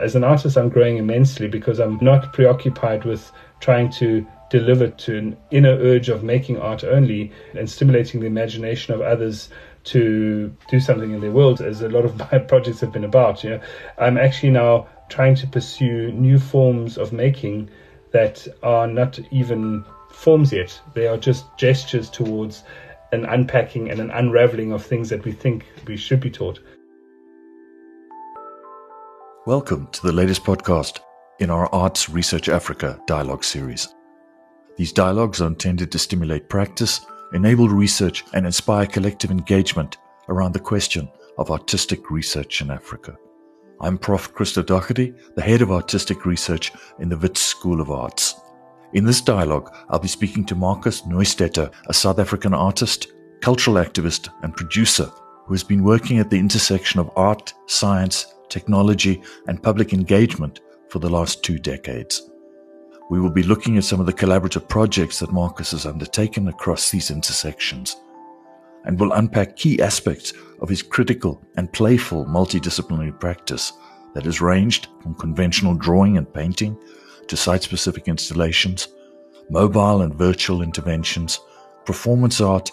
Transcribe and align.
As 0.00 0.14
an 0.14 0.24
artist, 0.24 0.56
I'm 0.56 0.70
growing 0.70 0.96
immensely 0.96 1.46
because 1.46 1.78
I'm 1.78 1.98
not 2.00 2.32
preoccupied 2.32 3.04
with 3.04 3.30
trying 3.60 3.90
to 3.92 4.26
deliver 4.50 4.88
to 4.88 5.18
an 5.18 5.36
inner 5.50 5.76
urge 5.76 6.08
of 6.08 6.24
making 6.24 6.58
art 6.58 6.82
only 6.82 7.30
and 7.54 7.68
stimulating 7.68 8.20
the 8.20 8.26
imagination 8.26 8.94
of 8.94 9.00
others 9.00 9.50
to 9.84 10.54
do 10.68 10.80
something 10.80 11.12
in 11.12 11.20
their 11.20 11.30
world, 11.30 11.60
as 11.60 11.82
a 11.82 11.88
lot 11.88 12.04
of 12.04 12.18
my 12.32 12.38
projects 12.38 12.80
have 12.80 12.92
been 12.92 13.04
about. 13.04 13.44
You 13.44 13.50
know, 13.50 13.60
I'm 13.98 14.18
actually 14.18 14.50
now 14.50 14.88
trying 15.08 15.34
to 15.36 15.46
pursue 15.46 16.12
new 16.12 16.38
forms 16.38 16.96
of 16.96 17.12
making 17.12 17.68
that 18.12 18.46
are 18.62 18.86
not 18.86 19.18
even 19.30 19.84
forms 20.10 20.52
yet. 20.52 20.80
They 20.94 21.06
are 21.06 21.16
just 21.16 21.44
gestures 21.56 22.10
towards 22.10 22.64
an 23.12 23.24
unpacking 23.24 23.90
and 23.90 24.00
an 24.00 24.10
unraveling 24.10 24.72
of 24.72 24.84
things 24.84 25.08
that 25.10 25.24
we 25.24 25.32
think 25.32 25.66
we 25.86 25.96
should 25.96 26.20
be 26.20 26.30
taught. 26.30 26.60
Welcome 29.50 29.88
to 29.88 30.02
the 30.02 30.12
latest 30.12 30.44
podcast 30.44 31.00
in 31.40 31.50
our 31.50 31.66
Arts 31.74 32.08
Research 32.08 32.48
Africa 32.48 33.00
dialogue 33.08 33.42
series. 33.42 33.92
These 34.76 34.92
dialogues 34.92 35.40
are 35.40 35.48
intended 35.48 35.90
to 35.90 35.98
stimulate 35.98 36.48
practice, 36.48 37.04
enable 37.32 37.68
research, 37.68 38.24
and 38.32 38.46
inspire 38.46 38.86
collective 38.86 39.32
engagement 39.32 39.96
around 40.28 40.52
the 40.52 40.60
question 40.60 41.10
of 41.36 41.50
artistic 41.50 42.12
research 42.12 42.60
in 42.60 42.70
Africa. 42.70 43.18
I'm 43.80 43.98
Prof. 43.98 44.32
Christo 44.32 44.62
Doherty, 44.62 45.12
the 45.34 45.42
head 45.42 45.62
of 45.62 45.72
artistic 45.72 46.26
research 46.26 46.70
in 47.00 47.08
the 47.08 47.18
Wits 47.18 47.42
School 47.42 47.80
of 47.80 47.90
Arts. 47.90 48.36
In 48.92 49.04
this 49.04 49.20
dialogue, 49.20 49.74
I'll 49.88 49.98
be 49.98 50.06
speaking 50.06 50.44
to 50.44 50.54
Marcus 50.54 51.02
Neustetter, 51.02 51.72
a 51.88 51.92
South 51.92 52.20
African 52.20 52.54
artist, 52.54 53.08
cultural 53.40 53.84
activist, 53.84 54.28
and 54.44 54.56
producer 54.56 55.10
who 55.46 55.54
has 55.54 55.64
been 55.64 55.82
working 55.82 56.20
at 56.20 56.30
the 56.30 56.38
intersection 56.38 57.00
of 57.00 57.10
art, 57.16 57.52
science, 57.66 58.32
technology, 58.50 59.22
and 59.46 59.62
public 59.62 59.92
engagement 59.92 60.60
for 60.88 60.98
the 60.98 61.08
last 61.08 61.42
two 61.42 61.58
decades. 61.58 62.28
We 63.10 63.20
will 63.20 63.30
be 63.30 63.42
looking 63.42 63.76
at 63.78 63.84
some 63.84 64.00
of 64.00 64.06
the 64.06 64.12
collaborative 64.12 64.68
projects 64.68 65.18
that 65.20 65.32
Marcus 65.32 65.70
has 65.70 65.86
undertaken 65.86 66.48
across 66.48 66.90
these 66.90 67.10
intersections, 67.10 67.96
and 68.84 68.98
will 68.98 69.12
unpack 69.12 69.56
key 69.56 69.80
aspects 69.80 70.32
of 70.60 70.68
his 70.68 70.82
critical 70.82 71.42
and 71.56 71.72
playful 71.72 72.24
multidisciplinary 72.26 73.18
practice 73.18 73.72
that 74.14 74.24
has 74.24 74.40
ranged 74.40 74.88
from 75.02 75.14
conventional 75.14 75.74
drawing 75.74 76.16
and 76.18 76.32
painting 76.32 76.76
to 77.28 77.36
site 77.36 77.62
specific 77.62 78.08
installations, 78.08 78.88
mobile 79.50 80.02
and 80.02 80.14
virtual 80.14 80.62
interventions, 80.62 81.40
performance 81.84 82.40
art, 82.40 82.70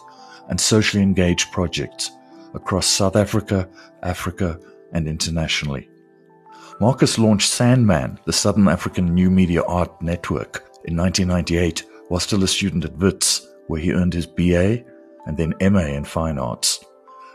and 0.50 0.60
socially 0.60 1.04
engaged 1.04 1.52
projects 1.52 2.12
across 2.54 2.88
South 2.88 3.16
Africa, 3.16 3.68
Africa, 4.04 4.60
and 4.94 5.08
internationally. 5.08 5.90
Marcus 6.80 7.18
launched 7.18 7.50
SANMAN, 7.50 8.20
the 8.26 8.34
Southern 8.34 8.68
African 8.68 9.14
New 9.14 9.32
Media 9.32 9.64
Art 9.64 10.02
Network, 10.02 10.70
in 10.86 10.96
1998 10.96 11.84
while 12.08 12.20
still 12.20 12.44
a 12.44 12.48
student 12.48 12.86
at 12.86 12.98
WITS, 12.98 13.48
where 13.68 13.82
he 13.82 13.92
earned 13.92 14.14
his 14.14 14.26
BA 14.26 14.84
and 15.26 15.38
then 15.38 15.54
MA 15.74 15.88
in 15.88 16.06
Fine 16.06 16.40
Arts. 16.40 16.84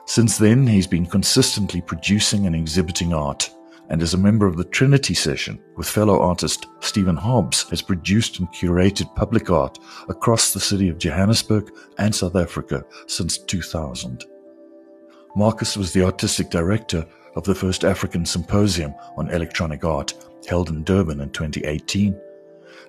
Since 0.07 0.39
then, 0.39 0.67
he's 0.67 0.87
been 0.87 1.07
consistently 1.07 1.81
producing 1.81 2.47
and 2.47 2.57
exhibiting 2.57 3.13
art, 3.13 3.51
and 3.91 4.03
as 4.03 4.15
a 4.15 4.19
member 4.19 4.47
of 4.47 4.57
the 4.57 4.65
Trinity 4.65 5.15
Session 5.15 5.61
with 5.77 5.89
fellow 5.89 6.21
artist 6.21 6.67
Stephen 6.81 7.17
Hobbs, 7.17 7.69
has 7.71 7.83
produced 7.83 8.39
and 8.39 8.49
curated 8.49 9.15
public 9.15 9.51
art 9.51 9.79
across 10.09 10.53
the 10.53 10.61
city 10.61 10.89
of 10.89 10.99
Johannesburg 10.99 11.71
and 11.99 12.15
South 12.15 12.37
Africa 12.37 12.85
since 13.07 13.39
2000. 13.39 14.25
Marcus 15.37 15.77
was 15.77 15.93
the 15.93 16.05
artistic 16.05 16.51
director 16.51 17.07
of 17.35 17.45
the 17.45 17.55
first 17.55 17.85
African 17.85 18.27
Symposium 18.27 18.95
on 19.17 19.31
Electronic 19.31 19.85
Art 19.85 20.15
held 20.49 20.69
in 20.69 20.85
Durban 20.85 21.21
in 21.21 21.31
2018 21.31 22.19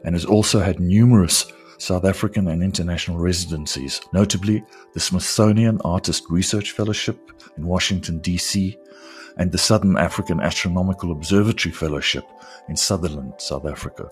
and 0.03 0.15
has 0.15 0.25
also 0.25 0.59
had 0.59 0.79
numerous 0.79 1.51
South 1.77 2.05
African 2.05 2.47
and 2.47 2.63
international 2.63 3.17
residencies, 3.17 4.01
notably 4.13 4.63
the 4.93 4.99
Smithsonian 4.99 5.79
Artist 5.83 6.23
Research 6.29 6.71
Fellowship 6.71 7.31
in 7.57 7.65
Washington, 7.65 8.19
D.C., 8.19 8.77
and 9.37 9.51
the 9.51 9.57
Southern 9.57 9.97
African 9.97 10.39
Astronomical 10.39 11.11
Observatory 11.11 11.73
Fellowship 11.73 12.23
in 12.69 12.75
Sutherland, 12.75 13.33
South 13.37 13.65
Africa. 13.65 14.09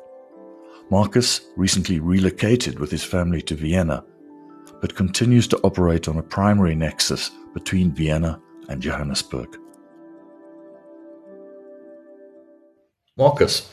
Marcus 0.90 1.42
recently 1.56 2.00
relocated 2.00 2.80
with 2.80 2.92
his 2.92 3.04
family 3.04 3.42
to 3.44 3.56
Vienna, 3.56 4.04
but 4.82 4.96
continues 4.96 5.48
to 5.48 5.60
operate 5.60 6.08
on 6.08 6.18
a 6.18 6.24
primary 6.24 6.76
nexus 6.76 7.32
between 7.54 7.94
Vienna 7.94 8.42
and 8.68 8.82
Johannesburg. 8.82 9.61
Marcus, 13.22 13.70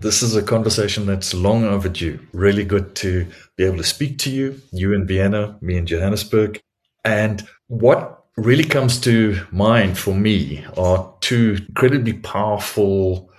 this 0.00 0.24
is 0.24 0.34
a 0.34 0.42
conversation 0.42 1.06
that's 1.06 1.32
long 1.32 1.62
overdue. 1.62 2.18
Really 2.32 2.64
good 2.64 2.96
to 2.96 3.28
be 3.56 3.62
able 3.62 3.76
to 3.76 3.84
speak 3.84 4.18
to 4.18 4.30
you, 4.30 4.60
you 4.72 4.92
in 4.92 5.06
Vienna, 5.06 5.56
me 5.60 5.76
in 5.76 5.86
Johannesburg. 5.86 6.58
And 7.04 7.46
what 7.68 8.24
really 8.36 8.64
comes 8.64 9.00
to 9.02 9.46
mind 9.52 9.98
for 9.98 10.16
me 10.16 10.64
are 10.76 11.14
two 11.20 11.58
incredibly 11.68 12.14
powerful 12.14 13.30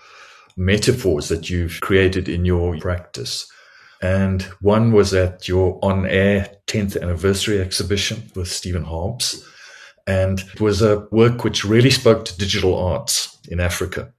metaphors 0.55 1.27
that 1.27 1.49
you've 1.49 1.81
created 1.81 2.29
in 2.29 2.45
your 2.45 2.77
practice. 2.77 3.45
And 4.01 4.43
one 4.61 4.93
was 4.93 5.13
at 5.13 5.49
your 5.49 5.77
on 5.83 6.05
air 6.05 6.55
10th 6.67 7.01
anniversary 7.01 7.59
exhibition 7.59 8.31
with 8.33 8.47
Stephen 8.47 8.85
Hobbs. 8.85 9.45
And 10.07 10.39
it 10.39 10.61
was 10.61 10.81
a 10.81 11.05
work 11.11 11.43
which 11.43 11.65
really 11.65 11.91
spoke 11.91 12.23
to 12.23 12.37
digital 12.37 12.79
arts 12.79 13.37
in 13.49 13.59
Africa. 13.59 14.13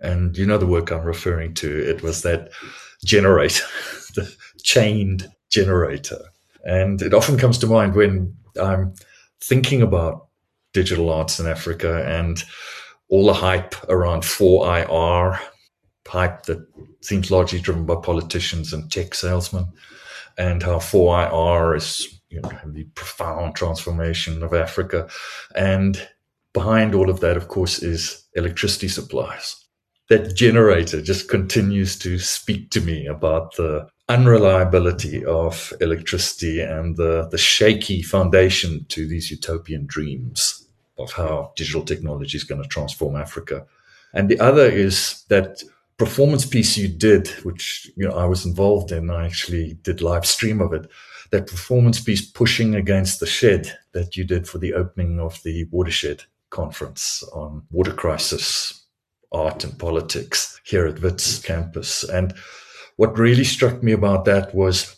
And 0.00 0.36
you 0.36 0.46
know 0.46 0.58
the 0.58 0.66
work 0.66 0.90
I'm 0.90 1.04
referring 1.04 1.54
to. 1.54 1.88
It 1.88 2.02
was 2.02 2.22
that 2.22 2.50
generator, 3.04 3.64
the 4.14 4.34
chained 4.62 5.30
generator. 5.50 6.20
And 6.64 7.00
it 7.02 7.14
often 7.14 7.38
comes 7.38 7.58
to 7.58 7.66
mind 7.66 7.94
when 7.94 8.34
I'm 8.60 8.94
thinking 9.40 9.82
about 9.82 10.26
digital 10.72 11.10
arts 11.10 11.38
in 11.38 11.46
Africa 11.46 12.04
and 12.06 12.42
all 13.08 13.26
the 13.26 13.34
hype 13.34 13.74
around 13.88 14.22
4IR, 14.22 15.38
hype 16.06 16.42
that 16.44 16.66
seems 17.00 17.30
largely 17.30 17.60
driven 17.60 17.84
by 17.86 17.96
politicians 17.96 18.72
and 18.72 18.90
tech 18.90 19.14
salesmen, 19.14 19.66
and 20.38 20.62
how 20.62 20.78
4IR 20.78 21.76
is 21.76 22.20
you 22.30 22.40
know, 22.40 22.50
the 22.66 22.84
profound 22.94 23.54
transformation 23.54 24.42
of 24.42 24.52
Africa. 24.52 25.08
And 25.54 26.08
behind 26.52 26.94
all 26.94 27.10
of 27.10 27.20
that, 27.20 27.36
of 27.36 27.48
course, 27.48 27.82
is 27.82 28.24
electricity 28.34 28.88
supplies 28.88 29.63
that 30.08 30.34
generator 30.34 31.00
just 31.00 31.28
continues 31.28 31.98
to 31.98 32.18
speak 32.18 32.70
to 32.70 32.80
me 32.80 33.06
about 33.06 33.56
the 33.56 33.88
unreliability 34.08 35.24
of 35.24 35.72
electricity 35.80 36.60
and 36.60 36.96
the, 36.96 37.26
the 37.30 37.38
shaky 37.38 38.02
foundation 38.02 38.84
to 38.88 39.08
these 39.08 39.30
utopian 39.30 39.86
dreams 39.86 40.68
of 40.98 41.10
how 41.12 41.52
digital 41.56 41.82
technology 41.82 42.36
is 42.36 42.44
going 42.44 42.62
to 42.62 42.68
transform 42.68 43.16
Africa. 43.16 43.66
And 44.12 44.28
the 44.28 44.38
other 44.38 44.66
is 44.66 45.24
that 45.28 45.62
performance 45.96 46.44
piece 46.44 46.76
you 46.76 46.88
did, 46.88 47.28
which 47.44 47.90
you 47.96 48.06
know 48.06 48.14
I 48.14 48.26
was 48.26 48.44
involved 48.44 48.92
in. 48.92 49.10
I 49.10 49.26
actually 49.26 49.74
did 49.82 50.02
live 50.02 50.26
stream 50.26 50.60
of 50.60 50.72
it. 50.72 50.88
That 51.30 51.46
performance 51.46 51.98
piece 51.98 52.30
pushing 52.30 52.74
against 52.74 53.18
the 53.18 53.26
shed 53.26 53.76
that 53.92 54.16
you 54.16 54.24
did 54.24 54.46
for 54.46 54.58
the 54.58 54.74
opening 54.74 55.18
of 55.18 55.42
the 55.42 55.64
watershed 55.70 56.22
conference 56.50 57.24
on 57.32 57.62
water 57.72 57.92
crisis 57.92 58.83
art 59.34 59.64
and 59.64 59.78
politics 59.78 60.60
here 60.64 60.86
at 60.86 61.02
Wits 61.02 61.38
campus. 61.40 62.04
And 62.04 62.34
what 62.96 63.18
really 63.18 63.44
struck 63.44 63.82
me 63.82 63.92
about 63.92 64.24
that 64.24 64.54
was 64.54 64.96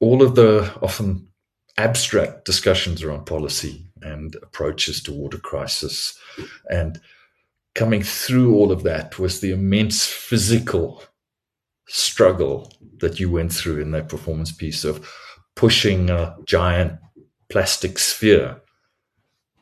all 0.00 0.22
of 0.22 0.34
the 0.34 0.72
often 0.82 1.28
abstract 1.76 2.44
discussions 2.44 3.02
around 3.02 3.26
policy 3.26 3.86
and 4.02 4.36
approaches 4.42 5.02
to 5.02 5.12
water 5.12 5.38
crisis. 5.38 6.18
And 6.70 7.00
coming 7.74 8.02
through 8.02 8.54
all 8.54 8.72
of 8.72 8.82
that 8.84 9.18
was 9.18 9.40
the 9.40 9.52
immense 9.52 10.06
physical 10.06 11.02
struggle 11.86 12.72
that 12.98 13.20
you 13.20 13.30
went 13.30 13.52
through 13.52 13.80
in 13.80 13.90
that 13.90 14.08
performance 14.08 14.52
piece 14.52 14.84
of 14.84 15.08
pushing 15.54 16.10
a 16.10 16.36
giant 16.46 16.98
plastic 17.48 17.98
sphere 17.98 18.60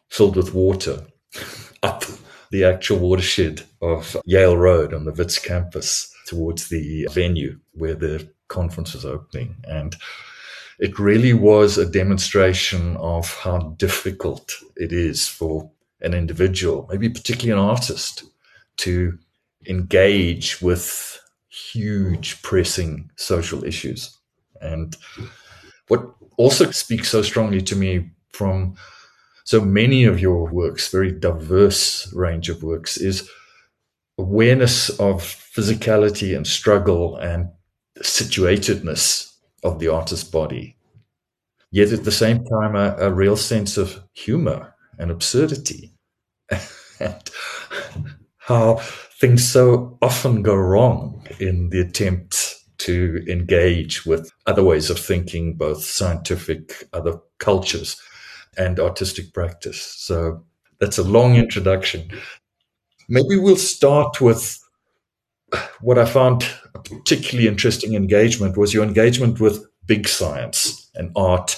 filled 0.08 0.36
with 0.36 0.54
water 0.54 1.04
up 1.82 2.04
the 2.52 2.64
actual 2.64 2.98
watershed 2.98 3.62
of 3.80 4.16
Yale 4.26 4.56
Road 4.56 4.92
on 4.92 5.06
the 5.06 5.12
Wits 5.12 5.38
campus 5.38 6.14
towards 6.26 6.68
the 6.68 7.08
venue 7.10 7.58
where 7.72 7.94
the 7.94 8.30
conference 8.48 8.92
was 8.92 9.06
opening. 9.06 9.56
And 9.64 9.96
it 10.78 10.98
really 10.98 11.32
was 11.32 11.78
a 11.78 11.90
demonstration 11.90 12.96
of 12.98 13.34
how 13.38 13.74
difficult 13.78 14.52
it 14.76 14.92
is 14.92 15.26
for 15.26 15.70
an 16.02 16.12
individual, 16.12 16.86
maybe 16.90 17.08
particularly 17.08 17.58
an 17.58 17.68
artist, 17.70 18.24
to 18.78 19.18
engage 19.66 20.60
with 20.60 21.20
huge 21.48 22.42
pressing 22.42 23.10
social 23.16 23.64
issues. 23.64 24.18
And 24.60 24.94
what 25.88 26.04
also 26.36 26.70
speaks 26.70 27.08
so 27.08 27.22
strongly 27.22 27.62
to 27.62 27.76
me 27.76 28.10
from 28.30 28.76
so 29.44 29.60
many 29.60 30.04
of 30.04 30.20
your 30.20 30.50
works, 30.50 30.88
very 30.88 31.12
diverse 31.12 32.12
range 32.12 32.48
of 32.48 32.62
works, 32.62 32.96
is 32.96 33.28
awareness 34.18 34.90
of 34.90 35.22
physicality 35.22 36.36
and 36.36 36.46
struggle 36.46 37.16
and 37.16 37.50
situatedness 37.98 39.32
of 39.62 39.78
the 39.78 39.88
artist's 39.88 40.28
body. 40.28 40.76
Yet 41.70 41.92
at 41.92 42.04
the 42.04 42.12
same 42.12 42.44
time, 42.44 42.76
a, 42.76 42.94
a 42.98 43.10
real 43.10 43.36
sense 43.36 43.76
of 43.76 44.02
humor 44.12 44.74
and 44.98 45.10
absurdity. 45.10 45.92
and 47.00 47.30
how 48.38 48.76
things 49.20 49.50
so 49.50 49.98
often 50.02 50.42
go 50.42 50.54
wrong 50.54 51.26
in 51.38 51.70
the 51.70 51.80
attempt 51.80 52.56
to 52.78 53.24
engage 53.28 54.04
with 54.04 54.30
other 54.46 54.62
ways 54.62 54.90
of 54.90 54.98
thinking, 54.98 55.54
both 55.54 55.84
scientific, 55.84 56.88
other 56.92 57.18
cultures, 57.38 57.96
and 58.56 58.78
artistic 58.78 59.32
practice. 59.32 59.80
So 59.80 60.44
that's 60.80 60.98
a 60.98 61.04
long 61.04 61.36
introduction. 61.36 62.10
Maybe 63.08 63.38
we'll 63.38 63.56
start 63.56 64.20
with 64.20 64.58
what 65.80 65.98
I 65.98 66.04
found 66.04 66.44
a 66.74 66.78
particularly 66.78 67.48
interesting 67.48 67.94
engagement 67.94 68.56
was 68.56 68.72
your 68.72 68.84
engagement 68.84 69.40
with 69.40 69.66
big 69.86 70.08
science 70.08 70.90
and 70.94 71.10
art 71.16 71.56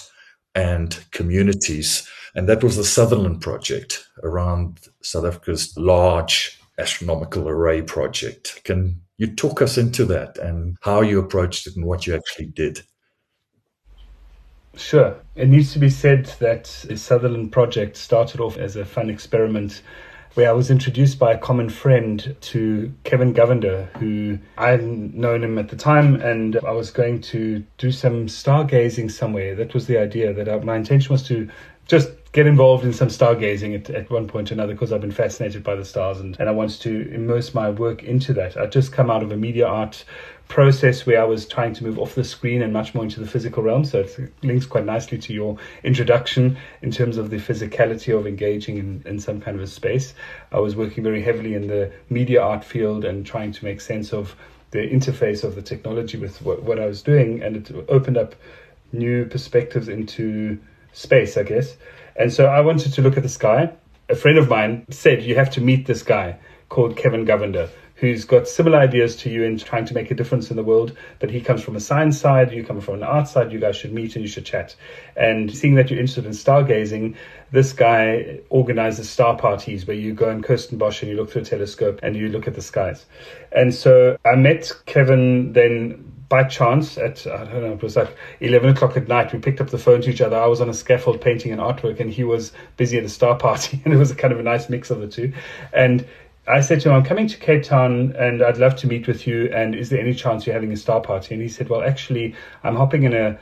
and 0.54 1.04
communities. 1.10 2.08
And 2.34 2.48
that 2.48 2.64
was 2.64 2.76
the 2.76 2.84
Sutherland 2.84 3.40
Project 3.40 4.06
around 4.22 4.80
South 5.02 5.24
Africa's 5.24 5.76
large 5.76 6.58
astronomical 6.78 7.48
array 7.48 7.82
project. 7.82 8.60
Can 8.64 9.00
you 9.18 9.28
talk 9.28 9.62
us 9.62 9.78
into 9.78 10.04
that 10.06 10.38
and 10.38 10.76
how 10.80 11.00
you 11.02 11.20
approached 11.20 11.66
it 11.66 11.76
and 11.76 11.84
what 11.84 12.06
you 12.06 12.14
actually 12.14 12.46
did? 12.46 12.82
Sure. 14.76 15.16
It 15.36 15.48
needs 15.48 15.72
to 15.72 15.78
be 15.78 15.90
said 15.90 16.26
that 16.40 16.84
the 16.88 16.96
Sutherland 16.96 17.52
project 17.52 17.96
started 17.96 18.40
off 18.40 18.56
as 18.56 18.76
a 18.76 18.84
fun 18.84 19.10
experiment 19.10 19.82
where 20.34 20.48
I 20.48 20.52
was 20.52 20.70
introduced 20.70 21.18
by 21.18 21.32
a 21.32 21.38
common 21.38 21.70
friend 21.70 22.36
to 22.40 22.92
Kevin 23.04 23.32
Govender, 23.32 23.86
who 23.98 24.38
I 24.58 24.70
hadn't 24.70 25.14
known 25.14 25.44
him 25.44 25.58
at 25.58 25.68
the 25.68 25.76
time, 25.76 26.16
and 26.16 26.56
I 26.66 26.72
was 26.72 26.90
going 26.90 27.20
to 27.22 27.64
do 27.78 27.92
some 27.92 28.26
stargazing 28.26 29.12
somewhere. 29.12 29.54
That 29.54 29.74
was 29.74 29.86
the 29.86 29.96
idea. 29.96 30.32
That 30.32 30.48
I, 30.48 30.58
my 30.58 30.76
intention 30.76 31.12
was 31.12 31.22
to 31.28 31.48
just 31.86 32.10
get 32.34 32.48
involved 32.48 32.84
in 32.84 32.92
some 32.92 33.06
stargazing 33.06 33.76
at, 33.76 33.88
at 33.90 34.10
one 34.10 34.26
point 34.26 34.50
or 34.50 34.54
another 34.54 34.72
because 34.72 34.92
I've 34.92 35.00
been 35.00 35.12
fascinated 35.12 35.62
by 35.62 35.76
the 35.76 35.84
stars 35.84 36.18
and, 36.18 36.36
and 36.40 36.48
I 36.48 36.52
wanted 36.52 36.80
to 36.80 37.14
immerse 37.14 37.54
my 37.54 37.70
work 37.70 38.02
into 38.02 38.32
that. 38.34 38.56
I'd 38.56 38.72
just 38.72 38.92
come 38.92 39.08
out 39.08 39.22
of 39.22 39.30
a 39.30 39.36
media 39.36 39.68
art 39.68 40.04
process 40.48 41.06
where 41.06 41.22
I 41.22 41.24
was 41.24 41.46
trying 41.46 41.74
to 41.74 41.84
move 41.84 41.96
off 41.96 42.16
the 42.16 42.24
screen 42.24 42.60
and 42.60 42.72
much 42.72 42.92
more 42.92 43.04
into 43.04 43.20
the 43.20 43.26
physical 43.28 43.62
realm. 43.62 43.84
So 43.84 44.00
it 44.00 44.32
links 44.42 44.66
quite 44.66 44.84
nicely 44.84 45.16
to 45.16 45.32
your 45.32 45.58
introduction 45.84 46.58
in 46.82 46.90
terms 46.90 47.18
of 47.18 47.30
the 47.30 47.36
physicality 47.36 48.18
of 48.18 48.26
engaging 48.26 48.78
in, 48.78 49.04
in 49.06 49.20
some 49.20 49.40
kind 49.40 49.56
of 49.56 49.62
a 49.62 49.68
space. 49.68 50.12
I 50.50 50.58
was 50.58 50.74
working 50.74 51.04
very 51.04 51.22
heavily 51.22 51.54
in 51.54 51.68
the 51.68 51.92
media 52.10 52.42
art 52.42 52.64
field 52.64 53.04
and 53.04 53.24
trying 53.24 53.52
to 53.52 53.64
make 53.64 53.80
sense 53.80 54.12
of 54.12 54.34
the 54.72 54.80
interface 54.80 55.44
of 55.44 55.54
the 55.54 55.62
technology 55.62 56.18
with 56.18 56.42
what, 56.42 56.64
what 56.64 56.80
I 56.80 56.86
was 56.86 57.00
doing. 57.00 57.44
And 57.44 57.56
it 57.56 57.70
opened 57.88 58.16
up 58.16 58.34
new 58.92 59.24
perspectives 59.24 59.88
into 59.88 60.58
space, 60.92 61.36
I 61.36 61.44
guess. 61.44 61.76
And 62.16 62.32
so 62.32 62.46
I 62.46 62.60
wanted 62.60 62.92
to 62.94 63.02
look 63.02 63.16
at 63.16 63.22
the 63.22 63.28
sky. 63.28 63.72
A 64.08 64.14
friend 64.14 64.38
of 64.38 64.48
mine 64.48 64.86
said, 64.90 65.22
You 65.22 65.34
have 65.34 65.50
to 65.50 65.60
meet 65.60 65.86
this 65.86 66.02
guy 66.02 66.36
called 66.68 66.96
Kevin 66.96 67.24
Govender 67.24 67.68
who's 67.96 68.24
got 68.24 68.48
similar 68.48 68.78
ideas 68.78 69.16
to 69.16 69.30
you 69.30 69.44
in 69.44 69.56
trying 69.56 69.84
to 69.84 69.94
make 69.94 70.10
a 70.10 70.14
difference 70.14 70.50
in 70.50 70.56
the 70.56 70.62
world, 70.62 70.96
but 71.20 71.30
he 71.30 71.40
comes 71.40 71.62
from 71.62 71.76
a 71.76 71.80
science 71.80 72.18
side, 72.20 72.52
you 72.52 72.64
come 72.64 72.80
from 72.80 72.94
an 72.96 73.02
art 73.02 73.28
side, 73.28 73.52
you 73.52 73.60
guys 73.60 73.76
should 73.76 73.92
meet 73.92 74.16
and 74.16 74.24
you 74.24 74.28
should 74.28 74.44
chat. 74.44 74.74
And 75.16 75.54
seeing 75.54 75.76
that 75.76 75.90
you're 75.90 76.00
interested 76.00 76.26
in 76.26 76.32
stargazing, 76.32 77.16
this 77.52 77.72
guy 77.72 78.40
organizes 78.50 79.08
star 79.08 79.36
parties 79.38 79.86
where 79.86 79.96
you 79.96 80.12
go 80.12 80.28
in 80.28 80.42
Kirstenbosch 80.42 81.02
and 81.02 81.10
you 81.10 81.16
look 81.16 81.30
through 81.30 81.42
a 81.42 81.44
telescope 81.44 82.00
and 82.02 82.16
you 82.16 82.28
look 82.28 82.48
at 82.48 82.54
the 82.54 82.62
skies. 82.62 83.06
And 83.52 83.72
so 83.72 84.18
I 84.24 84.34
met 84.34 84.72
Kevin 84.86 85.52
then 85.52 86.13
by 86.28 86.44
chance 86.44 86.96
at 86.96 87.26
I 87.26 87.44
don't 87.44 87.62
know 87.62 87.72
it 87.72 87.82
was 87.82 87.96
like 87.96 88.16
eleven 88.40 88.70
o'clock 88.70 88.96
at 88.96 89.08
night. 89.08 89.32
We 89.32 89.38
picked 89.38 89.60
up 89.60 89.70
the 89.70 89.78
phone 89.78 90.02
to 90.02 90.10
each 90.10 90.20
other. 90.20 90.36
I 90.36 90.46
was 90.46 90.60
on 90.60 90.68
a 90.68 90.74
scaffold 90.74 91.20
painting 91.20 91.52
an 91.52 91.58
artwork, 91.58 92.00
and 92.00 92.10
he 92.10 92.24
was 92.24 92.52
busy 92.76 92.98
at 92.98 93.04
a 93.04 93.08
star 93.08 93.36
party, 93.36 93.80
and 93.84 93.92
it 93.92 93.96
was 93.96 94.10
a 94.10 94.14
kind 94.14 94.32
of 94.32 94.40
a 94.40 94.42
nice 94.42 94.68
mix 94.68 94.90
of 94.90 95.00
the 95.00 95.08
two. 95.08 95.32
And 95.72 96.06
I 96.46 96.60
said 96.60 96.80
to 96.82 96.90
him, 96.90 96.96
I'm 96.96 97.04
coming 97.04 97.26
to 97.26 97.38
Cape 97.38 97.62
Town 97.62 98.14
and 98.18 98.42
I'd 98.42 98.58
love 98.58 98.76
to 98.76 98.86
meet 98.86 99.06
with 99.06 99.26
you. 99.26 99.50
And 99.54 99.74
is 99.74 99.88
there 99.88 99.98
any 99.98 100.12
chance 100.12 100.46
you're 100.46 100.52
having 100.52 100.72
a 100.72 100.76
star 100.76 101.00
party? 101.00 101.34
And 101.34 101.42
he 101.42 101.48
said, 101.48 101.70
Well, 101.70 101.82
actually, 101.82 102.34
I'm 102.62 102.76
hopping 102.76 103.04
in 103.04 103.14
a 103.14 103.38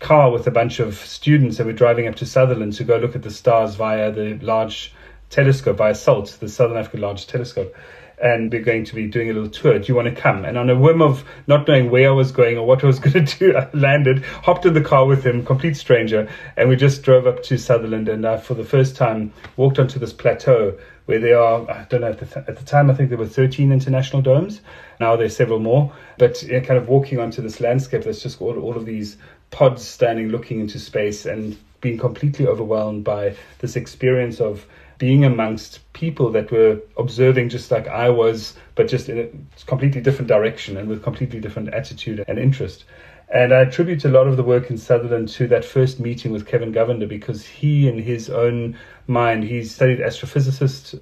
car 0.00 0.30
with 0.30 0.46
a 0.46 0.50
bunch 0.50 0.80
of 0.80 0.96
students 0.96 1.58
and 1.58 1.66
we're 1.66 1.74
driving 1.74 2.06
up 2.08 2.14
to 2.16 2.26
Sutherland 2.26 2.72
to 2.74 2.84
go 2.84 2.96
look 2.96 3.14
at 3.14 3.22
the 3.22 3.30
stars 3.30 3.74
via 3.74 4.10
the 4.10 4.38
large 4.40 4.94
telescope, 5.28 5.76
via 5.76 5.94
SALT, 5.94 6.38
the 6.40 6.48
Southern 6.48 6.78
African 6.78 7.00
Large 7.00 7.26
Telescope 7.26 7.74
and 8.18 8.52
we're 8.52 8.62
going 8.62 8.84
to 8.84 8.94
be 8.94 9.06
doing 9.06 9.30
a 9.30 9.32
little 9.32 9.50
tour. 9.50 9.78
Do 9.78 9.86
you 9.86 9.94
want 9.94 10.08
to 10.08 10.20
come? 10.20 10.44
And 10.44 10.56
on 10.56 10.70
a 10.70 10.78
whim 10.78 11.02
of 11.02 11.24
not 11.46 11.68
knowing 11.68 11.90
where 11.90 12.08
I 12.08 12.12
was 12.12 12.32
going 12.32 12.56
or 12.56 12.66
what 12.66 12.82
I 12.82 12.86
was 12.86 12.98
going 13.06 13.24
to 13.26 13.38
do, 13.38 13.56
I 13.56 13.68
landed, 13.72 14.24
hopped 14.24 14.66
in 14.66 14.74
the 14.74 14.80
car 14.80 15.06
with 15.06 15.24
him, 15.24 15.44
complete 15.44 15.76
stranger, 15.76 16.28
and 16.56 16.68
we 16.68 16.76
just 16.76 17.02
drove 17.02 17.26
up 17.26 17.42
to 17.44 17.58
Sutherland. 17.58 18.08
And 18.08 18.26
I, 18.26 18.38
for 18.38 18.54
the 18.54 18.64
first 18.64 18.96
time, 18.96 19.32
walked 19.56 19.78
onto 19.78 19.98
this 19.98 20.12
plateau 20.12 20.78
where 21.06 21.20
there 21.20 21.38
are, 21.38 21.70
I 21.70 21.86
don't 21.88 22.00
know, 22.00 22.08
at 22.08 22.18
the, 22.18 22.26
th- 22.26 22.46
at 22.48 22.56
the 22.56 22.64
time, 22.64 22.90
I 22.90 22.94
think 22.94 23.10
there 23.10 23.18
were 23.18 23.26
13 23.26 23.70
international 23.70 24.22
domes. 24.22 24.60
Now 24.98 25.16
there's 25.16 25.36
several 25.36 25.60
more. 25.60 25.92
But 26.18 26.42
know, 26.42 26.60
kind 26.60 26.78
of 26.78 26.88
walking 26.88 27.20
onto 27.20 27.42
this 27.42 27.60
landscape, 27.60 28.02
there's 28.02 28.22
just 28.22 28.40
all, 28.40 28.58
all 28.58 28.76
of 28.76 28.86
these 28.86 29.16
pods 29.50 29.86
standing 29.86 30.28
looking 30.28 30.60
into 30.60 30.78
space 30.78 31.24
and 31.24 31.56
being 31.80 31.98
completely 31.98 32.46
overwhelmed 32.46 33.04
by 33.04 33.36
this 33.60 33.76
experience 33.76 34.40
of 34.40 34.66
being 34.98 35.24
amongst 35.24 35.92
people 35.92 36.30
that 36.32 36.50
were 36.50 36.80
observing 36.96 37.48
just 37.48 37.70
like 37.70 37.86
I 37.88 38.08
was, 38.08 38.56
but 38.74 38.88
just 38.88 39.08
in 39.08 39.18
a 39.18 39.64
completely 39.66 40.00
different 40.00 40.28
direction 40.28 40.76
and 40.76 40.88
with 40.88 41.02
completely 41.02 41.40
different 41.40 41.72
attitude 41.74 42.24
and 42.26 42.38
interest. 42.38 42.84
And 43.32 43.52
I 43.52 43.62
attribute 43.62 44.04
a 44.04 44.08
lot 44.08 44.28
of 44.28 44.36
the 44.36 44.42
work 44.42 44.70
in 44.70 44.78
Sutherland 44.78 45.28
to 45.30 45.48
that 45.48 45.64
first 45.64 45.98
meeting 45.98 46.32
with 46.32 46.46
Kevin 46.46 46.72
Govender 46.72 47.08
because 47.08 47.44
he, 47.44 47.88
in 47.88 47.98
his 47.98 48.30
own 48.30 48.78
mind, 49.08 49.44
he's 49.44 49.74
studied 49.74 49.98
astrophysicist, 49.98 51.00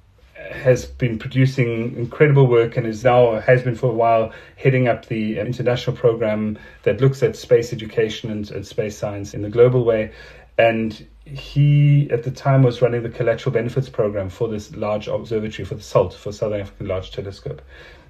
has 0.51 0.85
been 0.85 1.17
producing 1.17 1.95
incredible 1.97 2.47
work 2.47 2.77
and 2.77 2.85
is 2.85 3.03
now 3.03 3.39
has 3.39 3.63
been 3.63 3.75
for 3.75 3.89
a 3.89 3.93
while 3.93 4.31
heading 4.57 4.87
up 4.87 5.05
the 5.05 5.39
international 5.39 5.95
program 5.95 6.57
that 6.83 7.01
looks 7.01 7.23
at 7.23 7.35
space 7.35 7.73
education 7.73 8.31
and, 8.31 8.51
and 8.51 8.65
space 8.65 8.97
science 8.97 9.33
in 9.33 9.41
the 9.41 9.49
global 9.49 9.83
way 9.83 10.11
and 10.57 11.07
he 11.25 12.07
at 12.11 12.23
the 12.23 12.31
time 12.31 12.61
was 12.61 12.81
running 12.81 13.01
the 13.01 13.09
collateral 13.09 13.51
benefits 13.51 13.89
program 13.89 14.29
for 14.29 14.47
this 14.47 14.75
large 14.75 15.07
observatory 15.07 15.65
for 15.65 15.75
the 15.75 15.81
SALT 15.81 16.13
for 16.13 16.31
Southern 16.31 16.61
African 16.61 16.87
Large 16.87 17.11
Telescope 17.11 17.61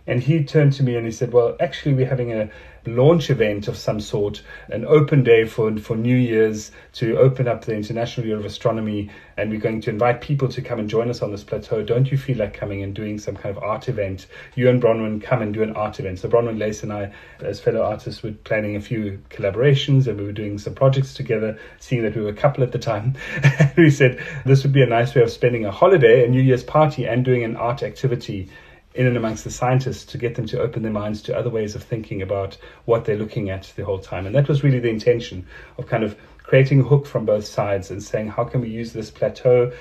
and 0.07 0.21
he 0.21 0.43
turned 0.43 0.73
to 0.73 0.83
me 0.83 0.95
and 0.95 1.05
he 1.05 1.11
said, 1.11 1.33
Well, 1.33 1.55
actually, 1.59 1.93
we're 1.95 2.07
having 2.07 2.31
a 2.31 2.49
launch 2.87 3.31
event 3.31 3.67
of 3.67 3.75
some 3.75 3.99
sort, 3.99 4.43
an 4.69 4.85
open 4.85 5.23
day 5.23 5.45
for, 5.45 5.75
for 5.77 5.95
New 5.95 6.15
Year's 6.15 6.71
to 6.93 7.17
open 7.17 7.47
up 7.47 7.65
the 7.65 7.73
International 7.73 8.27
Year 8.27 8.37
of 8.37 8.45
Astronomy. 8.45 9.09
And 9.37 9.49
we're 9.49 9.59
going 9.59 9.81
to 9.81 9.89
invite 9.89 10.21
people 10.21 10.47
to 10.49 10.61
come 10.61 10.79
and 10.79 10.87
join 10.87 11.09
us 11.09 11.21
on 11.21 11.31
this 11.31 11.43
plateau. 11.43 11.83
Don't 11.83 12.11
you 12.11 12.17
feel 12.17 12.37
like 12.37 12.53
coming 12.53 12.83
and 12.83 12.93
doing 12.93 13.17
some 13.17 13.35
kind 13.35 13.57
of 13.57 13.63
art 13.63 13.89
event? 13.89 14.27
You 14.55 14.69
and 14.69 14.81
Bronwyn 14.81 15.21
come 15.21 15.41
and 15.41 15.53
do 15.53 15.63
an 15.63 15.75
art 15.75 15.99
event. 15.99 16.19
So, 16.19 16.29
Bronwyn 16.29 16.59
Lace 16.59 16.83
and 16.83 16.93
I, 16.93 17.11
as 17.39 17.59
fellow 17.59 17.81
artists, 17.81 18.21
were 18.21 18.31
planning 18.31 18.75
a 18.75 18.81
few 18.81 19.21
collaborations 19.29 20.07
and 20.07 20.19
we 20.19 20.25
were 20.25 20.31
doing 20.31 20.59
some 20.59 20.75
projects 20.75 21.15
together, 21.15 21.59
seeing 21.79 22.03
that 22.03 22.15
we 22.15 22.21
were 22.21 22.29
a 22.29 22.33
couple 22.33 22.63
at 22.63 22.71
the 22.71 22.79
time. 22.79 23.15
we 23.77 23.89
said, 23.89 24.23
This 24.45 24.63
would 24.63 24.73
be 24.73 24.83
a 24.83 24.87
nice 24.87 25.15
way 25.15 25.23
of 25.23 25.31
spending 25.31 25.65
a 25.65 25.71
holiday, 25.71 26.25
a 26.25 26.29
New 26.29 26.41
Year's 26.41 26.63
party, 26.63 27.05
and 27.05 27.25
doing 27.25 27.43
an 27.43 27.55
art 27.55 27.81
activity 27.81 28.49
in 28.95 29.05
and 29.05 29.17
amongst 29.17 29.43
the 29.43 29.51
scientists 29.51 30.05
to 30.05 30.17
get 30.17 30.35
them 30.35 30.45
to 30.47 30.59
open 30.59 30.81
their 30.81 30.91
minds 30.91 31.21
to 31.23 31.37
other 31.37 31.49
ways 31.49 31.75
of 31.75 31.83
thinking 31.83 32.21
about 32.21 32.57
what 32.85 33.05
they're 33.05 33.17
looking 33.17 33.49
at 33.49 33.71
the 33.75 33.83
whole 33.83 33.99
time. 33.99 34.25
And 34.25 34.33
that 34.35 34.47
was 34.47 34.63
really 34.63 34.79
the 34.79 34.89
intention 34.89 35.45
of 35.77 35.87
kind 35.87 36.03
of 36.03 36.17
creating 36.43 36.79
a 36.79 36.83
hook 36.83 37.05
from 37.05 37.25
both 37.25 37.45
sides 37.45 37.91
and 37.91 38.01
saying, 38.01 38.29
how 38.29 38.45
can 38.45 38.61
we 38.61 38.69
use 38.69 38.93
this 38.93 39.11
plateau? 39.11 39.71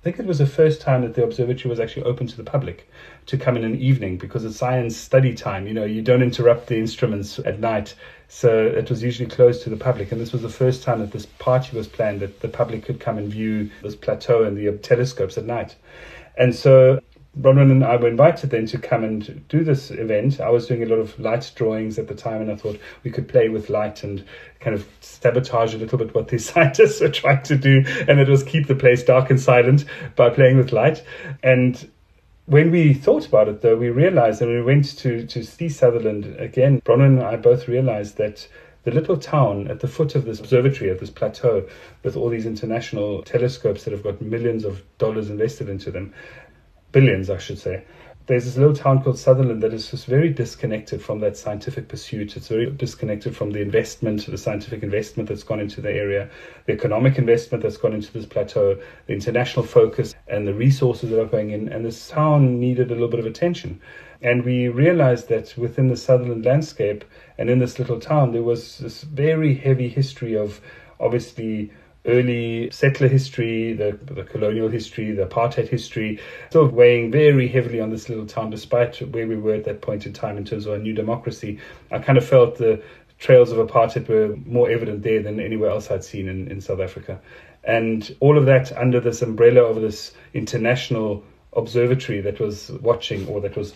I 0.00 0.02
think 0.02 0.18
it 0.18 0.24
was 0.24 0.38
the 0.38 0.46
first 0.46 0.80
time 0.80 1.02
that 1.02 1.14
the 1.14 1.22
observatory 1.22 1.68
was 1.68 1.78
actually 1.78 2.04
open 2.04 2.26
to 2.28 2.36
the 2.36 2.44
public 2.44 2.88
to 3.26 3.36
come 3.36 3.58
in 3.58 3.64
an 3.64 3.76
evening 3.76 4.16
because 4.16 4.46
it's 4.46 4.56
science 4.56 4.96
study 4.96 5.34
time. 5.34 5.66
You 5.66 5.74
know, 5.74 5.84
you 5.84 6.00
don't 6.00 6.22
interrupt 6.22 6.68
the 6.68 6.78
instruments 6.78 7.38
at 7.40 7.60
night. 7.60 7.94
So 8.28 8.66
it 8.66 8.88
was 8.88 9.02
usually 9.02 9.28
closed 9.28 9.62
to 9.64 9.70
the 9.70 9.76
public. 9.76 10.10
And 10.10 10.18
this 10.18 10.32
was 10.32 10.40
the 10.40 10.48
first 10.48 10.82
time 10.82 11.00
that 11.00 11.12
this 11.12 11.26
party 11.26 11.76
was 11.76 11.86
planned 11.86 12.20
that 12.20 12.40
the 12.40 12.48
public 12.48 12.84
could 12.84 12.98
come 12.98 13.18
and 13.18 13.28
view 13.28 13.70
this 13.82 13.94
plateau 13.94 14.44
and 14.44 14.56
the 14.56 14.72
telescopes 14.78 15.36
at 15.36 15.44
night. 15.44 15.76
And 16.38 16.54
so 16.54 17.00
Bronwyn 17.38 17.70
and 17.70 17.84
I 17.84 17.96
were 17.96 18.08
invited 18.08 18.50
then 18.50 18.66
to 18.66 18.78
come 18.78 19.04
and 19.04 19.46
do 19.48 19.62
this 19.62 19.90
event. 19.92 20.40
I 20.40 20.50
was 20.50 20.66
doing 20.66 20.82
a 20.82 20.86
lot 20.86 20.98
of 20.98 21.18
light 21.18 21.52
drawings 21.54 21.98
at 21.98 22.08
the 22.08 22.14
time, 22.14 22.42
and 22.42 22.50
I 22.50 22.56
thought 22.56 22.80
we 23.04 23.10
could 23.10 23.28
play 23.28 23.48
with 23.48 23.70
light 23.70 24.02
and 24.02 24.24
kind 24.58 24.74
of 24.74 24.86
sabotage 25.00 25.74
a 25.74 25.78
little 25.78 25.96
bit 25.96 26.14
what 26.14 26.28
these 26.28 26.50
scientists 26.52 27.00
are 27.00 27.10
trying 27.10 27.42
to 27.44 27.56
do, 27.56 27.84
and 28.08 28.18
it 28.18 28.28
was 28.28 28.42
keep 28.42 28.66
the 28.66 28.74
place 28.74 29.04
dark 29.04 29.30
and 29.30 29.40
silent 29.40 29.84
by 30.16 30.28
playing 30.30 30.56
with 30.56 30.72
light. 30.72 31.04
And 31.42 31.88
when 32.46 32.72
we 32.72 32.94
thought 32.94 33.28
about 33.28 33.48
it, 33.48 33.62
though, 33.62 33.76
we 33.76 33.90
realized, 33.90 34.42
and 34.42 34.50
we 34.50 34.62
went 34.62 34.98
to, 34.98 35.24
to 35.24 35.44
see 35.44 35.68
Sutherland 35.68 36.34
again, 36.36 36.80
Bronwyn 36.80 37.18
and 37.18 37.22
I 37.22 37.36
both 37.36 37.68
realized 37.68 38.16
that 38.16 38.48
the 38.82 38.90
little 38.90 39.16
town 39.16 39.68
at 39.68 39.80
the 39.80 39.88
foot 39.88 40.14
of 40.14 40.24
this 40.24 40.40
observatory, 40.40 40.90
at 40.90 40.98
this 40.98 41.10
plateau, 41.10 41.68
with 42.02 42.16
all 42.16 42.28
these 42.28 42.46
international 42.46 43.22
telescopes 43.22 43.84
that 43.84 43.92
have 43.92 44.02
got 44.02 44.20
millions 44.20 44.64
of 44.64 44.82
dollars 44.98 45.30
invested 45.30 45.68
into 45.68 45.90
them, 45.90 46.12
billions, 46.92 47.30
I 47.30 47.38
should 47.38 47.58
say. 47.58 47.84
there's 48.30 48.44
this 48.44 48.56
little 48.56 48.76
town 48.76 49.02
called 49.02 49.18
Sutherland 49.18 49.60
that 49.60 49.74
is 49.74 49.90
just 49.90 50.06
very 50.06 50.28
disconnected 50.28 51.02
from 51.02 51.18
that 51.18 51.36
scientific 51.36 51.88
pursuit. 51.88 52.36
It's 52.36 52.46
very 52.46 52.70
disconnected 52.70 53.36
from 53.36 53.50
the 53.50 53.60
investment, 53.60 54.24
the 54.24 54.38
scientific 54.38 54.84
investment 54.84 55.28
that's 55.28 55.42
gone 55.42 55.58
into 55.58 55.80
the 55.80 55.90
area, 55.90 56.30
the 56.66 56.72
economic 56.72 57.18
investment 57.18 57.64
that's 57.64 57.76
gone 57.76 57.92
into 57.92 58.12
this 58.12 58.26
plateau, 58.26 58.80
the 59.06 59.12
international 59.12 59.66
focus, 59.66 60.14
and 60.28 60.46
the 60.46 60.54
resources 60.54 61.10
that 61.10 61.20
are 61.20 61.26
going 61.26 61.50
in. 61.50 61.68
And 61.70 61.84
this 61.84 62.08
town 62.08 62.60
needed 62.60 62.92
a 62.92 62.94
little 62.94 63.08
bit 63.08 63.18
of 63.18 63.26
attention. 63.26 63.80
And 64.22 64.44
we 64.44 64.68
realized 64.68 65.28
that 65.30 65.56
within 65.56 65.88
the 65.88 65.96
Sutherland 65.96 66.44
landscape 66.44 67.04
and 67.36 67.50
in 67.50 67.58
this 67.58 67.80
little 67.80 67.98
town, 67.98 68.30
there 68.30 68.44
was 68.44 68.78
this 68.78 69.02
very 69.02 69.56
heavy 69.56 69.88
history 69.88 70.36
of 70.36 70.60
obviously 71.00 71.72
early 72.06 72.70
settler 72.70 73.08
history, 73.08 73.72
the, 73.74 73.98
the 74.04 74.24
colonial 74.24 74.68
history, 74.68 75.12
the 75.12 75.26
apartheid 75.26 75.68
history, 75.68 76.18
still 76.48 76.66
weighing 76.66 77.10
very 77.10 77.46
heavily 77.46 77.80
on 77.80 77.90
this 77.90 78.08
little 78.08 78.26
town, 78.26 78.50
despite 78.50 78.96
where 79.12 79.26
we 79.26 79.36
were 79.36 79.54
at 79.54 79.64
that 79.64 79.82
point 79.82 80.06
in 80.06 80.12
time 80.12 80.36
in 80.36 80.44
terms 80.44 80.66
of 80.66 80.72
our 80.72 80.78
new 80.78 80.94
democracy. 80.94 81.58
I 81.90 81.98
kind 81.98 82.16
of 82.16 82.24
felt 82.24 82.56
the 82.56 82.82
trails 83.18 83.52
of 83.52 83.58
apartheid 83.58 84.08
were 84.08 84.34
more 84.46 84.70
evident 84.70 85.02
there 85.02 85.22
than 85.22 85.38
anywhere 85.38 85.70
else 85.70 85.90
I'd 85.90 86.04
seen 86.04 86.28
in, 86.28 86.50
in 86.50 86.60
South 86.60 86.80
Africa. 86.80 87.20
And 87.64 88.16
all 88.20 88.38
of 88.38 88.46
that 88.46 88.72
under 88.78 89.00
this 89.00 89.20
umbrella 89.20 89.62
of 89.62 89.82
this 89.82 90.12
international 90.32 91.22
observatory 91.52 92.22
that 92.22 92.40
was 92.40 92.70
watching 92.80 93.26
or 93.28 93.40
that 93.42 93.56
was 93.56 93.74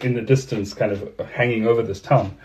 in 0.00 0.12
the 0.12 0.20
distance 0.20 0.74
kind 0.74 0.92
of 0.92 1.18
hanging 1.30 1.66
over 1.66 1.82
this 1.82 2.00
town. 2.00 2.36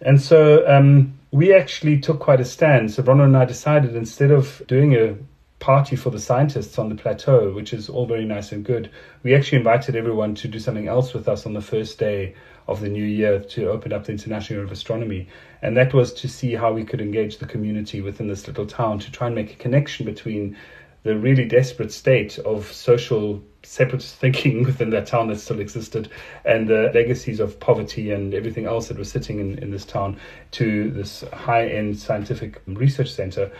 And 0.00 0.20
so 0.20 0.66
um, 0.66 1.18
we 1.32 1.54
actually 1.54 1.98
took 2.00 2.18
quite 2.18 2.40
a 2.40 2.44
stand. 2.44 2.90
So 2.90 3.02
Bronwyn 3.02 3.26
and 3.26 3.36
I 3.36 3.44
decided 3.44 3.94
instead 3.94 4.30
of 4.30 4.62
doing 4.66 4.94
a 4.94 5.16
party 5.60 5.94
for 5.94 6.10
the 6.10 6.18
scientists 6.18 6.78
on 6.78 6.88
the 6.88 6.94
plateau, 6.94 7.52
which 7.52 7.72
is 7.72 7.88
all 7.88 8.06
very 8.06 8.24
nice 8.24 8.50
and 8.50 8.64
good, 8.64 8.90
we 9.22 9.34
actually 9.34 9.58
invited 9.58 9.94
everyone 9.94 10.34
to 10.34 10.48
do 10.48 10.58
something 10.58 10.88
else 10.88 11.12
with 11.12 11.28
us 11.28 11.46
on 11.46 11.52
the 11.52 11.60
first 11.60 11.98
day 11.98 12.34
of 12.66 12.80
the 12.80 12.88
new 12.88 13.04
year 13.04 13.38
to 13.38 13.70
open 13.70 13.92
up 13.92 14.04
the 14.04 14.12
International 14.12 14.58
Year 14.58 14.64
of 14.64 14.72
Astronomy. 14.72 15.28
And 15.62 15.76
that 15.76 15.92
was 15.92 16.14
to 16.14 16.28
see 16.28 16.54
how 16.54 16.72
we 16.72 16.84
could 16.84 17.00
engage 17.00 17.38
the 17.38 17.46
community 17.46 18.00
within 18.00 18.26
this 18.26 18.46
little 18.46 18.66
town 18.66 18.98
to 19.00 19.12
try 19.12 19.26
and 19.26 19.36
make 19.36 19.52
a 19.52 19.56
connection 19.56 20.06
between 20.06 20.56
the 21.02 21.16
really 21.16 21.44
desperate 21.44 21.92
state 21.92 22.38
of 22.40 22.70
social 22.72 23.42
separatist 23.62 24.16
thinking 24.16 24.62
within 24.66 24.90
that 24.90 25.06
town 25.06 25.28
that 25.28 25.38
still 25.38 25.60
existed 25.60 26.10
and 26.44 26.68
the 26.68 26.90
legacies 26.94 27.40
of 27.40 27.58
poverty 27.60 28.10
and 28.10 28.34
everything 28.34 28.66
else 28.66 28.88
that 28.88 28.98
was 28.98 29.10
sitting 29.10 29.38
in, 29.38 29.58
in 29.58 29.70
this 29.70 29.84
town 29.84 30.18
to 30.50 30.90
this 30.90 31.24
high 31.32 31.66
end 31.66 31.98
scientific 31.98 32.62
research 32.66 33.12
center. 33.12 33.50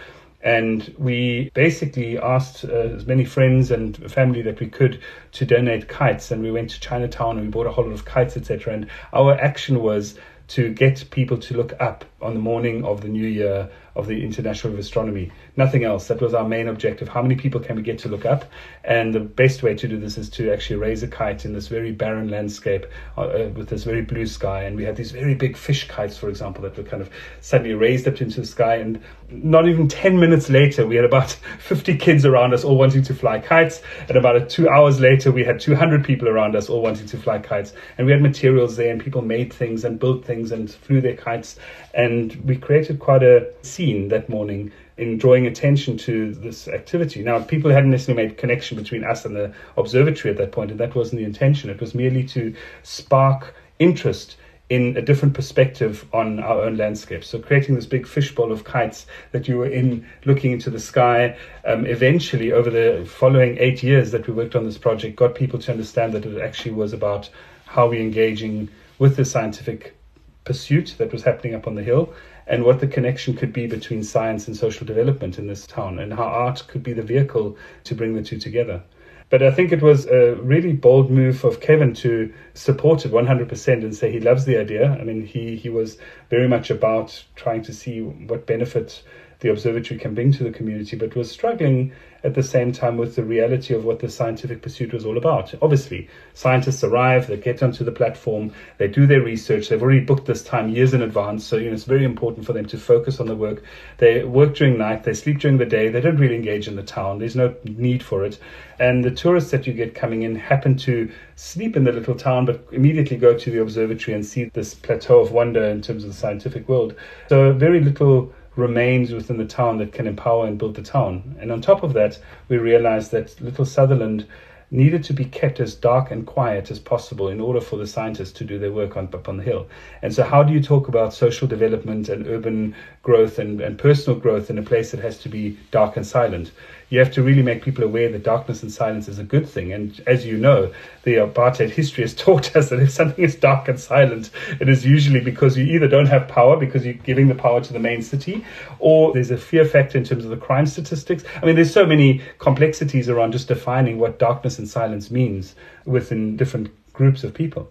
And 0.42 0.94
we 0.96 1.50
basically 1.52 2.18
asked 2.18 2.64
uh, 2.64 2.68
as 2.68 3.06
many 3.06 3.26
friends 3.26 3.70
and 3.70 4.10
family 4.10 4.40
that 4.42 4.58
we 4.58 4.68
could 4.68 5.00
to 5.32 5.44
donate 5.44 5.88
kites. 5.88 6.30
And 6.30 6.42
we 6.42 6.50
went 6.50 6.70
to 6.70 6.80
Chinatown 6.80 7.36
and 7.36 7.46
we 7.46 7.50
bought 7.50 7.66
a 7.66 7.70
whole 7.70 7.84
lot 7.84 7.92
of 7.92 8.06
kites, 8.06 8.38
etc. 8.38 8.72
And 8.72 8.88
our 9.12 9.34
action 9.34 9.82
was 9.82 10.18
to 10.48 10.72
get 10.72 11.04
people 11.10 11.36
to 11.38 11.56
look 11.56 11.74
up 11.78 12.04
on 12.22 12.34
the 12.34 12.40
morning 12.40 12.84
of 12.84 13.02
the 13.02 13.08
new 13.08 13.26
year 13.26 13.70
of 14.00 14.06
the 14.06 14.24
International 14.24 14.72
of 14.72 14.78
Astronomy. 14.78 15.30
Nothing 15.56 15.84
else. 15.84 16.08
That 16.08 16.20
was 16.20 16.34
our 16.34 16.48
main 16.48 16.68
objective. 16.68 17.08
How 17.08 17.22
many 17.22 17.36
people 17.36 17.60
can 17.60 17.76
we 17.76 17.82
get 17.82 17.98
to 18.00 18.08
look 18.08 18.24
up? 18.24 18.44
And 18.82 19.14
the 19.14 19.20
best 19.20 19.62
way 19.62 19.74
to 19.74 19.86
do 19.86 19.98
this 19.98 20.18
is 20.18 20.28
to 20.30 20.50
actually 20.52 20.76
raise 20.76 21.02
a 21.02 21.08
kite 21.08 21.44
in 21.44 21.52
this 21.52 21.68
very 21.68 21.92
barren 21.92 22.28
landscape 22.28 22.86
uh, 23.16 23.22
uh, 23.22 23.50
with 23.54 23.68
this 23.68 23.84
very 23.84 24.02
blue 24.02 24.26
sky. 24.26 24.64
And 24.64 24.76
we 24.76 24.84
had 24.84 24.96
these 24.96 25.12
very 25.12 25.34
big 25.34 25.56
fish 25.56 25.86
kites, 25.86 26.16
for 26.16 26.28
example, 26.28 26.62
that 26.62 26.76
were 26.76 26.82
kind 26.82 27.02
of 27.02 27.10
suddenly 27.40 27.74
raised 27.74 28.08
up 28.08 28.20
into 28.20 28.40
the 28.40 28.46
sky. 28.46 28.76
And 28.76 29.00
not 29.28 29.68
even 29.68 29.86
10 29.86 30.18
minutes 30.18 30.48
later, 30.48 30.86
we 30.86 30.96
had 30.96 31.04
about 31.04 31.30
50 31.58 31.96
kids 31.98 32.24
around 32.24 32.54
us 32.54 32.64
all 32.64 32.76
wanting 32.76 33.02
to 33.02 33.14
fly 33.14 33.38
kites. 33.38 33.82
And 34.08 34.16
about 34.16 34.48
two 34.48 34.68
hours 34.68 34.98
later, 34.98 35.30
we 35.30 35.44
had 35.44 35.60
200 35.60 36.04
people 36.04 36.28
around 36.28 36.56
us 36.56 36.68
all 36.68 36.82
wanting 36.82 37.06
to 37.06 37.18
fly 37.18 37.38
kites. 37.38 37.74
And 37.98 38.06
we 38.06 38.12
had 38.12 38.22
materials 38.22 38.76
there, 38.76 38.90
and 38.90 39.00
people 39.00 39.22
made 39.22 39.52
things 39.52 39.84
and 39.84 39.98
built 39.98 40.24
things 40.24 40.52
and 40.52 40.70
flew 40.70 41.00
their 41.00 41.16
kites. 41.16 41.58
And 41.92 42.34
we 42.44 42.56
created 42.56 42.98
quite 42.98 43.22
a 43.22 43.52
scene 43.62 43.89
that 44.08 44.28
morning 44.28 44.72
in 44.96 45.18
drawing 45.18 45.46
attention 45.46 45.96
to 45.96 46.34
this 46.34 46.68
activity. 46.68 47.22
Now, 47.22 47.42
people 47.42 47.70
hadn't 47.70 47.90
necessarily 47.90 48.26
made 48.26 48.38
connection 48.38 48.76
between 48.76 49.04
us 49.04 49.24
and 49.24 49.34
the 49.34 49.52
observatory 49.76 50.30
at 50.32 50.38
that 50.38 50.52
point, 50.52 50.70
and 50.70 50.80
that 50.80 50.94
wasn't 50.94 51.20
the 51.20 51.24
intention. 51.24 51.70
It 51.70 51.80
was 51.80 51.94
merely 51.94 52.24
to 52.28 52.54
spark 52.82 53.54
interest 53.78 54.36
in 54.68 54.96
a 54.96 55.02
different 55.02 55.34
perspective 55.34 56.06
on 56.12 56.38
our 56.38 56.62
own 56.62 56.76
landscape. 56.76 57.24
So 57.24 57.40
creating 57.40 57.74
this 57.74 57.86
big 57.86 58.06
fishbowl 58.06 58.52
of 58.52 58.62
kites 58.64 59.06
that 59.32 59.48
you 59.48 59.58
were 59.58 59.66
in, 59.66 60.06
looking 60.24 60.52
into 60.52 60.70
the 60.70 60.78
sky. 60.78 61.36
Um, 61.64 61.86
eventually, 61.86 62.52
over 62.52 62.70
the 62.70 63.04
following 63.04 63.58
eight 63.58 63.82
years 63.82 64.12
that 64.12 64.28
we 64.28 64.34
worked 64.34 64.54
on 64.54 64.64
this 64.64 64.78
project, 64.78 65.16
got 65.16 65.34
people 65.34 65.58
to 65.60 65.72
understand 65.72 66.12
that 66.12 66.24
it 66.24 66.40
actually 66.40 66.72
was 66.72 66.92
about 66.92 67.28
how 67.66 67.88
we're 67.88 68.00
engaging 68.00 68.68
with 68.98 69.16
the 69.16 69.24
scientific 69.24 69.96
pursuit 70.44 70.94
that 70.98 71.12
was 71.12 71.22
happening 71.22 71.54
up 71.54 71.66
on 71.66 71.74
the 71.74 71.82
hill 71.82 72.12
and 72.50 72.64
what 72.64 72.80
the 72.80 72.86
connection 72.86 73.34
could 73.34 73.52
be 73.52 73.68
between 73.68 74.02
science 74.02 74.48
and 74.48 74.56
social 74.56 74.84
development 74.84 75.38
in 75.38 75.46
this 75.46 75.68
town 75.68 76.00
and 76.00 76.12
how 76.12 76.24
art 76.24 76.64
could 76.66 76.82
be 76.82 76.92
the 76.92 77.00
vehicle 77.02 77.56
to 77.84 77.94
bring 77.94 78.14
the 78.14 78.22
two 78.22 78.38
together. 78.38 78.82
But 79.28 79.44
I 79.44 79.52
think 79.52 79.70
it 79.70 79.80
was 79.80 80.06
a 80.06 80.34
really 80.34 80.72
bold 80.72 81.12
move 81.12 81.44
of 81.44 81.60
Kevin 81.60 81.94
to 81.94 82.34
support 82.54 83.06
it 83.06 83.12
100% 83.12 83.68
and 83.68 83.94
say 83.94 84.10
he 84.10 84.18
loves 84.18 84.44
the 84.44 84.58
idea. 84.58 84.90
I 85.00 85.04
mean, 85.04 85.24
he, 85.24 85.54
he 85.54 85.68
was 85.68 85.96
very 86.28 86.48
much 86.48 86.70
about 86.70 87.22
trying 87.36 87.62
to 87.62 87.72
see 87.72 88.00
what 88.00 88.46
benefit 88.46 89.00
the 89.38 89.50
observatory 89.50 90.00
can 90.00 90.16
bring 90.16 90.32
to 90.32 90.42
the 90.42 90.50
community, 90.50 90.96
but 90.96 91.14
was 91.14 91.30
struggling 91.30 91.92
at 92.22 92.34
the 92.34 92.42
same 92.42 92.72
time 92.72 92.96
with 92.96 93.16
the 93.16 93.24
reality 93.24 93.74
of 93.74 93.84
what 93.84 93.98
the 93.98 94.08
scientific 94.08 94.62
pursuit 94.62 94.92
was 94.92 95.06
all 95.06 95.16
about. 95.16 95.54
Obviously, 95.62 96.08
scientists 96.34 96.84
arrive, 96.84 97.26
they 97.26 97.36
get 97.36 97.62
onto 97.62 97.84
the 97.84 97.92
platform, 97.92 98.52
they 98.78 98.88
do 98.88 99.06
their 99.06 99.22
research, 99.22 99.68
they've 99.68 99.82
already 99.82 100.00
booked 100.00 100.26
this 100.26 100.42
time 100.42 100.68
years 100.68 100.94
in 100.94 101.02
advance, 101.02 101.44
so 101.44 101.56
you 101.56 101.68
know 101.68 101.74
it's 101.74 101.84
very 101.84 102.04
important 102.04 102.46
for 102.46 102.52
them 102.52 102.66
to 102.66 102.78
focus 102.78 103.20
on 103.20 103.26
the 103.26 103.36
work. 103.36 103.62
They 103.98 104.24
work 104.24 104.54
during 104.54 104.78
night, 104.78 105.04
they 105.04 105.14
sleep 105.14 105.38
during 105.38 105.58
the 105.58 105.66
day, 105.66 105.88
they 105.88 106.00
don't 106.00 106.16
really 106.18 106.36
engage 106.36 106.68
in 106.68 106.76
the 106.76 106.82
town, 106.82 107.18
there's 107.18 107.36
no 107.36 107.54
need 107.64 108.02
for 108.02 108.24
it. 108.24 108.38
And 108.78 109.04
the 109.04 109.10
tourists 109.10 109.50
that 109.50 109.66
you 109.66 109.72
get 109.72 109.94
coming 109.94 110.22
in 110.22 110.34
happen 110.34 110.76
to 110.78 111.10
sleep 111.36 111.76
in 111.76 111.84
the 111.84 111.92
little 111.92 112.14
town, 112.14 112.46
but 112.46 112.66
immediately 112.72 113.16
go 113.16 113.36
to 113.36 113.50
the 113.50 113.60
observatory 113.60 114.14
and 114.14 114.24
see 114.24 114.44
this 114.44 114.74
plateau 114.74 115.20
of 115.20 115.32
wonder 115.32 115.62
in 115.64 115.82
terms 115.82 116.04
of 116.04 116.10
the 116.10 116.16
scientific 116.16 116.68
world. 116.68 116.94
So 117.28 117.52
very 117.52 117.80
little 117.80 118.32
remains 118.60 119.12
within 119.12 119.38
the 119.38 119.44
town 119.44 119.78
that 119.78 119.92
can 119.92 120.06
empower 120.06 120.46
and 120.46 120.58
build 120.58 120.76
the 120.76 120.82
town. 120.82 121.36
And 121.40 121.50
on 121.50 121.60
top 121.60 121.82
of 121.82 121.94
that, 121.94 122.18
we 122.48 122.58
realized 122.58 123.10
that 123.10 123.40
Little 123.40 123.64
Sutherland 123.64 124.26
needed 124.70 125.02
to 125.02 125.12
be 125.12 125.24
kept 125.24 125.58
as 125.58 125.74
dark 125.74 126.10
and 126.10 126.26
quiet 126.26 126.70
as 126.70 126.78
possible 126.78 127.28
in 127.28 127.40
order 127.40 127.60
for 127.60 127.76
the 127.76 127.86
scientists 127.86 128.32
to 128.32 128.44
do 128.44 128.58
their 128.58 128.70
work 128.70 128.96
on, 128.96 129.08
up 129.12 129.28
on 129.28 129.36
the 129.36 129.42
hill. 129.42 129.66
And 130.02 130.14
so, 130.14 130.22
how 130.22 130.42
do 130.42 130.52
you 130.52 130.62
talk 130.62 130.86
about 130.88 131.12
social 131.12 131.48
development 131.48 132.08
and 132.08 132.26
urban 132.26 132.74
growth 133.02 133.38
and, 133.38 133.60
and 133.60 133.78
personal 133.78 134.18
growth 134.18 134.48
in 134.50 134.58
a 134.58 134.62
place 134.62 134.92
that 134.92 135.00
has 135.00 135.18
to 135.20 135.28
be 135.28 135.58
dark 135.70 135.96
and 135.96 136.06
silent? 136.06 136.52
You 136.90 136.98
have 136.98 137.12
to 137.12 137.22
really 137.22 137.42
make 137.42 137.62
people 137.62 137.84
aware 137.84 138.10
that 138.10 138.24
darkness 138.24 138.62
and 138.62 138.70
silence 138.70 139.08
is 139.08 139.18
a 139.18 139.24
good 139.24 139.48
thing. 139.48 139.72
And 139.72 139.98
as 140.06 140.26
you 140.26 140.36
know, 140.36 140.72
the 141.04 141.14
apartheid 141.14 141.70
history 141.70 142.02
has 142.02 142.14
taught 142.26 142.54
us 142.54 142.68
that 142.68 142.80
if 142.80 142.90
something 142.90 143.24
is 143.24 143.36
dark 143.36 143.68
and 143.68 143.80
silent, 143.80 144.30
it 144.60 144.68
is 144.68 144.84
usually 144.84 145.20
because 145.20 145.56
you 145.56 145.64
either 145.64 145.88
don't 145.88 146.06
have 146.06 146.28
power 146.28 146.56
because 146.56 146.84
you're 146.84 146.94
giving 146.94 147.28
the 147.28 147.34
power 147.34 147.60
to 147.60 147.72
the 147.72 147.78
main 147.78 148.02
city, 148.02 148.44
or 148.78 149.12
there's 149.12 149.30
a 149.30 149.38
fear 149.38 149.64
factor 149.64 149.96
in 149.96 150.04
terms 150.04 150.24
of 150.24 150.30
the 150.30 150.36
crime 150.36 150.66
statistics. 150.66 151.24
I 151.40 151.46
mean, 151.46 151.54
there's 151.54 151.72
so 151.72 151.86
many 151.86 152.22
complexities 152.38 153.08
around 153.08 153.32
just 153.32 153.48
defining 153.48 153.98
what 153.98 154.18
darkness 154.18 154.58
and 154.58 154.68
silence 154.68 155.10
means 155.10 155.54
within 155.86 156.36
different 156.36 156.70
groups 156.92 157.24
of 157.24 157.32
people. 157.32 157.70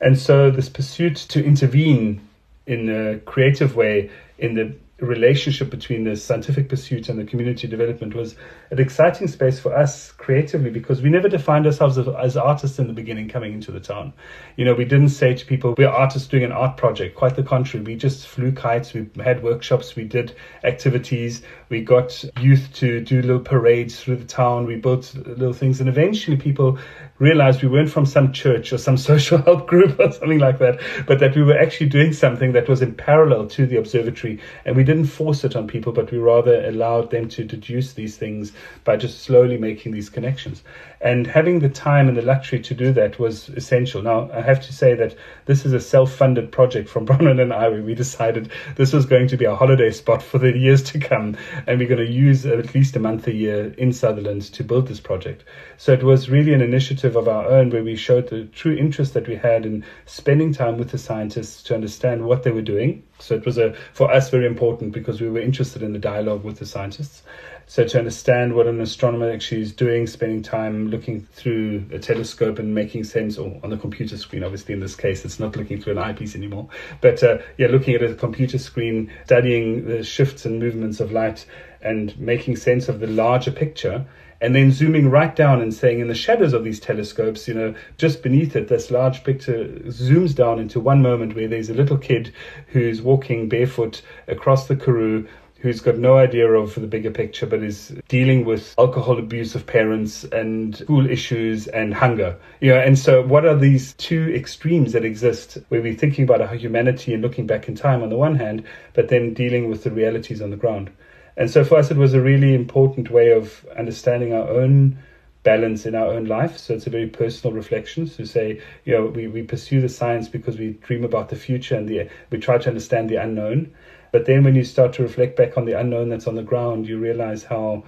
And 0.00 0.18
so, 0.18 0.50
this 0.50 0.68
pursuit 0.68 1.16
to 1.30 1.44
intervene 1.44 2.20
in 2.66 2.88
a 2.88 3.18
creative 3.20 3.74
way 3.74 4.10
in 4.38 4.54
the 4.54 4.74
relationship 5.00 5.70
between 5.70 6.04
the 6.04 6.16
scientific 6.16 6.68
pursuit 6.68 7.08
and 7.08 7.18
the 7.18 7.24
community 7.24 7.68
development 7.68 8.14
was 8.14 8.34
an 8.70 8.80
exciting 8.80 9.28
space 9.28 9.60
for 9.60 9.72
us 9.72 10.10
creatively 10.12 10.70
because 10.70 11.00
we 11.00 11.08
never 11.08 11.28
defined 11.28 11.66
ourselves 11.66 11.98
as, 11.98 12.08
as, 12.08 12.36
artists 12.36 12.80
in 12.80 12.88
the 12.88 12.92
beginning 12.92 13.28
coming 13.28 13.52
into 13.52 13.70
the 13.70 13.78
town. 13.78 14.12
You 14.56 14.64
know, 14.64 14.74
we 14.74 14.84
didn't 14.84 15.10
say 15.10 15.34
to 15.34 15.46
people, 15.46 15.74
we're 15.78 15.88
artists 15.88 16.26
doing 16.26 16.42
an 16.42 16.50
art 16.50 16.76
project. 16.76 17.14
Quite 17.14 17.36
the 17.36 17.44
contrary. 17.44 17.84
We 17.84 17.94
just 17.94 18.26
flew 18.26 18.50
kites, 18.50 18.92
we 18.92 19.08
had 19.22 19.42
workshops, 19.42 19.94
we 19.94 20.04
did 20.04 20.34
activities, 20.64 21.42
we 21.68 21.82
got 21.82 22.24
youth 22.40 22.68
to 22.74 23.00
do 23.00 23.22
little 23.22 23.40
parades 23.40 24.00
through 24.00 24.16
the 24.16 24.24
town, 24.24 24.66
we 24.66 24.76
built 24.76 25.14
little 25.14 25.52
things, 25.52 25.80
and 25.80 25.88
eventually 25.88 26.36
people 26.36 26.78
realized 27.18 27.62
we 27.62 27.68
weren't 27.68 27.90
from 27.90 28.06
some 28.06 28.32
church 28.32 28.72
or 28.72 28.78
some 28.78 28.96
social 29.08 29.38
help 29.38 29.66
group 29.66 29.98
or 29.98 30.12
something 30.12 30.38
like 30.38 30.58
that, 30.58 30.80
but 31.06 31.18
that 31.18 31.34
we 31.34 31.42
were 31.42 31.58
actually 31.58 31.88
doing 31.88 32.12
something 32.12 32.52
that 32.52 32.68
was 32.68 32.82
in 32.82 32.94
parallel 32.94 33.46
to 33.48 33.66
the 33.66 33.76
observatory. 33.76 34.40
And 34.64 34.76
we 34.76 34.84
didn't 34.84 35.06
force 35.06 35.44
it 35.44 35.56
on 35.56 35.66
people, 35.66 35.92
but 35.92 36.10
we 36.10 36.18
rather 36.18 36.64
allowed 36.66 37.10
them 37.10 37.28
to 37.30 37.44
deduce 37.44 37.92
these 37.92 38.16
things 38.16 38.52
by 38.84 38.96
just 38.96 39.22
slowly 39.22 39.58
making 39.58 39.92
these 39.92 40.08
connections. 40.08 40.62
And 41.00 41.26
having 41.26 41.60
the 41.60 41.68
time 41.68 42.08
and 42.08 42.16
the 42.16 42.22
luxury 42.22 42.60
to 42.60 42.74
do 42.74 42.92
that 42.92 43.18
was 43.18 43.48
essential. 43.50 44.02
Now, 44.02 44.30
I 44.32 44.40
have 44.40 44.64
to 44.66 44.72
say 44.72 44.94
that 44.94 45.14
this 45.46 45.64
is 45.64 45.72
a 45.72 45.80
self 45.80 46.12
funded 46.12 46.50
project 46.50 46.88
from 46.88 47.06
Bronwyn 47.08 47.40
and 47.40 47.52
I, 47.52 47.68
we 47.68 47.94
decided 47.94 48.50
this 48.76 48.92
was 48.92 49.06
going 49.06 49.28
to 49.28 49.36
be 49.36 49.46
our 49.46 49.56
holiday 49.56 49.90
spot 49.90 50.22
for 50.22 50.38
the 50.38 50.56
years 50.56 50.82
to 50.84 50.98
come. 50.98 51.36
And 51.66 51.78
we're 51.78 51.88
going 51.88 52.04
to 52.04 52.12
use 52.12 52.44
at 52.46 52.74
least 52.74 52.96
a 52.96 53.00
month 53.00 53.26
a 53.28 53.34
year 53.34 53.72
in 53.78 53.92
Sutherland 53.92 54.42
to 54.54 54.64
build 54.64 54.88
this 54.88 55.00
project. 55.00 55.44
So 55.76 55.92
it 55.92 56.02
was 56.02 56.28
really 56.28 56.52
an 56.52 56.62
initiative 56.62 57.14
of 57.14 57.28
our 57.28 57.46
own 57.46 57.70
where 57.70 57.84
we 57.84 57.94
showed 57.94 58.28
the 58.28 58.44
true 58.46 58.74
interest 58.74 59.14
that 59.14 59.28
we 59.28 59.36
had 59.36 59.64
in 59.64 59.84
spending 60.06 60.52
time 60.52 60.78
with 60.78 60.90
the 60.90 60.98
scientists 60.98 61.62
to 61.64 61.74
understand 61.74 62.24
what 62.24 62.42
they 62.42 62.50
were 62.50 62.62
doing. 62.62 63.04
So 63.20 63.34
it 63.34 63.44
was 63.44 63.58
a, 63.58 63.74
for 63.92 64.10
us 64.12 64.30
very 64.30 64.46
important 64.46 64.92
because 64.92 65.20
we 65.20 65.28
were 65.28 65.40
interested 65.40 65.82
in 65.82 65.92
the 65.92 65.98
dialogue 65.98 66.44
with 66.44 66.58
the 66.58 66.66
scientists. 66.66 67.22
So 67.70 67.84
to 67.84 67.98
understand 67.98 68.54
what 68.54 68.66
an 68.66 68.80
astronomer 68.80 69.30
actually 69.30 69.60
is 69.60 69.72
doing, 69.72 70.06
spending 70.06 70.42
time 70.42 70.88
looking 70.88 71.26
through 71.32 71.84
a 71.92 71.98
telescope 71.98 72.58
and 72.58 72.74
making 72.74 73.04
sense, 73.04 73.36
or 73.36 73.60
on 73.62 73.68
the 73.68 73.76
computer 73.76 74.16
screen, 74.16 74.42
obviously 74.42 74.72
in 74.72 74.80
this 74.80 74.96
case, 74.96 75.22
it's 75.22 75.38
not 75.38 75.54
looking 75.54 75.78
through 75.78 75.92
an 75.92 75.98
eyepiece 75.98 76.34
anymore, 76.34 76.66
but 77.02 77.22
uh, 77.22 77.36
yeah, 77.58 77.66
looking 77.66 77.94
at 77.94 78.02
a 78.02 78.14
computer 78.14 78.56
screen, 78.56 79.12
studying 79.26 79.86
the 79.86 80.02
shifts 80.02 80.46
and 80.46 80.58
movements 80.58 80.98
of 80.98 81.12
light 81.12 81.44
and 81.82 82.18
making 82.18 82.56
sense 82.56 82.88
of 82.88 83.00
the 83.00 83.06
larger 83.06 83.52
picture 83.52 84.06
and 84.40 84.54
then 84.54 84.70
zooming 84.70 85.10
right 85.10 85.34
down 85.34 85.60
and 85.60 85.74
saying 85.74 86.00
in 86.00 86.08
the 86.08 86.14
shadows 86.14 86.52
of 86.52 86.64
these 86.64 86.78
telescopes, 86.78 87.48
you 87.48 87.54
know, 87.54 87.74
just 87.96 88.22
beneath 88.22 88.54
it, 88.54 88.68
this 88.68 88.90
large 88.90 89.24
picture 89.24 89.66
zooms 89.86 90.34
down 90.34 90.58
into 90.58 90.78
one 90.80 91.02
moment 91.02 91.34
where 91.34 91.48
there's 91.48 91.70
a 91.70 91.74
little 91.74 91.98
kid 91.98 92.32
who's 92.68 93.02
walking 93.02 93.48
barefoot 93.48 94.00
across 94.28 94.68
the 94.68 94.76
Karoo 94.76 95.26
who's 95.58 95.80
got 95.80 95.98
no 95.98 96.16
idea 96.16 96.48
of 96.48 96.74
the 96.76 96.86
bigger 96.86 97.10
picture 97.10 97.44
but 97.44 97.62
is 97.62 97.92
dealing 98.08 98.44
with 98.44 98.74
alcohol 98.78 99.18
abuse 99.18 99.54
of 99.54 99.66
parents 99.66 100.24
and 100.24 100.76
school 100.76 101.08
issues 101.10 101.66
and 101.66 101.92
hunger. 101.92 102.36
You 102.60 102.74
know, 102.74 102.80
and 102.80 102.98
so 102.98 103.22
what 103.22 103.44
are 103.44 103.56
these 103.56 103.92
two 103.94 104.32
extremes 104.34 104.92
that 104.92 105.04
exist 105.04 105.58
where 105.68 105.82
we're 105.82 105.94
thinking 105.94 106.24
about 106.24 106.40
our 106.40 106.54
humanity 106.54 107.12
and 107.12 107.22
looking 107.22 107.46
back 107.46 107.68
in 107.68 107.74
time 107.74 108.02
on 108.02 108.08
the 108.08 108.16
one 108.16 108.36
hand, 108.36 108.64
but 108.94 109.08
then 109.08 109.34
dealing 109.34 109.68
with 109.68 109.82
the 109.82 109.90
realities 109.90 110.40
on 110.40 110.50
the 110.50 110.56
ground. 110.56 110.90
And 111.36 111.50
so 111.50 111.64
for 111.64 111.78
us 111.78 111.90
it 111.90 111.96
was 111.96 112.14
a 112.14 112.20
really 112.20 112.54
important 112.54 113.10
way 113.10 113.32
of 113.32 113.66
understanding 113.76 114.32
our 114.32 114.48
own 114.48 114.98
balance 115.42 115.86
in 115.86 115.94
our 115.94 116.06
own 116.06 116.26
life. 116.26 116.58
So 116.58 116.74
it's 116.74 116.86
a 116.86 116.90
very 116.90 117.06
personal 117.08 117.56
reflection 117.56 118.08
to 118.10 118.26
say, 118.26 118.60
you 118.84 118.92
know, 118.92 119.06
we, 119.06 119.26
we 119.26 119.42
pursue 119.42 119.80
the 119.80 119.88
science 119.88 120.28
because 120.28 120.58
we 120.58 120.72
dream 120.82 121.04
about 121.04 121.30
the 121.30 121.36
future 121.36 121.74
and 121.74 121.88
the, 121.88 122.08
we 122.30 122.38
try 122.38 122.58
to 122.58 122.68
understand 122.68 123.08
the 123.08 123.16
unknown. 123.16 123.72
But 124.12 124.26
then 124.26 124.44
when 124.44 124.54
you 124.54 124.64
start 124.64 124.94
to 124.94 125.02
reflect 125.02 125.36
back 125.36 125.56
on 125.56 125.64
the 125.64 125.78
unknown 125.78 126.08
that's 126.08 126.26
on 126.26 126.34
the 126.34 126.42
ground, 126.42 126.86
you 126.86 126.98
realize 126.98 127.44
how 127.44 127.84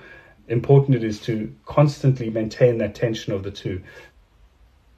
important 0.49 0.97
it 0.97 1.05
is 1.05 1.21
to 1.23 1.55
constantly 1.65 2.31
maintain 2.31 2.79
that 2.79 2.95
tension 2.95 3.33
of 3.33 3.43
the 3.43 3.51
two. 3.51 3.83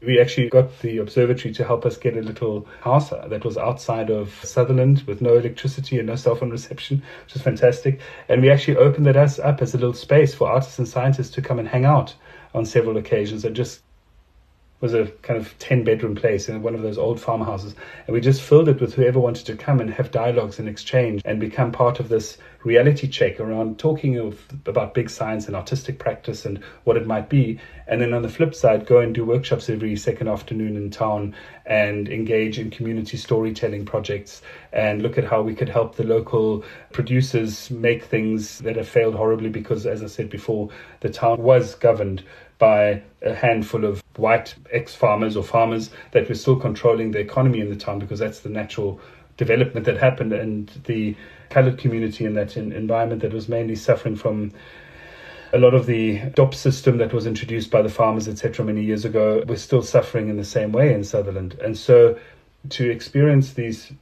We 0.00 0.20
actually 0.20 0.48
got 0.48 0.80
the 0.80 0.98
observatory 0.98 1.54
to 1.54 1.64
help 1.64 1.86
us 1.86 1.96
get 1.96 2.16
a 2.16 2.22
little 2.22 2.66
house 2.80 3.10
that 3.10 3.44
was 3.44 3.56
outside 3.56 4.10
of 4.10 4.34
Sutherland 4.42 5.04
with 5.06 5.20
no 5.20 5.36
electricity 5.36 5.98
and 5.98 6.08
no 6.08 6.16
cell 6.16 6.34
phone 6.34 6.50
reception, 6.50 7.04
which 7.24 7.36
is 7.36 7.42
fantastic. 7.42 8.00
And 8.28 8.42
we 8.42 8.50
actually 8.50 8.78
opened 8.78 9.06
that 9.06 9.16
up 9.16 9.62
as 9.62 9.74
a 9.74 9.78
little 9.78 9.94
space 9.94 10.34
for 10.34 10.48
artists 10.48 10.78
and 10.78 10.88
scientists 10.88 11.30
to 11.30 11.42
come 11.42 11.60
and 11.60 11.68
hang 11.68 11.84
out 11.84 12.16
on 12.52 12.66
several 12.66 12.96
occasions 12.96 13.44
and 13.44 13.54
just 13.54 13.82
was 14.82 14.94
a 14.94 15.06
kind 15.22 15.38
of 15.38 15.56
10 15.60 15.84
bedroom 15.84 16.16
place 16.16 16.48
in 16.48 16.60
one 16.60 16.74
of 16.74 16.82
those 16.82 16.98
old 16.98 17.20
farmhouses. 17.20 17.76
And 18.06 18.12
we 18.12 18.20
just 18.20 18.42
filled 18.42 18.68
it 18.68 18.80
with 18.80 18.94
whoever 18.94 19.20
wanted 19.20 19.46
to 19.46 19.56
come 19.56 19.80
and 19.80 19.88
have 19.94 20.10
dialogues 20.10 20.58
and 20.58 20.68
exchange 20.68 21.22
and 21.24 21.38
become 21.38 21.70
part 21.70 22.00
of 22.00 22.08
this 22.08 22.36
reality 22.64 23.06
check 23.06 23.38
around 23.38 23.78
talking 23.78 24.18
of, 24.18 24.40
about 24.66 24.92
big 24.92 25.08
science 25.08 25.46
and 25.46 25.54
artistic 25.54 26.00
practice 26.00 26.44
and 26.44 26.62
what 26.82 26.96
it 26.96 27.06
might 27.06 27.28
be. 27.28 27.60
And 27.86 28.00
then 28.00 28.12
on 28.12 28.22
the 28.22 28.28
flip 28.28 28.56
side, 28.56 28.84
go 28.84 28.98
and 28.98 29.14
do 29.14 29.24
workshops 29.24 29.70
every 29.70 29.94
second 29.94 30.26
afternoon 30.26 30.76
in 30.76 30.90
town 30.90 31.36
and 31.64 32.08
engage 32.08 32.58
in 32.58 32.70
community 32.70 33.16
storytelling 33.16 33.84
projects 33.84 34.42
and 34.72 35.00
look 35.00 35.16
at 35.16 35.24
how 35.24 35.42
we 35.42 35.54
could 35.54 35.68
help 35.68 35.94
the 35.94 36.04
local 36.04 36.64
producers 36.92 37.70
make 37.70 38.02
things 38.04 38.58
that 38.58 38.74
have 38.74 38.88
failed 38.88 39.14
horribly 39.14 39.48
because, 39.48 39.86
as 39.86 40.02
I 40.02 40.08
said 40.08 40.28
before, 40.28 40.70
the 41.00 41.08
town 41.08 41.40
was 41.40 41.76
governed 41.76 42.24
by 42.58 43.02
a 43.22 43.34
handful 43.34 43.84
of 43.84 44.01
white 44.16 44.54
ex 44.70 44.94
farmers 44.94 45.36
or 45.36 45.42
farmers 45.42 45.90
that 46.12 46.28
were 46.28 46.34
still 46.34 46.56
controlling 46.56 47.10
the 47.10 47.18
economy 47.18 47.60
in 47.60 47.70
the 47.70 47.76
town 47.76 47.98
because 47.98 48.18
that's 48.18 48.40
the 48.40 48.48
natural 48.48 49.00
development 49.36 49.86
that 49.86 49.96
happened 49.96 50.32
and 50.32 50.68
the 50.84 51.16
colored 51.50 51.78
community 51.78 52.24
in 52.24 52.34
that 52.34 52.56
environment 52.56 53.22
that 53.22 53.32
was 53.32 53.48
mainly 53.48 53.74
suffering 53.74 54.16
from 54.16 54.52
a 55.52 55.58
lot 55.58 55.74
of 55.74 55.86
the 55.86 56.18
DOP 56.34 56.54
system 56.54 56.96
that 56.98 57.12
was 57.12 57.26
introduced 57.26 57.70
by 57.70 57.82
the 57.82 57.88
farmers, 57.88 58.26
etc., 58.26 58.64
many 58.64 58.82
years 58.82 59.04
ago, 59.04 59.42
was 59.46 59.62
still 59.62 59.82
suffering 59.82 60.28
in 60.30 60.36
the 60.38 60.44
same 60.44 60.72
way 60.72 60.94
in 60.94 61.04
Sutherland. 61.04 61.58
And 61.62 61.76
so 61.76 62.18
to 62.70 62.90
experience 62.90 63.52
these 63.52 63.92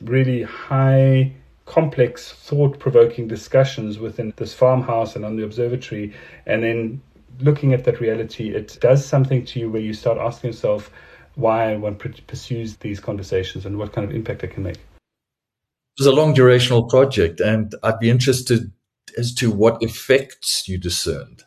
really 0.00 0.42
high, 0.42 1.32
complex, 1.66 2.32
thought 2.32 2.80
provoking 2.80 3.28
discussions 3.28 3.98
within 3.98 4.32
this 4.36 4.54
farmhouse 4.54 5.14
and 5.14 5.24
on 5.24 5.36
the 5.36 5.44
observatory, 5.44 6.12
and 6.46 6.64
then 6.64 7.00
looking 7.40 7.72
at 7.72 7.84
that 7.84 8.00
reality, 8.00 8.50
it 8.54 8.78
does 8.80 9.04
something 9.04 9.44
to 9.46 9.60
you 9.60 9.70
where 9.70 9.82
you 9.82 9.94
start 9.94 10.18
asking 10.18 10.50
yourself 10.50 10.90
why 11.34 11.76
one 11.76 11.96
pursues 11.96 12.76
these 12.76 13.00
conversations 13.00 13.66
and 13.66 13.78
what 13.78 13.92
kind 13.92 14.08
of 14.08 14.14
impact 14.14 14.44
it 14.44 14.52
can 14.52 14.62
make. 14.62 14.76
It 14.76 16.00
was 16.00 16.06
a 16.06 16.12
long 16.12 16.34
durational 16.34 16.88
project, 16.88 17.40
and 17.40 17.74
I'd 17.82 17.98
be 17.98 18.10
interested 18.10 18.72
as 19.18 19.34
to 19.34 19.50
what 19.50 19.82
effects 19.82 20.68
you 20.68 20.78
discerned 20.78 21.44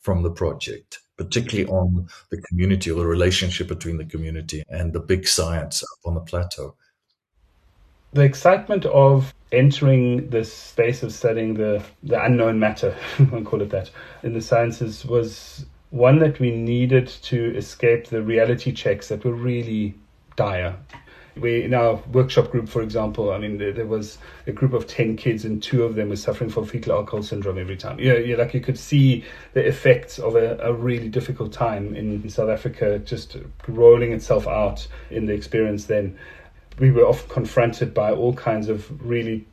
from 0.00 0.22
the 0.22 0.30
project, 0.30 1.00
particularly 1.16 1.68
on 1.68 2.08
the 2.30 2.40
community 2.48 2.90
or 2.90 3.00
the 3.00 3.06
relationship 3.06 3.68
between 3.68 3.96
the 3.96 4.04
community 4.04 4.62
and 4.68 4.92
the 4.92 5.00
big 5.00 5.26
science 5.26 5.82
up 5.82 6.08
on 6.08 6.14
the 6.14 6.20
plateau. 6.20 6.76
The 8.16 8.22
excitement 8.22 8.86
of 8.86 9.34
entering 9.52 10.30
this 10.30 10.50
space 10.50 11.02
of 11.02 11.12
studying 11.12 11.52
the, 11.52 11.84
the 12.02 12.18
unknown 12.24 12.58
matter, 12.58 12.96
I'll 13.30 13.42
call 13.42 13.60
it 13.60 13.68
that, 13.68 13.90
in 14.22 14.32
the 14.32 14.40
sciences 14.40 15.04
was 15.04 15.66
one 15.90 16.18
that 16.20 16.40
we 16.40 16.50
needed 16.50 17.08
to 17.08 17.54
escape 17.54 18.06
the 18.06 18.22
reality 18.22 18.72
checks 18.72 19.08
that 19.08 19.22
were 19.22 19.34
really 19.34 19.94
dire. 20.34 20.74
We, 21.36 21.64
in 21.64 21.74
our 21.74 21.96
workshop 22.10 22.50
group, 22.50 22.70
for 22.70 22.80
example, 22.80 23.34
I 23.34 23.38
mean, 23.38 23.58
there, 23.58 23.72
there, 23.72 23.84
was 23.84 24.16
a 24.46 24.52
group 24.52 24.72
of 24.72 24.86
10 24.86 25.18
kids 25.18 25.44
and 25.44 25.62
two 25.62 25.84
of 25.84 25.94
them 25.94 26.08
were 26.08 26.16
suffering 26.16 26.48
from 26.48 26.64
fetal 26.64 26.94
alcohol 26.94 27.22
syndrome 27.22 27.58
every 27.58 27.76
time. 27.76 28.00
Yeah, 28.00 28.14
you 28.14 28.34
know, 28.34 28.42
like 28.42 28.54
you 28.54 28.62
could 28.62 28.78
see 28.78 29.24
the 29.52 29.62
effects 29.62 30.18
of 30.18 30.36
a, 30.36 30.56
a 30.62 30.72
really 30.72 31.10
difficult 31.10 31.52
time 31.52 31.94
in 31.94 32.26
South 32.30 32.48
Africa 32.48 32.98
just 32.98 33.36
rolling 33.68 34.12
itself 34.12 34.46
out 34.46 34.88
in 35.10 35.26
the 35.26 35.34
experience 35.34 35.84
then 35.84 36.16
we 36.78 36.90
were 36.90 37.06
often 37.06 37.28
confronted 37.28 37.94
by 37.94 38.12
all 38.12 38.34
kinds 38.34 38.68
of 38.68 39.06
really 39.06 39.46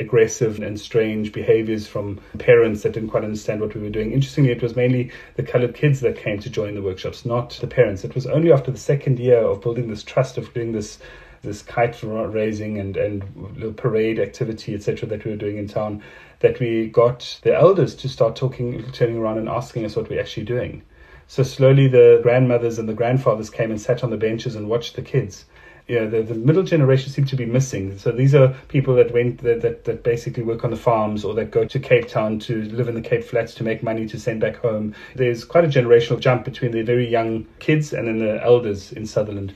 aggressive 0.00 0.60
and 0.60 0.78
strange 0.78 1.32
behaviors 1.32 1.86
from 1.86 2.20
parents 2.38 2.82
that 2.82 2.92
didn't 2.92 3.10
quite 3.10 3.24
understand 3.24 3.60
what 3.60 3.74
we 3.74 3.80
were 3.80 3.90
doing. 3.90 4.12
Interestingly, 4.12 4.50
it 4.50 4.62
was 4.62 4.76
mainly 4.76 5.10
the 5.36 5.42
colored 5.42 5.74
kids 5.74 6.00
that 6.00 6.16
came 6.16 6.38
to 6.40 6.50
join 6.50 6.74
the 6.74 6.82
workshops, 6.82 7.24
not 7.24 7.50
the 7.60 7.66
parents. 7.66 8.04
It 8.04 8.14
was 8.14 8.26
only 8.26 8.52
after 8.52 8.70
the 8.70 8.78
second 8.78 9.18
year 9.18 9.38
of 9.38 9.60
building 9.60 9.88
this 9.88 10.02
trust, 10.02 10.38
of 10.38 10.52
doing 10.54 10.72
this 10.72 10.98
this 11.40 11.62
kite 11.62 12.02
raising 12.02 12.78
and 12.78 12.96
and 12.96 13.76
parade 13.76 14.18
activity, 14.18 14.74
etc., 14.74 15.08
that 15.08 15.24
we 15.24 15.30
were 15.30 15.36
doing 15.36 15.56
in 15.56 15.68
town, 15.68 16.02
that 16.40 16.58
we 16.58 16.88
got 16.88 17.38
the 17.42 17.54
elders 17.54 17.94
to 17.94 18.08
start 18.08 18.34
talking, 18.34 18.84
turning 18.92 19.16
around 19.16 19.38
and 19.38 19.48
asking 19.48 19.84
us 19.84 19.94
what 19.94 20.10
we're 20.10 20.20
actually 20.20 20.44
doing. 20.44 20.82
So 21.28 21.44
slowly, 21.44 21.86
the 21.86 22.18
grandmothers 22.22 22.78
and 22.78 22.88
the 22.88 22.94
grandfathers 22.94 23.50
came 23.50 23.70
and 23.70 23.80
sat 23.80 24.02
on 24.02 24.10
the 24.10 24.16
benches 24.16 24.56
and 24.56 24.68
watched 24.68 24.96
the 24.96 25.02
kids 25.02 25.44
yeah, 25.88 26.04
the, 26.04 26.22
the 26.22 26.34
middle 26.34 26.62
generation 26.62 27.10
seem 27.10 27.24
to 27.24 27.36
be 27.36 27.46
missing. 27.46 27.96
So 27.96 28.12
these 28.12 28.34
are 28.34 28.54
people 28.68 28.94
that 28.96 29.10
went 29.10 29.42
that, 29.42 29.62
that, 29.62 29.84
that 29.84 30.02
basically 30.02 30.42
work 30.42 30.62
on 30.62 30.70
the 30.70 30.76
farms 30.76 31.24
or 31.24 31.32
that 31.34 31.50
go 31.50 31.64
to 31.64 31.78
Cape 31.80 32.08
Town 32.08 32.38
to 32.40 32.64
live 32.64 32.88
in 32.88 32.94
the 32.94 33.00
Cape 33.00 33.24
Flats 33.24 33.54
to 33.54 33.64
make 33.64 33.82
money 33.82 34.06
to 34.06 34.20
send 34.20 34.38
back 34.40 34.56
home. 34.56 34.94
There's 35.14 35.46
quite 35.46 35.64
a 35.64 35.68
generational 35.68 36.20
jump 36.20 36.44
between 36.44 36.72
the 36.72 36.82
very 36.82 37.08
young 37.08 37.46
kids 37.58 37.94
and 37.94 38.06
then 38.06 38.18
the 38.18 38.42
elders 38.44 38.92
in 38.92 39.06
Sutherland. 39.06 39.54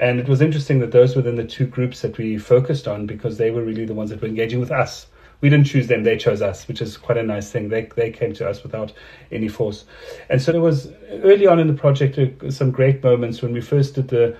And 0.00 0.18
it 0.18 0.28
was 0.28 0.40
interesting 0.40 0.80
that 0.80 0.90
those 0.90 1.14
were 1.14 1.22
then 1.22 1.36
the 1.36 1.44
two 1.44 1.66
groups 1.66 2.02
that 2.02 2.18
we 2.18 2.38
focused 2.38 2.88
on 2.88 3.06
because 3.06 3.38
they 3.38 3.52
were 3.52 3.62
really 3.62 3.84
the 3.84 3.94
ones 3.94 4.10
that 4.10 4.20
were 4.20 4.28
engaging 4.28 4.58
with 4.58 4.72
us. 4.72 5.06
We 5.40 5.48
didn't 5.48 5.66
choose 5.66 5.86
them; 5.86 6.02
they 6.02 6.16
chose 6.16 6.42
us, 6.42 6.66
which 6.66 6.82
is 6.82 6.96
quite 6.96 7.16
a 7.16 7.22
nice 7.22 7.52
thing. 7.52 7.68
They 7.68 7.88
they 7.94 8.10
came 8.10 8.32
to 8.34 8.48
us 8.48 8.64
without 8.64 8.92
any 9.30 9.46
force, 9.46 9.84
and 10.28 10.42
so 10.42 10.50
there 10.50 10.60
was 10.60 10.90
early 11.22 11.46
on 11.46 11.60
in 11.60 11.68
the 11.68 11.74
project 11.74 12.18
uh, 12.18 12.50
some 12.50 12.72
great 12.72 13.04
moments 13.04 13.40
when 13.40 13.52
we 13.52 13.60
first 13.60 13.94
did 13.94 14.08
the 14.08 14.36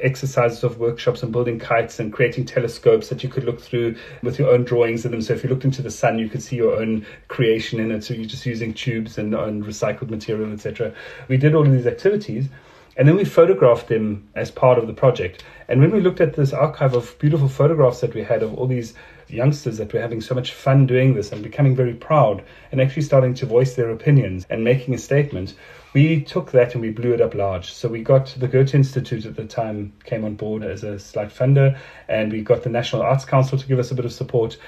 exercises 0.00 0.62
of 0.64 0.78
workshops 0.78 1.22
and 1.22 1.32
building 1.32 1.58
kites 1.58 1.98
and 1.98 2.12
creating 2.12 2.44
telescopes 2.44 3.08
that 3.08 3.22
you 3.22 3.28
could 3.28 3.44
look 3.44 3.60
through 3.60 3.96
with 4.22 4.38
your 4.38 4.50
own 4.50 4.64
drawings 4.64 5.04
in 5.04 5.10
them. 5.10 5.22
So 5.22 5.34
if 5.34 5.42
you 5.42 5.50
looked 5.50 5.64
into 5.64 5.82
the 5.82 5.90
sun, 5.90 6.18
you 6.18 6.28
could 6.28 6.42
see 6.42 6.56
your 6.56 6.76
own 6.76 7.04
creation 7.28 7.80
in 7.80 7.90
it. 7.90 8.04
So 8.04 8.14
you're 8.14 8.26
just 8.26 8.46
using 8.46 8.72
tubes 8.74 9.18
and, 9.18 9.34
and 9.34 9.64
recycled 9.64 10.10
material, 10.10 10.52
etc. 10.52 10.94
We 11.28 11.36
did 11.36 11.54
all 11.54 11.66
of 11.66 11.72
these 11.72 11.86
activities. 11.86 12.48
And 12.96 13.06
then 13.06 13.14
we 13.14 13.24
photographed 13.24 13.86
them 13.86 14.28
as 14.34 14.50
part 14.50 14.76
of 14.76 14.88
the 14.88 14.92
project. 14.92 15.44
And 15.68 15.80
when 15.80 15.92
we 15.92 16.00
looked 16.00 16.20
at 16.20 16.34
this 16.34 16.52
archive 16.52 16.94
of 16.94 17.16
beautiful 17.20 17.48
photographs 17.48 18.00
that 18.00 18.12
we 18.12 18.24
had 18.24 18.42
of 18.42 18.54
all 18.54 18.66
these 18.66 18.94
youngsters 19.28 19.78
that 19.78 19.92
were 19.92 20.00
having 20.00 20.20
so 20.20 20.34
much 20.34 20.52
fun 20.52 20.84
doing 20.84 21.14
this 21.14 21.30
and 21.30 21.40
becoming 21.40 21.76
very 21.76 21.94
proud 21.94 22.42
and 22.72 22.80
actually 22.80 23.02
starting 23.02 23.34
to 23.34 23.46
voice 23.46 23.76
their 23.76 23.90
opinions 23.90 24.46
and 24.50 24.64
making 24.64 24.94
a 24.94 24.98
statement, 24.98 25.54
we 25.94 26.22
took 26.22 26.50
that 26.52 26.74
and 26.74 26.82
we 26.82 26.90
blew 26.90 27.12
it 27.12 27.20
up 27.20 27.34
large. 27.34 27.72
So 27.72 27.88
we 27.88 28.02
got 28.02 28.26
the 28.38 28.48
Goethe 28.48 28.74
Institute 28.74 29.24
at 29.24 29.36
the 29.36 29.46
time 29.46 29.92
came 30.04 30.24
on 30.24 30.34
board 30.34 30.62
as 30.62 30.84
a 30.84 30.98
slight 30.98 31.28
funder, 31.28 31.78
and 32.08 32.32
we 32.32 32.42
got 32.42 32.62
the 32.62 32.70
National 32.70 33.02
Arts 33.02 33.24
Council 33.24 33.58
to 33.58 33.66
give 33.66 33.78
us 33.78 33.90
a 33.90 33.94
bit 33.94 34.04
of 34.04 34.12
support 34.12 34.58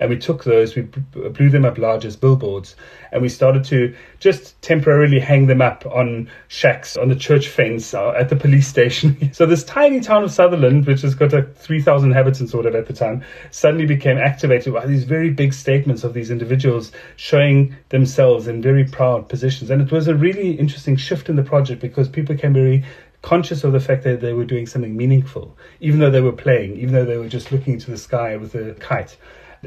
and 0.00 0.08
we 0.08 0.16
took 0.16 0.44
those, 0.44 0.74
we 0.74 0.82
blew 0.82 1.50
them 1.50 1.64
up 1.64 1.76
large 1.76 2.06
as 2.06 2.16
billboards, 2.16 2.74
and 3.12 3.20
we 3.20 3.28
started 3.28 3.64
to 3.64 3.94
just 4.18 4.60
temporarily 4.62 5.20
hang 5.20 5.46
them 5.46 5.60
up 5.60 5.84
on 5.86 6.30
shacks, 6.48 6.96
on 6.96 7.08
the 7.08 7.14
church 7.14 7.48
fence, 7.48 7.92
uh, 7.92 8.10
at 8.12 8.30
the 8.30 8.36
police 8.36 8.66
station. 8.66 9.30
so 9.32 9.44
this 9.44 9.62
tiny 9.62 10.00
town 10.00 10.24
of 10.24 10.30
Sutherland, 10.32 10.86
which 10.86 11.02
has 11.02 11.14
got 11.14 11.34
a 11.34 11.42
3,000 11.42 12.10
inhabitants 12.10 12.54
or 12.54 12.66
at 12.66 12.86
the 12.86 12.94
time, 12.94 13.22
suddenly 13.50 13.86
became 13.86 14.16
activated 14.16 14.72
by 14.72 14.86
these 14.86 15.04
very 15.04 15.30
big 15.30 15.52
statements 15.52 16.02
of 16.02 16.14
these 16.14 16.30
individuals 16.30 16.92
showing 17.16 17.76
themselves 17.90 18.46
in 18.48 18.62
very 18.62 18.84
proud 18.84 19.28
positions. 19.28 19.70
And 19.70 19.82
it 19.82 19.92
was 19.92 20.08
a 20.08 20.14
really 20.14 20.52
interesting 20.52 20.96
shift 20.96 21.28
in 21.28 21.36
the 21.36 21.42
project 21.42 21.80
because 21.80 22.08
people 22.08 22.34
became 22.34 22.54
very 22.54 22.84
conscious 23.22 23.64
of 23.64 23.72
the 23.72 23.80
fact 23.80 24.04
that 24.04 24.20
they 24.20 24.32
were 24.32 24.44
doing 24.44 24.66
something 24.66 24.96
meaningful, 24.96 25.56
even 25.80 26.00
though 26.00 26.10
they 26.10 26.22
were 26.22 26.32
playing, 26.32 26.76
even 26.76 26.94
though 26.94 27.04
they 27.04 27.18
were 27.18 27.28
just 27.28 27.52
looking 27.52 27.74
into 27.74 27.90
the 27.90 27.98
sky 27.98 28.36
with 28.36 28.54
a 28.54 28.74
kite. 28.80 29.16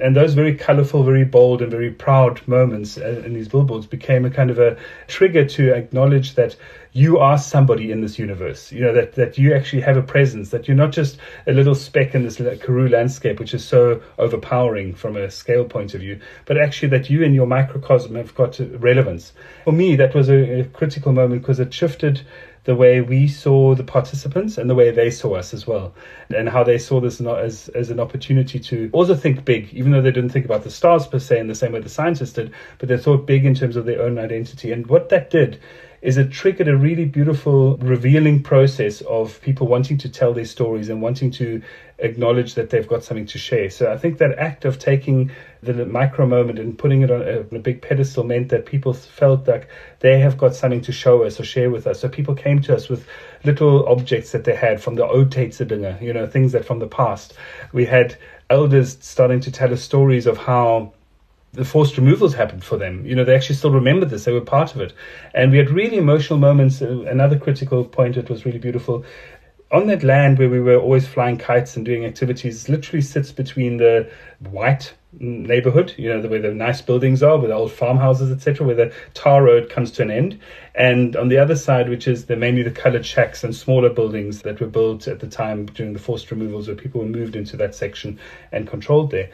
And 0.02 0.16
those 0.16 0.34
very 0.34 0.56
colorful, 0.56 1.04
very 1.04 1.24
bold, 1.24 1.62
and 1.62 1.70
very 1.70 1.92
proud 1.92 2.46
moments 2.48 2.98
uh, 2.98 3.22
in 3.26 3.34
these 3.34 3.48
billboards 3.48 3.86
became 3.86 4.26
a 4.26 4.30
kind 4.30 4.50
of 4.50 4.58
a 4.58 4.76
trigger 5.08 5.46
to 5.46 5.74
acknowledge 5.74 6.34
that 6.34 6.56
you 6.94 7.18
are 7.20 7.38
somebody 7.38 7.92
in 7.92 8.02
this 8.02 8.18
universe. 8.18 8.72
You 8.72 8.82
know, 8.82 8.94
that, 8.94 9.14
that 9.14 9.38
you 9.38 9.54
actually 9.54 9.82
have 9.82 9.98
a 9.98 10.02
presence, 10.02 10.50
that 10.50 10.68
you're 10.68 10.78
not 10.78 10.92
just 10.92 11.18
a 11.48 11.52
little 11.52 11.76
speck 11.76 12.16
in 12.16 12.24
this 12.24 12.38
Karoo 12.38 12.88
landscape, 12.90 13.40
which 13.40 13.54
is 13.54 13.66
so 13.66 14.02
overpowering 14.18 14.94
from 14.96 15.16
a 15.16 15.30
scale 15.30 15.66
point 15.66 15.94
of 15.94 16.02
view, 16.02 16.20
but 16.46 16.58
actually 16.58 16.90
that 16.90 17.10
you 17.10 17.24
and 17.24 17.36
your 17.36 17.48
microcosm 17.48 18.16
have 18.16 18.34
got 18.36 18.60
relevance. 18.80 19.34
For 19.64 19.74
me, 19.74 19.96
that 19.96 20.16
was 20.16 20.30
a, 20.30 20.62
a 20.62 20.64
critical 20.66 21.14
moment 21.14 21.42
because 21.42 21.60
it 21.60 21.74
shifted 21.74 22.22
the 22.66 22.76
way 22.76 23.02
we 23.02 23.28
saw 23.28 23.76
the 23.76 23.84
participants 23.84 24.58
and 24.58 24.70
the 24.70 24.76
way 24.76 24.90
they 24.90 25.10
saw 25.10 25.36
us 25.36 25.54
as 25.54 25.68
well, 25.68 25.94
and 26.36 26.48
how 26.48 26.64
they 26.64 26.78
saw 26.78 27.00
this 27.02 27.20
not 27.20 27.40
as, 27.40 27.70
as 27.70 27.90
an 27.90 28.00
opportunity 28.00 28.60
to 28.60 28.90
also 28.94 29.16
think 29.16 29.44
big, 29.44 29.74
even 29.74 29.92
though 29.92 30.02
they 30.02 30.12
didn't 30.12 30.30
think 30.30 30.46
about 30.46 30.64
the 30.64 30.72
stars 30.72 31.06
per 31.06 31.20
se 31.20 31.40
in 31.40 31.48
the 31.48 31.56
same 31.56 31.74
way 31.74 31.82
the 31.82 31.90
scientists 31.90 32.34
did, 32.34 32.54
but 32.78 32.88
they 32.88 32.98
thought 32.98 33.26
big 33.26 33.46
in 33.46 33.54
terms 33.54 33.76
of 33.76 33.86
their 33.86 34.02
own 34.02 34.18
identity. 34.18 34.72
And 34.72 34.88
what 34.88 35.10
that 35.10 35.30
did 35.30 35.60
is 36.02 36.18
it 36.18 36.32
triggered 36.32 36.68
a 36.68 36.76
really 36.76 37.06
beautiful 37.06 37.78
revealing 37.78 38.44
process 38.44 39.00
of 39.02 39.42
people 39.42 39.68
wanting 39.68 39.98
to 39.98 40.10
tell 40.10 40.34
their 40.34 40.46
stories 40.46 40.90
and 40.90 41.02
wanting 41.02 41.32
to 41.32 41.62
acknowledge 42.00 42.56
that 42.56 42.70
they've 42.70 42.88
got 42.88 43.04
something 43.04 43.26
to 43.26 43.38
share. 43.38 43.70
So 43.70 43.92
I 43.92 43.98
think 43.98 44.18
that 44.18 44.38
act 44.38 44.66
of 44.66 44.80
taking 44.80 45.32
the 45.66 45.86
micro 45.86 46.26
moment 46.26 46.60
and 46.60 46.78
putting 46.78 47.02
it 47.02 47.12
on 47.12 47.22
a, 47.22 47.40
on 47.40 47.48
a, 47.54 47.60
big 47.60 47.82
pedestal 47.82 48.24
meant 48.24 48.50
that 48.50 48.66
people 48.66 48.94
felt 48.94 49.48
like 49.48 49.70
they 50.00 50.20
have 50.20 50.38
got 50.38 50.56
something 50.56 50.82
to 50.82 50.92
show 50.92 51.24
us 51.24 51.40
or 51.40 51.44
share 51.44 51.70
with 51.70 51.88
us. 51.88 52.00
So 52.00 52.10
people 52.10 52.36
came 52.36 52.62
to 52.64 52.76
us 52.76 52.90
with 52.90 53.08
little 53.44 53.88
objects 53.88 54.32
that 54.32 54.44
they 54.44 54.56
had 54.56 54.82
from 54.82 54.96
the 54.96 55.06
old 55.06 55.30
Tatesidinger, 55.30 56.02
you 56.02 56.14
know, 56.14 56.28
things 56.28 56.52
that 56.52 56.66
from 56.66 56.80
the 56.80 56.88
past. 56.88 57.34
We 57.72 57.86
had 57.86 58.18
elders 58.50 58.98
starting 59.02 59.40
to 59.42 59.52
tell 59.52 59.74
us 59.74 59.82
stories 59.82 60.28
of 60.28 60.38
how 60.38 60.94
the 61.54 61.64
forced 61.64 61.98
removals 61.98 62.34
happened 62.34 62.64
for 62.64 62.78
them. 62.78 63.06
You 63.06 63.16
know, 63.16 63.24
they 63.24 63.36
actually 63.36 63.56
still 63.56 63.72
remember 63.72 64.06
this. 64.06 64.26
They 64.26 64.34
were 64.34 64.42
part 64.42 64.74
of 64.76 64.82
it. 64.82 64.94
And 65.34 65.52
we 65.52 65.60
had 65.60 65.70
really 65.70 65.98
emotional 65.98 66.40
moments. 66.40 66.82
Uh, 66.82 67.02
another 67.02 67.38
critical 67.38 67.86
point 67.86 68.16
that 68.16 68.30
was 68.30 68.44
really 68.44 68.58
beautiful. 68.58 69.06
On 69.72 69.88
that 69.88 70.04
land 70.04 70.40
where 70.40 70.50
we 70.50 70.60
were 70.60 70.78
always 70.78 71.08
flying 71.08 71.38
kites 71.38 71.76
and 71.76 71.86
doing 71.86 72.06
activities, 72.06 72.70
literally 72.70 73.02
sits 73.02 73.32
between 73.32 73.78
the 73.78 74.10
white 74.50 74.94
neighborhood, 75.20 75.94
you 75.98 76.10
know, 76.10 76.28
where 76.28 76.42
the 76.42 76.54
nice 76.54 76.82
buildings 76.82 77.22
are, 77.22 77.38
with 77.38 77.50
the 77.50 77.56
old 77.56 77.72
farmhouses, 77.72 78.32
etc., 78.32 78.66
where 78.66 78.76
the 78.76 78.94
tar 79.14 79.44
road 79.44 79.70
comes 79.70 79.92
to 79.92 80.02
an 80.02 80.12
end. 80.12 80.40
And 80.76 81.16
on 81.16 81.30
the 81.30 81.38
other 81.38 81.56
side, 81.56 81.90
which 81.90 82.08
is 82.08 82.26
the 82.26 82.36
mainly 82.36 82.64
the 82.64 82.72
colored 82.72 83.06
shacks 83.06 83.44
and 83.44 83.56
smaller 83.56 83.90
buildings 83.90 84.42
that 84.42 84.60
were 84.60 84.68
built 84.68 85.08
at 85.08 85.20
the 85.20 85.28
time 85.28 85.68
during 85.68 85.94
the 85.94 86.00
forced 86.00 86.32
removals, 86.32 86.68
where 86.68 86.76
people 86.76 87.02
were 87.02 87.08
moved 87.08 87.36
into 87.36 87.58
that 87.58 87.76
section 87.76 88.20
and 88.52 88.68
controlled 88.68 89.12
there. 89.12 89.30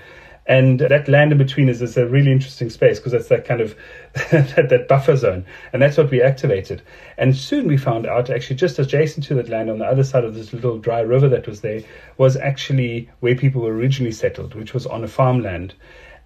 And 0.50 0.80
that 0.80 1.08
land 1.08 1.32
in 1.32 1.38
between 1.38 1.70
is, 1.70 1.80
is 1.80 1.96
a 1.96 2.08
really 2.08 2.32
interesting 2.32 2.72
space 2.72 2.98
because 2.98 3.14
it's 3.14 3.28
that 3.28 3.46
kind 3.46 3.62
of 3.62 3.78
that, 4.32 4.70
that, 4.70 4.88
buffer 4.88 5.16
zone. 5.16 5.46
And 5.72 5.80
that's 5.80 5.96
what 5.96 6.10
we 6.10 6.24
activated. 6.24 6.82
And 7.20 7.38
soon 7.38 7.68
we 7.68 7.78
found 7.78 8.08
out 8.08 8.32
actually 8.32 8.56
just 8.56 8.80
adjacent 8.80 9.28
to 9.28 9.36
that 9.36 9.48
land 9.48 9.70
on 9.70 9.78
the 9.78 9.86
other 9.86 10.04
side 10.04 10.24
of 10.24 10.34
this 10.34 10.52
little 10.52 10.80
dry 10.80 11.02
river 11.02 11.30
that 11.30 11.48
was 11.48 11.62
there 11.62 11.84
was 12.18 12.36
actually 12.36 13.08
where 13.20 13.36
people 13.36 13.62
were 13.62 13.74
originally 13.74 14.12
settled, 14.12 14.56
which 14.56 14.74
was 14.74 14.88
on 14.88 15.04
a 15.04 15.08
farmland. 15.08 15.76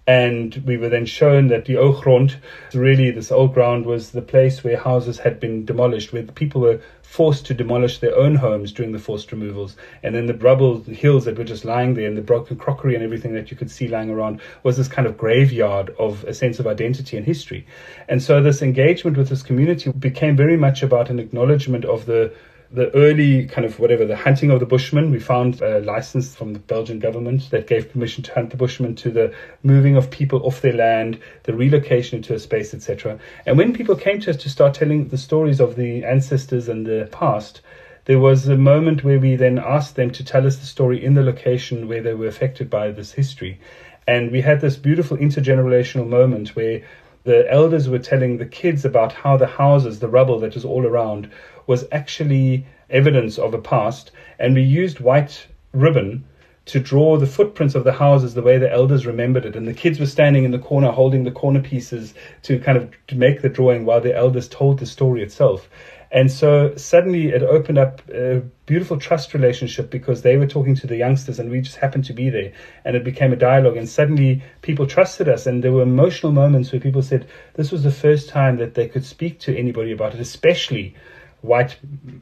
And 0.06 0.54
we 0.66 0.76
were 0.76 0.90
then 0.90 1.06
shown 1.06 1.48
that 1.48 1.64
the 1.64 1.74
Ogrond, 1.74 2.36
really 2.74 3.10
this 3.10 3.32
old 3.32 3.54
ground, 3.54 3.86
was 3.86 4.10
the 4.10 4.20
place 4.20 4.62
where 4.62 4.76
houses 4.76 5.18
had 5.18 5.40
been 5.40 5.64
demolished, 5.64 6.12
where 6.12 6.24
people 6.24 6.60
were 6.60 6.80
forced 7.02 7.46
to 7.46 7.54
demolish 7.54 7.98
their 7.98 8.14
own 8.14 8.34
homes 8.34 8.72
during 8.72 8.92
the 8.92 8.98
forced 8.98 9.32
removals. 9.32 9.76
And 10.02 10.14
then 10.14 10.26
the 10.26 10.34
rubble 10.34 10.78
the 10.78 10.92
hills 10.92 11.24
that 11.24 11.38
were 11.38 11.44
just 11.44 11.64
lying 11.64 11.94
there 11.94 12.06
and 12.06 12.18
the 12.18 12.22
broken 12.22 12.56
crockery 12.56 12.94
and 12.94 13.04
everything 13.04 13.32
that 13.34 13.50
you 13.50 13.56
could 13.56 13.70
see 13.70 13.88
lying 13.88 14.10
around 14.10 14.40
was 14.62 14.76
this 14.76 14.88
kind 14.88 15.06
of 15.06 15.16
graveyard 15.16 15.94
of 15.98 16.24
a 16.24 16.34
sense 16.34 16.58
of 16.58 16.66
identity 16.66 17.16
and 17.16 17.24
history. 17.24 17.66
And 18.08 18.22
so 18.22 18.42
this 18.42 18.60
engagement 18.60 19.16
with 19.16 19.30
this 19.30 19.42
community 19.42 19.90
became 19.92 20.36
very 20.36 20.56
much 20.56 20.82
about 20.82 21.08
an 21.08 21.18
acknowledgement 21.18 21.86
of 21.86 22.04
the 22.04 22.34
the 22.74 22.92
early 22.96 23.46
kind 23.46 23.64
of 23.64 23.78
whatever 23.78 24.04
the 24.04 24.16
hunting 24.16 24.50
of 24.50 24.58
the 24.58 24.66
Bushmen, 24.66 25.12
we 25.12 25.20
found 25.20 25.62
a 25.62 25.78
license 25.78 26.34
from 26.34 26.52
the 26.52 26.58
Belgian 26.58 26.98
government 26.98 27.48
that 27.50 27.68
gave 27.68 27.92
permission 27.92 28.24
to 28.24 28.34
hunt 28.34 28.50
the 28.50 28.56
Bushmen, 28.56 28.96
to 28.96 29.12
the 29.12 29.32
moving 29.62 29.96
of 29.96 30.10
people 30.10 30.44
off 30.44 30.60
their 30.60 30.72
land, 30.72 31.20
the 31.44 31.54
relocation 31.54 32.16
into 32.16 32.34
a 32.34 32.38
space, 32.40 32.74
etc. 32.74 33.16
And 33.46 33.56
when 33.56 33.72
people 33.72 33.94
came 33.94 34.20
to 34.22 34.30
us 34.30 34.36
to 34.38 34.50
start 34.50 34.74
telling 34.74 35.06
the 35.06 35.18
stories 35.18 35.60
of 35.60 35.76
the 35.76 36.04
ancestors 36.04 36.68
and 36.68 36.84
the 36.84 37.08
past, 37.12 37.60
there 38.06 38.18
was 38.18 38.48
a 38.48 38.56
moment 38.56 39.04
where 39.04 39.20
we 39.20 39.36
then 39.36 39.60
asked 39.60 39.94
them 39.94 40.10
to 40.10 40.24
tell 40.24 40.44
us 40.44 40.56
the 40.56 40.66
story 40.66 41.02
in 41.02 41.14
the 41.14 41.22
location 41.22 41.86
where 41.86 42.02
they 42.02 42.14
were 42.14 42.26
affected 42.26 42.70
by 42.70 42.90
this 42.90 43.12
history. 43.12 43.60
And 44.08 44.32
we 44.32 44.40
had 44.40 44.60
this 44.60 44.76
beautiful 44.76 45.16
intergenerational 45.16 46.08
moment 46.08 46.56
where 46.56 46.82
the 47.24 47.50
elders 47.50 47.88
were 47.88 47.98
telling 47.98 48.36
the 48.36 48.46
kids 48.46 48.84
about 48.84 49.12
how 49.12 49.36
the 49.36 49.46
houses, 49.46 49.98
the 49.98 50.08
rubble 50.08 50.38
that 50.40 50.54
was 50.54 50.64
all 50.64 50.86
around, 50.86 51.30
was 51.66 51.86
actually 51.90 52.66
evidence 52.90 53.38
of 53.38 53.54
a 53.54 53.58
past, 53.58 54.10
and 54.38 54.54
we 54.54 54.62
used 54.62 55.00
white 55.00 55.46
ribbon 55.72 56.24
to 56.66 56.80
draw 56.80 57.16
the 57.18 57.26
footprints 57.26 57.74
of 57.74 57.84
the 57.84 57.92
houses 57.92 58.34
the 58.34 58.42
way 58.42 58.56
the 58.58 58.72
elders 58.72 59.06
remembered 59.06 59.44
it. 59.44 59.56
And 59.56 59.68
the 59.68 59.74
kids 59.74 60.00
were 60.00 60.06
standing 60.06 60.44
in 60.44 60.50
the 60.50 60.58
corner 60.58 60.90
holding 60.90 61.24
the 61.24 61.30
corner 61.30 61.60
pieces 61.60 62.14
to 62.42 62.58
kind 62.58 62.78
of 62.78 62.90
to 63.08 63.16
make 63.16 63.42
the 63.42 63.48
drawing 63.48 63.84
while 63.84 64.00
the 64.00 64.16
elders 64.16 64.48
told 64.48 64.78
the 64.78 64.86
story 64.86 65.22
itself. 65.22 65.68
And 66.14 66.30
so 66.30 66.76
suddenly 66.76 67.30
it 67.30 67.42
opened 67.42 67.76
up 67.76 68.00
a 68.08 68.40
beautiful 68.66 68.98
trust 68.98 69.34
relationship 69.34 69.90
because 69.90 70.22
they 70.22 70.36
were 70.36 70.46
talking 70.46 70.76
to 70.76 70.86
the 70.86 70.96
youngsters 70.96 71.40
and 71.40 71.50
we 71.50 71.60
just 71.60 71.78
happened 71.78 72.04
to 72.04 72.12
be 72.12 72.30
there. 72.30 72.52
And 72.84 72.94
it 72.94 73.02
became 73.02 73.32
a 73.32 73.36
dialogue. 73.36 73.76
And 73.76 73.88
suddenly 73.88 74.40
people 74.62 74.86
trusted 74.86 75.28
us. 75.28 75.44
And 75.44 75.64
there 75.64 75.72
were 75.72 75.82
emotional 75.82 76.30
moments 76.30 76.70
where 76.70 76.80
people 76.80 77.02
said 77.02 77.26
this 77.54 77.72
was 77.72 77.82
the 77.82 77.90
first 77.90 78.28
time 78.28 78.58
that 78.58 78.74
they 78.74 78.86
could 78.86 79.04
speak 79.04 79.40
to 79.40 79.58
anybody 79.58 79.90
about 79.90 80.14
it, 80.14 80.20
especially 80.20 80.94
white 81.40 81.76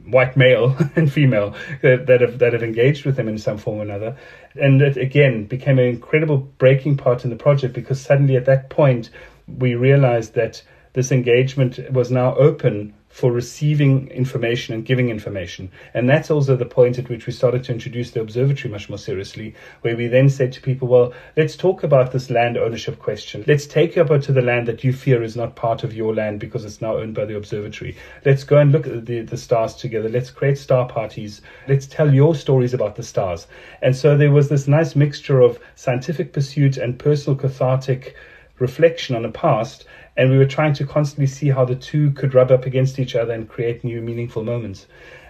white 0.07 0.35
male 0.35 0.75
and 0.95 1.13
female 1.13 1.55
that, 1.81 2.07
that 2.07 2.19
have 2.19 2.39
that 2.39 2.51
have 2.51 2.63
engaged 2.63 3.05
with 3.05 3.15
them 3.15 3.29
in 3.29 3.37
some 3.37 3.57
form 3.57 3.79
or 3.79 3.81
another 3.83 4.17
and 4.55 4.81
it 4.81 4.97
again 4.97 5.45
became 5.45 5.79
an 5.79 5.85
incredible 5.85 6.39
breaking 6.57 6.97
part 6.97 7.23
in 7.23 7.29
the 7.29 7.35
project 7.37 7.73
because 7.73 8.01
suddenly 8.01 8.35
at 8.35 8.43
that 8.43 8.69
point 8.69 9.09
we 9.47 9.75
realized 9.75 10.33
that 10.33 10.61
this 10.91 11.09
engagement 11.09 11.79
was 11.93 12.11
now 12.11 12.35
open 12.35 12.93
for 13.13 13.31
receiving 13.31 14.07
information 14.07 14.73
and 14.73 14.85
giving 14.85 15.09
information. 15.09 15.69
And 15.93 16.09
that's 16.09 16.31
also 16.31 16.55
the 16.55 16.65
point 16.65 16.97
at 16.97 17.09
which 17.09 17.27
we 17.27 17.31
started 17.31 17.63
to 17.65 17.71
introduce 17.71 18.09
the 18.09 18.21
observatory 18.21 18.71
much 18.71 18.89
more 18.89 18.97
seriously, 18.97 19.53
where 19.81 19.95
we 19.95 20.07
then 20.07 20.29
said 20.29 20.51
to 20.53 20.61
people, 20.61 20.87
well, 20.87 21.13
let's 21.37 21.55
talk 21.55 21.83
about 21.83 22.11
this 22.11 22.31
land 22.31 22.57
ownership 22.57 22.97
question. 22.97 23.43
Let's 23.45 23.67
take 23.67 23.95
you 23.95 24.01
up 24.01 24.19
to 24.23 24.31
the 24.31 24.41
land 24.41 24.67
that 24.67 24.83
you 24.83 24.91
fear 24.91 25.21
is 25.21 25.35
not 25.35 25.55
part 25.55 25.83
of 25.83 25.93
your 25.93 26.15
land 26.15 26.39
because 26.39 26.65
it's 26.65 26.81
now 26.81 26.97
owned 26.97 27.13
by 27.13 27.25
the 27.25 27.37
observatory. 27.37 27.95
Let's 28.25 28.43
go 28.43 28.57
and 28.57 28.71
look 28.71 28.87
at 28.87 29.05
the, 29.05 29.21
the 29.21 29.37
stars 29.37 29.75
together. 29.75 30.09
Let's 30.09 30.31
create 30.31 30.57
star 30.57 30.87
parties. 30.87 31.43
Let's 31.67 31.85
tell 31.85 32.11
your 32.11 32.33
stories 32.33 32.73
about 32.73 32.95
the 32.95 33.03
stars. 33.03 33.45
And 33.83 33.95
so 33.95 34.17
there 34.17 34.31
was 34.31 34.49
this 34.49 34.67
nice 34.67 34.95
mixture 34.95 35.39
of 35.39 35.59
scientific 35.75 36.33
pursuit 36.33 36.77
and 36.77 36.97
personal 36.97 37.37
cathartic 37.37 38.15
reflection 38.57 39.15
on 39.15 39.21
the 39.21 39.29
past 39.29 39.85
and 40.15 40.29
we 40.29 40.37
were 40.37 40.45
trying 40.45 40.73
to 40.73 40.85
constantly 40.85 41.27
see 41.27 41.49
how 41.49 41.65
the 41.65 41.75
two 41.75 42.11
could 42.11 42.33
rub 42.33 42.51
up 42.51 42.65
against 42.65 42.99
each 42.99 43.15
other 43.15 43.33
and 43.33 43.49
create 43.49 43.83
new 43.83 44.01
meaningful 44.01 44.43
moments. 44.43 44.87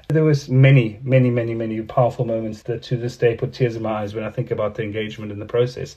There 0.09 0.23
was 0.23 0.49
many, 0.49 0.99
many, 1.03 1.29
many, 1.29 1.53
many 1.53 1.81
powerful 1.81 2.25
moments 2.25 2.63
that 2.63 2.83
to 2.83 2.97
this 2.97 3.15
day 3.15 3.35
put 3.35 3.53
tears 3.53 3.75
in 3.75 3.83
my 3.83 4.01
eyes 4.01 4.13
when 4.13 4.25
I 4.25 4.29
think 4.29 4.51
about 4.51 4.75
the 4.75 4.83
engagement 4.83 5.31
in 5.31 5.39
the 5.39 5.45
process. 5.45 5.95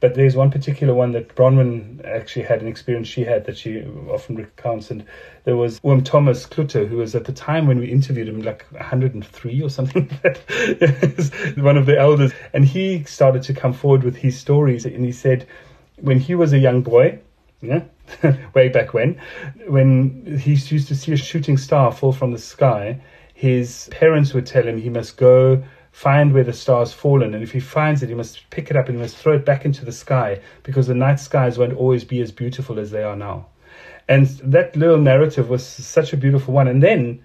But 0.00 0.14
there's 0.14 0.34
one 0.34 0.50
particular 0.50 0.94
one 0.94 1.12
that 1.12 1.34
Bronwyn 1.34 2.02
actually 2.06 2.46
had 2.46 2.62
an 2.62 2.68
experience 2.68 3.06
she 3.06 3.22
had 3.22 3.44
that 3.44 3.58
she 3.58 3.82
often 4.08 4.36
recounts. 4.36 4.90
And 4.90 5.04
there 5.44 5.56
was 5.56 5.78
Oom 5.84 6.02
Thomas 6.02 6.46
Klutter, 6.46 6.88
who 6.88 6.96
was 6.96 7.14
at 7.14 7.26
the 7.26 7.32
time 7.32 7.66
when 7.66 7.78
we 7.78 7.86
interviewed 7.86 8.28
him 8.28 8.40
like 8.40 8.64
103 8.72 9.62
or 9.62 9.68
something 9.68 10.08
one 11.58 11.76
of 11.76 11.84
the 11.84 11.96
elders. 11.98 12.32
And 12.54 12.64
he 12.64 13.04
started 13.04 13.42
to 13.42 13.52
come 13.52 13.74
forward 13.74 14.02
with 14.02 14.16
his 14.16 14.38
stories. 14.38 14.86
And 14.86 15.04
he 15.04 15.12
said, 15.12 15.46
when 16.00 16.18
he 16.18 16.34
was 16.34 16.52
a 16.52 16.58
young 16.58 16.82
boy, 16.82 17.18
yeah, 17.60 17.82
way 18.54 18.68
back 18.68 18.94
when, 18.94 19.20
when 19.66 20.38
he 20.38 20.52
used 20.52 20.88
to 20.88 20.94
see 20.94 21.12
a 21.12 21.16
shooting 21.16 21.56
star 21.56 21.92
fall 21.92 22.12
from 22.12 22.32
the 22.32 22.38
sky, 22.38 23.00
his 23.34 23.88
parents 23.90 24.34
would 24.34 24.46
tell 24.46 24.64
him 24.64 24.78
he 24.78 24.90
must 24.90 25.16
go 25.16 25.62
find 25.92 26.32
where 26.32 26.44
the 26.44 26.52
star's 26.52 26.92
fallen, 26.92 27.34
and 27.34 27.42
if 27.42 27.52
he 27.52 27.60
finds 27.60 28.02
it, 28.02 28.08
he 28.08 28.14
must 28.14 28.48
pick 28.50 28.70
it 28.70 28.76
up 28.76 28.88
and 28.88 28.96
he 28.96 29.02
must 29.02 29.16
throw 29.16 29.34
it 29.34 29.44
back 29.44 29.64
into 29.64 29.84
the 29.84 29.92
sky 29.92 30.40
because 30.62 30.86
the 30.86 30.94
night 30.94 31.18
skies 31.18 31.58
won't 31.58 31.76
always 31.76 32.04
be 32.04 32.20
as 32.20 32.30
beautiful 32.30 32.78
as 32.78 32.90
they 32.90 33.02
are 33.02 33.16
now. 33.16 33.46
And 34.08 34.26
that 34.44 34.74
little 34.76 34.98
narrative 34.98 35.48
was 35.48 35.64
such 35.64 36.12
a 36.12 36.16
beautiful 36.16 36.52
one. 36.52 36.68
And 36.68 36.82
then 36.82 37.24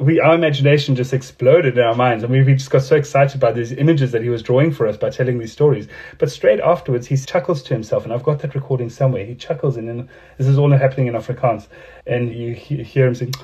we 0.00 0.18
our 0.18 0.34
imagination 0.34 0.96
just 0.96 1.12
exploded 1.12 1.76
in 1.76 1.84
our 1.84 1.94
minds 1.94 2.24
and 2.24 2.32
we, 2.32 2.42
we 2.42 2.54
just 2.54 2.70
got 2.70 2.82
so 2.82 2.96
excited 2.96 3.38
by 3.38 3.52
these 3.52 3.72
images 3.72 4.12
that 4.12 4.22
he 4.22 4.30
was 4.30 4.42
drawing 4.42 4.72
for 4.72 4.86
us 4.86 4.96
by 4.96 5.10
telling 5.10 5.38
these 5.38 5.52
stories. 5.52 5.88
But 6.18 6.30
straight 6.30 6.60
afterwards 6.60 7.06
he 7.06 7.16
chuckles 7.16 7.62
to 7.64 7.74
himself 7.74 8.04
and 8.04 8.12
i've 8.12 8.22
got 8.22 8.40
that 8.40 8.54
recording 8.54 8.88
somewhere. 8.88 9.24
He 9.24 9.34
chuckles 9.34 9.76
and 9.76 9.88
then 9.88 10.08
this 10.38 10.46
is 10.46 10.58
all 10.58 10.70
happening 10.70 11.06
in 11.06 11.14
afrikaans. 11.14 11.68
And 12.06 12.34
you 12.34 12.54
hear 12.54 13.06
him 13.06 13.14
saying 13.14 13.34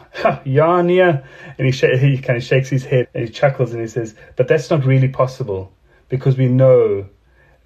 nee 0.46 1.00
and 1.00 1.22
he, 1.58 1.72
sh- 1.72 1.98
he 1.98 2.18
kind 2.18 2.38
of 2.38 2.42
shakes 2.42 2.70
his 2.70 2.84
head 2.84 3.08
and 3.14 3.24
he 3.24 3.30
chuckles 3.30 3.72
and 3.72 3.80
he 3.80 3.88
says 3.88 4.14
but 4.36 4.48
that's 4.48 4.70
not 4.70 4.84
really 4.84 5.08
possible 5.08 5.72
because 6.08 6.38
we 6.38 6.46
know 6.46 7.06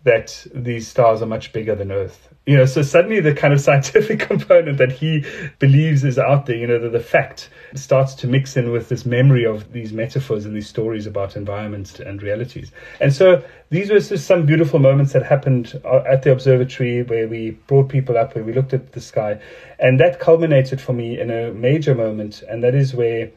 that 0.05 0.47
these 0.55 0.89
stars 0.89 1.21
are 1.23 1.27
much 1.27 1.53
bigger 1.53 1.75
than 1.75 1.93
earth. 1.93 2.29
You 2.47 2.57
know 2.57 2.65
so 2.65 2.83
suddenly 2.83 3.21
the 3.21 3.35
kind 3.35 3.53
of 3.53 3.61
scientific 3.69 4.21
component 4.21 4.79
that 4.79 4.93
he 4.93 5.25
believes 5.59 6.05
is 6.05 6.19
out 6.19 6.47
there 6.47 6.57
you 6.57 6.67
know 6.67 6.79
the, 6.79 6.89
the 6.89 7.01
fact 7.01 7.51
starts 7.75 8.15
to 8.15 8.27
mix 8.27 8.57
in 8.57 8.73
with 8.73 8.89
this 8.89 9.05
memory 9.05 9.45
of 9.45 9.73
these 9.73 9.93
metaphors 9.93 10.45
and 10.47 10.57
these 10.57 10.69
stories 10.69 11.07
about 11.07 11.37
environments 11.37 12.01
and 12.01 12.23
realities. 12.23 12.73
And 13.01 13.13
so 13.13 13.45
these 13.69 13.91
were 13.91 14.01
just 14.01 14.27
some 14.27 14.47
beautiful 14.47 14.79
moments 14.79 15.13
that 15.13 15.23
happened 15.23 15.81
uh, 15.85 16.03
at 16.09 16.23
the 16.23 16.33
observatory 16.33 17.03
where 17.03 17.29
we 17.29 17.53
brought 17.69 17.89
people 17.89 18.17
up 18.17 18.35
where 18.35 18.43
we 18.43 18.53
looked 18.53 18.73
at 18.73 18.93
the 18.93 19.01
sky. 19.01 19.41
And 19.79 20.01
that 20.01 20.19
culminated 20.19 20.81
for 20.81 20.93
me 20.93 21.21
in 21.21 21.31
a 21.31 21.53
major 21.53 21.95
moment 21.95 22.43
and 22.49 22.65
that 22.65 22.75
is 22.75 22.95
where 22.95 23.31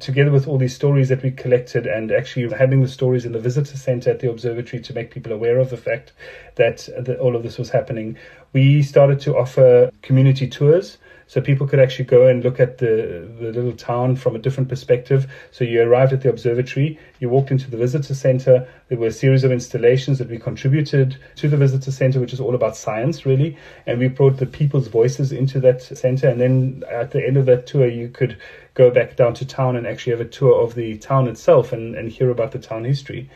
together 0.00 0.30
with 0.30 0.48
all 0.48 0.56
these 0.56 0.74
stories 0.74 1.10
that 1.10 1.22
we 1.22 1.30
collected 1.30 1.86
and 1.86 2.10
actually 2.10 2.48
having 2.56 2.80
the 2.80 2.88
stories 2.88 3.24
in 3.24 3.32
the 3.32 3.38
visitor 3.38 3.76
center 3.76 4.10
at 4.10 4.20
the 4.20 4.30
observatory 4.30 4.80
to 4.82 4.94
make 4.94 5.10
people 5.10 5.32
aware 5.32 5.58
of 5.58 5.70
the 5.70 5.76
fact 5.76 6.12
that, 6.54 6.88
uh, 6.96 7.02
that 7.02 7.18
all 7.18 7.36
of 7.36 7.42
this 7.42 7.58
was 7.58 7.70
happening, 7.70 8.16
we 8.52 8.82
started 8.82 9.20
to 9.20 9.36
offer 9.36 9.90
community 10.02 10.48
tours 10.48 10.96
so 11.26 11.40
people 11.40 11.66
could 11.66 11.78
actually 11.78 12.04
go 12.04 12.26
and 12.26 12.44
look 12.44 12.60
at 12.60 12.78
the, 12.78 13.28
the 13.40 13.52
little 13.52 13.72
town 13.72 14.16
from 14.16 14.36
a 14.36 14.38
different 14.38 14.68
perspective. 14.68 15.30
So 15.50 15.64
you 15.64 15.82
arrived 15.82 16.12
at 16.12 16.22
the 16.22 16.28
observatory, 16.28 16.98
you 17.20 17.28
walked 17.28 17.50
into 17.50 17.70
the 17.70 17.76
visitor 17.76 18.14
center. 18.14 18.68
There 18.88 18.98
were 18.98 19.08
a 19.08 19.12
series 19.12 19.44
of 19.44 19.52
installations 19.52 20.18
that 20.18 20.28
we 20.28 20.38
contributed 20.38 21.16
to 21.36 21.48
the 21.48 21.56
visitor 21.56 21.90
center, 21.90 22.20
which 22.20 22.32
is 22.32 22.40
all 22.40 22.54
about 22.54 22.76
science, 22.76 23.24
really. 23.24 23.56
And 23.86 23.98
we 23.98 24.08
brought 24.08 24.36
the 24.36 24.46
people's 24.46 24.88
voices 24.88 25.32
into 25.32 25.60
that 25.60 25.82
center. 25.82 26.28
And 26.28 26.40
then 26.40 26.84
at 26.90 27.10
the 27.10 27.26
end 27.26 27.36
of 27.36 27.46
that 27.46 27.66
tour, 27.66 27.88
you 27.88 28.08
could 28.08 28.38
go 28.74 28.90
back 28.90 29.16
down 29.16 29.34
to 29.34 29.46
town 29.46 29.76
and 29.76 29.86
actually 29.86 30.12
have 30.12 30.20
a 30.20 30.28
tour 30.28 30.60
of 30.60 30.74
the 30.74 30.98
town 30.98 31.28
itself 31.28 31.72
and, 31.72 31.94
and 31.94 32.10
hear 32.10 32.30
about 32.30 32.52
the 32.52 32.58
town 32.58 32.84
history 32.84 33.30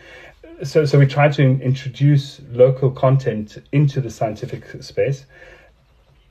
so 0.62 0.84
so 0.84 0.98
we 0.98 1.06
tried 1.06 1.32
to 1.32 1.42
introduce 1.42 2.40
local 2.50 2.90
content 2.90 3.58
into 3.72 4.00
the 4.00 4.10
scientific 4.10 4.82
space 4.82 5.24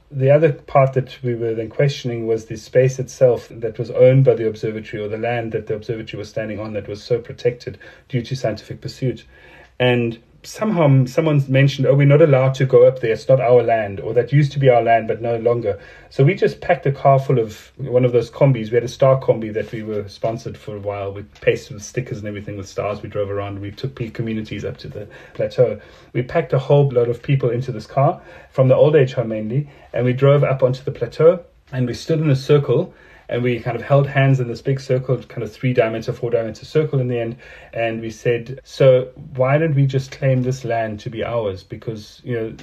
the 0.10 0.32
other 0.32 0.54
part 0.54 0.94
that 0.94 1.22
we 1.22 1.36
were 1.36 1.54
then 1.54 1.70
questioning 1.70 2.28
was 2.28 2.46
the 2.46 2.56
space 2.56 2.98
itself 2.98 3.48
that 3.52 3.78
was 3.78 3.92
owned 3.92 4.24
by 4.24 4.36
the 4.36 4.48
observatory 4.48 5.04
or 5.04 5.08
the 5.08 5.18
land 5.18 5.52
that 5.52 5.68
the 5.68 5.76
observatory 5.76 6.18
was 6.18 6.30
standing 6.30 6.60
on 6.60 6.74
that 6.74 6.88
was 6.88 7.04
so 7.04 7.20
protected 7.20 7.78
due 8.08 8.22
to 8.22 8.36
scientific 8.36 8.80
pursuit. 8.80 9.26
And 9.80 10.22
somehow 10.48 11.06
someone 11.06 11.44
mentioned, 11.50 11.86
oh, 11.88 11.94
we're 11.94 12.08
not 12.08 12.22
allowed 12.22 12.54
to 12.56 12.66
go 12.66 12.88
up 12.88 13.02
there. 13.02 13.12
It's 13.12 13.28
not 13.28 13.42
our 13.42 13.62
land, 13.62 14.00
or 14.00 14.14
that 14.14 14.32
used 14.32 14.54
to 14.54 14.60
be 14.60 14.70
our 14.70 14.82
land, 14.82 15.08
but 15.08 15.22
no 15.22 15.38
longer. 15.38 15.78
So 16.10 16.24
we 16.24 16.36
just 16.36 16.62
packed 16.62 16.86
a 16.86 16.92
car 16.92 17.20
full 17.20 17.38
of 17.38 17.72
one 17.76 18.06
of 18.06 18.14
those 18.14 18.32
combis. 18.32 18.72
We 18.72 18.76
had 18.76 18.84
a 18.84 18.88
star 18.88 19.20
combi 19.20 19.54
that 19.54 19.72
we 19.72 19.84
were 19.84 20.08
sponsored 20.08 20.58
for 20.58 20.78
a 20.78 20.80
while. 20.80 21.12
We 21.12 21.24
pasted 21.42 21.74
with 21.74 21.84
stickers 21.84 22.20
and 22.20 22.28
everything 22.28 22.56
with 22.56 22.68
stars. 22.68 23.02
We 23.02 23.10
drove 23.10 23.30
around. 23.30 23.60
We 23.60 23.72
took 23.72 23.96
communities 24.14 24.64
up 24.64 24.78
to 24.78 24.88
the 24.88 25.08
plateau. 25.34 25.82
We 26.14 26.24
packed 26.24 26.54
a 26.54 26.60
whole 26.60 26.88
load 26.88 27.10
of 27.10 27.22
people 27.22 27.50
into 27.50 27.74
this 27.74 27.86
car 27.86 28.22
from 28.50 28.70
the 28.70 28.76
old 28.76 28.96
age 28.96 29.14
home 29.14 29.28
mainly, 29.30 29.70
and 29.94 30.06
we 30.06 30.14
drove 30.14 30.44
up 30.46 30.64
onto 30.64 30.84
the 30.84 30.92
plateau. 30.92 31.44
And 31.74 31.86
we 31.86 31.94
stood 31.94 32.22
in 32.22 32.30
a 32.30 32.36
circle 32.36 32.94
and 33.30 33.44
we 33.44 33.60
kind 33.60 33.76
of 33.76 33.84
held 33.84 34.08
hands 34.08 34.40
in 34.40 34.48
this 34.48 34.62
big 34.62 34.80
circle, 34.80 35.18
kind 35.24 35.44
of 35.44 35.52
three 35.52 35.74
diameter, 35.74 36.14
four 36.14 36.32
diameter 36.32 36.66
circle 36.66 37.00
in 37.00 37.08
the 37.08 37.20
end. 37.20 37.38
And 37.74 38.02
we 38.02 38.10
said, 38.10 38.60
so 38.64 39.12
why 39.36 39.58
don't 39.58 39.76
we 39.76 39.86
just 39.86 40.12
claim 40.12 40.44
this 40.44 40.64
land 40.64 41.00
to 41.02 41.10
be 41.10 41.24
ours? 41.24 41.64
Because, 41.64 42.22
you 42.24 42.36
know, 42.36 42.56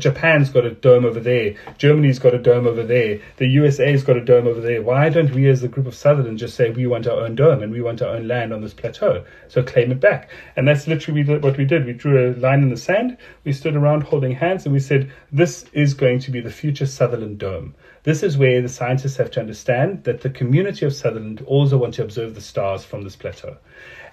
Japan's 0.00 0.48
got 0.48 0.64
a 0.64 0.70
dome 0.70 1.04
over 1.04 1.20
there. 1.20 1.54
Germany's 1.76 2.18
got 2.18 2.34
a 2.34 2.38
dome 2.38 2.66
over 2.66 2.82
there. 2.82 3.20
The 3.36 3.46
USA's 3.46 4.02
got 4.02 4.16
a 4.16 4.24
dome 4.24 4.46
over 4.46 4.60
there. 4.60 4.82
Why 4.82 5.10
don't 5.10 5.32
we, 5.32 5.48
as 5.48 5.62
a 5.62 5.68
group 5.68 5.86
of 5.86 5.94
Sutherland, 5.94 6.38
just 6.38 6.56
say 6.56 6.70
we 6.70 6.86
want 6.86 7.06
our 7.06 7.20
own 7.20 7.34
dome 7.34 7.62
and 7.62 7.70
we 7.70 7.82
want 7.82 8.00
our 8.00 8.16
own 8.16 8.26
land 8.26 8.52
on 8.52 8.62
this 8.62 8.74
plateau? 8.74 9.24
So 9.48 9.62
claim 9.62 9.92
it 9.92 10.00
back. 10.00 10.30
And 10.56 10.66
that's 10.66 10.88
literally 10.88 11.22
what 11.24 11.56
we 11.56 11.64
did. 11.66 11.84
We 11.84 11.92
drew 11.92 12.32
a 12.32 12.34
line 12.34 12.62
in 12.62 12.70
the 12.70 12.76
sand. 12.76 13.18
We 13.44 13.52
stood 13.52 13.76
around 13.76 14.04
holding 14.04 14.32
hands 14.32 14.64
and 14.64 14.72
we 14.72 14.80
said, 14.80 15.12
this 15.30 15.66
is 15.72 15.94
going 15.94 16.20
to 16.20 16.30
be 16.30 16.40
the 16.40 16.50
future 16.50 16.86
Sutherland 16.86 17.38
Dome. 17.38 17.74
This 18.02 18.22
is 18.22 18.38
where 18.38 18.62
the 18.62 18.68
scientists 18.68 19.16
have 19.16 19.30
to 19.32 19.40
understand 19.40 20.04
that 20.04 20.22
the 20.22 20.30
community 20.30 20.86
of 20.86 20.94
Sutherland 20.94 21.42
also 21.46 21.76
want 21.76 21.94
to 21.94 22.02
observe 22.02 22.34
the 22.34 22.40
stars 22.40 22.84
from 22.84 23.02
this 23.04 23.16
plateau. 23.16 23.56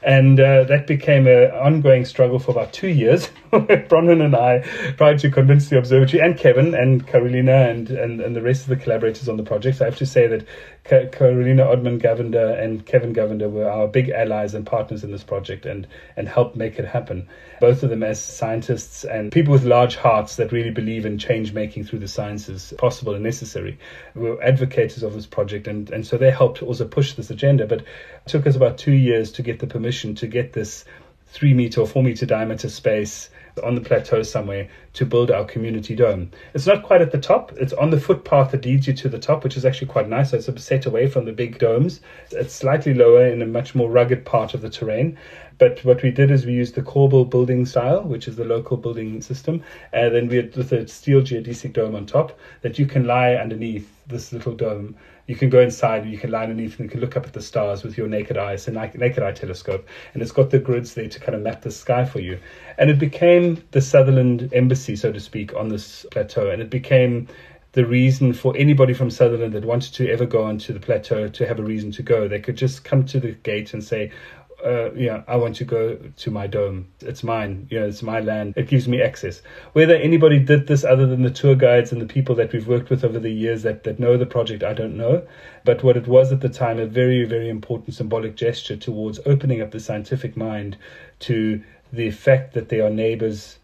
And 0.03 0.39
uh, 0.39 0.65
that 0.65 0.85
became 0.85 1.25
an 1.25 1.51
ongoing 1.51 2.05
struggle 2.05 2.37
for 2.37 2.51
about 2.51 2.71
two 2.71 2.87
years. 2.87 3.29
Bronwyn 3.51 4.23
and 4.23 4.35
I 4.35 4.59
tried 4.97 5.19
to 5.19 5.31
convince 5.31 5.69
the 5.69 5.77
observatory 5.77 6.21
and 6.21 6.37
Kevin 6.37 6.75
and 6.75 7.07
Carolina 7.07 7.69
and, 7.69 7.89
and, 7.89 8.21
and 8.21 8.35
the 8.35 8.41
rest 8.41 8.63
of 8.63 8.69
the 8.69 8.75
collaborators 8.75 9.27
on 9.27 9.37
the 9.37 9.43
project. 9.43 9.81
I 9.81 9.85
have 9.85 9.97
to 9.97 10.05
say 10.05 10.27
that 10.27 10.45
Carolina 10.87 11.65
Odman 11.65 12.01
Govender 12.01 12.57
and 12.61 12.85
Kevin 12.85 13.13
Govender 13.13 13.51
were 13.51 13.69
our 13.69 13.87
big 13.87 14.09
allies 14.09 14.53
and 14.53 14.65
partners 14.65 15.03
in 15.03 15.11
this 15.11 15.23
project 15.23 15.65
and, 15.65 15.85
and 16.15 16.29
helped 16.29 16.55
make 16.55 16.79
it 16.79 16.85
happen. 16.85 17.27
Both 17.59 17.83
of 17.83 17.89
them 17.89 18.03
as 18.03 18.21
scientists 18.21 19.03
and 19.03 19.31
people 19.31 19.51
with 19.51 19.65
large 19.65 19.97
hearts 19.97 20.37
that 20.37 20.53
really 20.53 20.71
believe 20.71 21.05
in 21.05 21.17
change 21.17 21.51
making 21.51 21.83
through 21.83 21.99
the 21.99 22.07
sciences 22.07 22.73
possible 22.77 23.13
and 23.13 23.23
necessary 23.23 23.77
were 24.15 24.41
advocates 24.41 25.01
of 25.01 25.13
this 25.13 25.25
project. 25.25 25.67
And, 25.67 25.89
and 25.89 26.07
so 26.07 26.17
they 26.17 26.31
helped 26.31 26.63
also 26.63 26.87
push 26.87 27.13
this 27.13 27.29
agenda. 27.29 27.67
But 27.67 27.79
it 27.79 27.87
took 28.27 28.47
us 28.47 28.55
about 28.55 28.77
two 28.77 28.93
years 28.93 29.31
to 29.33 29.41
get 29.41 29.59
the 29.59 29.67
permission 29.67 30.15
to 30.15 30.27
get 30.27 30.53
this 30.53 30.85
three 31.25 31.53
meter 31.53 31.81
or 31.81 31.87
four 31.87 32.03
meter 32.03 32.25
diameter 32.25 32.69
space 32.69 33.29
on 33.57 33.75
the 33.75 33.81
plateau 33.81 34.23
somewhere 34.23 34.67
to 34.93 35.05
build 35.05 35.31
our 35.31 35.45
community 35.45 35.95
dome. 35.95 36.31
It's 36.53 36.67
not 36.67 36.83
quite 36.83 37.01
at 37.01 37.11
the 37.11 37.19
top. 37.19 37.51
It's 37.53 37.73
on 37.73 37.89
the 37.89 37.99
footpath 37.99 38.51
that 38.51 38.65
leads 38.65 38.87
you 38.87 38.93
to 38.93 39.09
the 39.09 39.19
top, 39.19 39.43
which 39.43 39.57
is 39.57 39.65
actually 39.65 39.87
quite 39.87 40.09
nice. 40.09 40.31
So 40.31 40.37
it's 40.37 40.47
a 40.47 40.59
set 40.59 40.85
away 40.85 41.07
from 41.07 41.25
the 41.25 41.31
big 41.31 41.59
domes. 41.59 42.01
It's 42.31 42.53
slightly 42.53 42.93
lower 42.93 43.27
in 43.27 43.41
a 43.41 43.45
much 43.45 43.75
more 43.75 43.89
rugged 43.89 44.25
part 44.25 44.53
of 44.53 44.61
the 44.61 44.69
terrain. 44.69 45.17
But 45.57 45.83
what 45.83 46.03
we 46.03 46.11
did 46.11 46.29
is 46.29 46.45
we 46.45 46.53
used 46.53 46.75
the 46.75 46.83
Corbel 46.83 47.29
building 47.29 47.65
style, 47.65 48.03
which 48.03 48.27
is 48.27 48.35
the 48.35 48.45
local 48.45 48.77
building 48.77 49.21
system, 49.21 49.63
and 49.91 50.13
then 50.13 50.27
we 50.27 50.35
had 50.37 50.55
with 50.55 50.71
a 50.71 50.87
steel 50.87 51.21
geodesic 51.21 51.73
dome 51.73 51.95
on 51.95 52.05
top 52.05 52.37
that 52.61 52.77
you 52.77 52.85
can 52.85 53.05
lie 53.05 53.35
underneath 53.35 53.91
this 54.05 54.31
little 54.31 54.53
dome 54.53 54.95
you 55.27 55.35
can 55.35 55.49
go 55.49 55.59
inside 55.61 56.03
and 56.03 56.11
you 56.11 56.17
can 56.17 56.31
lie 56.31 56.43
underneath 56.43 56.79
and 56.79 56.85
you 56.85 56.89
can 56.89 57.01
look 57.01 57.15
up 57.15 57.25
at 57.25 57.33
the 57.33 57.41
stars 57.41 57.83
with 57.83 57.97
your 57.97 58.07
naked 58.07 58.37
eye. 58.37 58.53
It's 58.53 58.67
a 58.67 58.71
naked 58.71 59.21
eye 59.21 59.33
telescope, 59.33 59.87
and 60.13 60.23
it's 60.23 60.31
got 60.31 60.49
the 60.49 60.59
grids 60.59 60.93
there 60.93 61.09
to 61.09 61.19
kind 61.19 61.35
of 61.35 61.41
map 61.41 61.61
the 61.61 61.71
sky 61.71 62.05
for 62.05 62.19
you. 62.19 62.39
And 62.77 62.89
it 62.89 62.97
became 62.97 63.63
the 63.71 63.81
Sutherland 63.81 64.49
embassy, 64.53 64.95
so 64.95 65.11
to 65.11 65.19
speak, 65.19 65.53
on 65.53 65.69
this 65.69 66.05
plateau, 66.11 66.49
and 66.49 66.61
it 66.61 66.69
became 66.69 67.27
the 67.73 67.85
reason 67.85 68.33
for 68.33 68.55
anybody 68.57 68.93
from 68.93 69.11
Sutherland 69.11 69.53
that 69.53 69.65
wanted 69.65 69.93
to 69.93 70.09
ever 70.09 70.25
go 70.25 70.43
onto 70.43 70.73
the 70.73 70.79
plateau 70.79 71.27
to 71.27 71.45
have 71.45 71.59
a 71.59 71.63
reason 71.63 71.91
to 71.91 72.01
go. 72.01 72.27
They 72.27 72.39
could 72.39 72.57
just 72.57 72.83
come 72.83 73.05
to 73.05 73.19
the 73.19 73.33
gate 73.33 73.73
and 73.73 73.83
say, 73.83 74.11
uh, 74.65 74.91
yeah, 74.93 75.23
I 75.27 75.35
want 75.35 75.55
to 75.57 75.65
go 75.65 75.95
to 75.95 76.31
my 76.31 76.47
dome. 76.47 76.87
It's 77.01 77.23
mine. 77.23 77.67
You 77.69 77.79
know, 77.79 77.87
it's 77.87 78.01
my 78.01 78.19
land. 78.19 78.53
It 78.57 78.67
gives 78.67 78.87
me 78.87 79.01
access. 79.01 79.41
Whether 79.73 79.95
anybody 79.95 80.39
did 80.39 80.67
this 80.67 80.83
other 80.83 81.05
than 81.05 81.21
the 81.21 81.29
tour 81.29 81.55
guides 81.55 81.91
and 81.91 82.01
the 82.01 82.07
people 82.07 82.33
that 82.35 82.51
we've 82.51 82.67
worked 82.67 82.89
with 82.89 83.03
over 83.03 83.19
the 83.19 83.31
years 83.31 83.63
that, 83.63 83.83
that 83.83 83.99
know 83.99 84.17
the 84.17 84.25
project, 84.25 84.63
I 84.63 84.73
don't 84.73 84.97
know. 84.97 85.25
But 85.63 85.83
what 85.83 85.95
it 85.95 86.07
was 86.07 86.31
at 86.31 86.41
the 86.41 86.49
time, 86.49 86.79
a 86.79 86.87
very, 86.87 87.23
very 87.25 87.49
important 87.49 87.93
symbolic 87.93 88.35
gesture 88.35 88.75
towards 88.77 89.19
opening 89.25 89.61
up 89.61 89.71
the 89.71 89.79
scientific 89.79 90.35
mind 90.35 90.77
to 91.19 91.61
the 91.93 92.09
fact 92.09 92.53
that 92.53 92.69
there 92.69 92.85
are 92.85 92.89
neighbors 92.89 93.59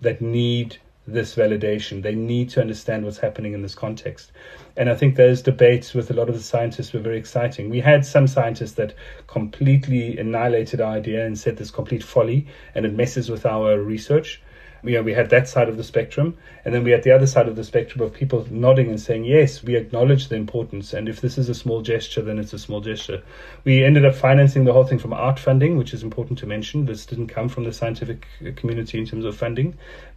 that 0.00 0.20
need 0.20 0.76
this 1.06 1.36
validation. 1.36 2.02
They 2.02 2.14
need 2.14 2.50
to 2.50 2.60
understand 2.60 3.04
what's 3.04 3.18
happening 3.18 3.52
in 3.52 3.62
this 3.62 3.74
context. 3.74 4.32
And 4.76 4.90
I 4.90 4.94
think 4.94 5.16
those 5.16 5.40
debates 5.40 5.94
with 5.94 6.10
a 6.10 6.14
lot 6.14 6.28
of 6.28 6.34
the 6.34 6.42
scientists 6.42 6.92
were 6.92 7.00
very 7.00 7.18
exciting. 7.18 7.70
We 7.70 7.80
had 7.80 8.04
some 8.04 8.26
scientists 8.26 8.72
that 8.72 8.94
completely 9.26 10.18
annihilated 10.18 10.80
our 10.80 10.94
idea 10.94 11.24
and 11.24 11.38
said 11.38 11.56
this 11.56 11.70
complete 11.70 12.02
folly 12.02 12.46
and 12.74 12.84
it 12.84 12.92
messes 12.92 13.30
with 13.30 13.46
our 13.46 13.80
research. 13.80 14.42
you 14.86 14.92
know, 14.92 15.02
we 15.02 15.12
had 15.12 15.30
that 15.30 15.48
side 15.48 15.68
of 15.68 15.76
the 15.76 15.84
spectrum, 15.84 16.36
and 16.64 16.74
then 16.74 16.84
we 16.84 16.90
had 16.90 17.02
the 17.02 17.10
other 17.10 17.26
side 17.26 17.48
of 17.48 17.56
the 17.56 17.64
spectrum 17.64 18.02
of 18.04 18.12
people 18.12 18.46
nodding 18.50 18.88
and 18.88 19.00
saying, 19.00 19.24
yes, 19.24 19.62
we 19.62 19.74
acknowledge 19.76 20.28
the 20.28 20.36
importance, 20.36 20.92
and 20.92 21.08
if 21.08 21.20
this 21.20 21.38
is 21.38 21.48
a 21.48 21.54
small 21.54 21.82
gesture, 21.82 22.22
then 22.22 22.38
it's 22.38 22.52
a 22.52 22.58
small 22.58 22.80
gesture. 22.80 23.22
We 23.64 23.84
ended 23.84 24.04
up 24.04 24.14
financing 24.14 24.64
the 24.64 24.72
whole 24.72 24.84
thing 24.84 24.98
from 24.98 25.12
art 25.12 25.38
funding, 25.38 25.76
which 25.76 25.92
is 25.92 26.02
important 26.02 26.38
to 26.40 26.46
mention. 26.46 26.86
This 26.86 27.06
didn't 27.06 27.28
come 27.28 27.48
from 27.48 27.64
the 27.64 27.72
scientific 27.72 28.26
community 28.56 28.98
in 28.98 29.06
terms 29.06 29.24
of 29.24 29.36
funding, 29.36 29.76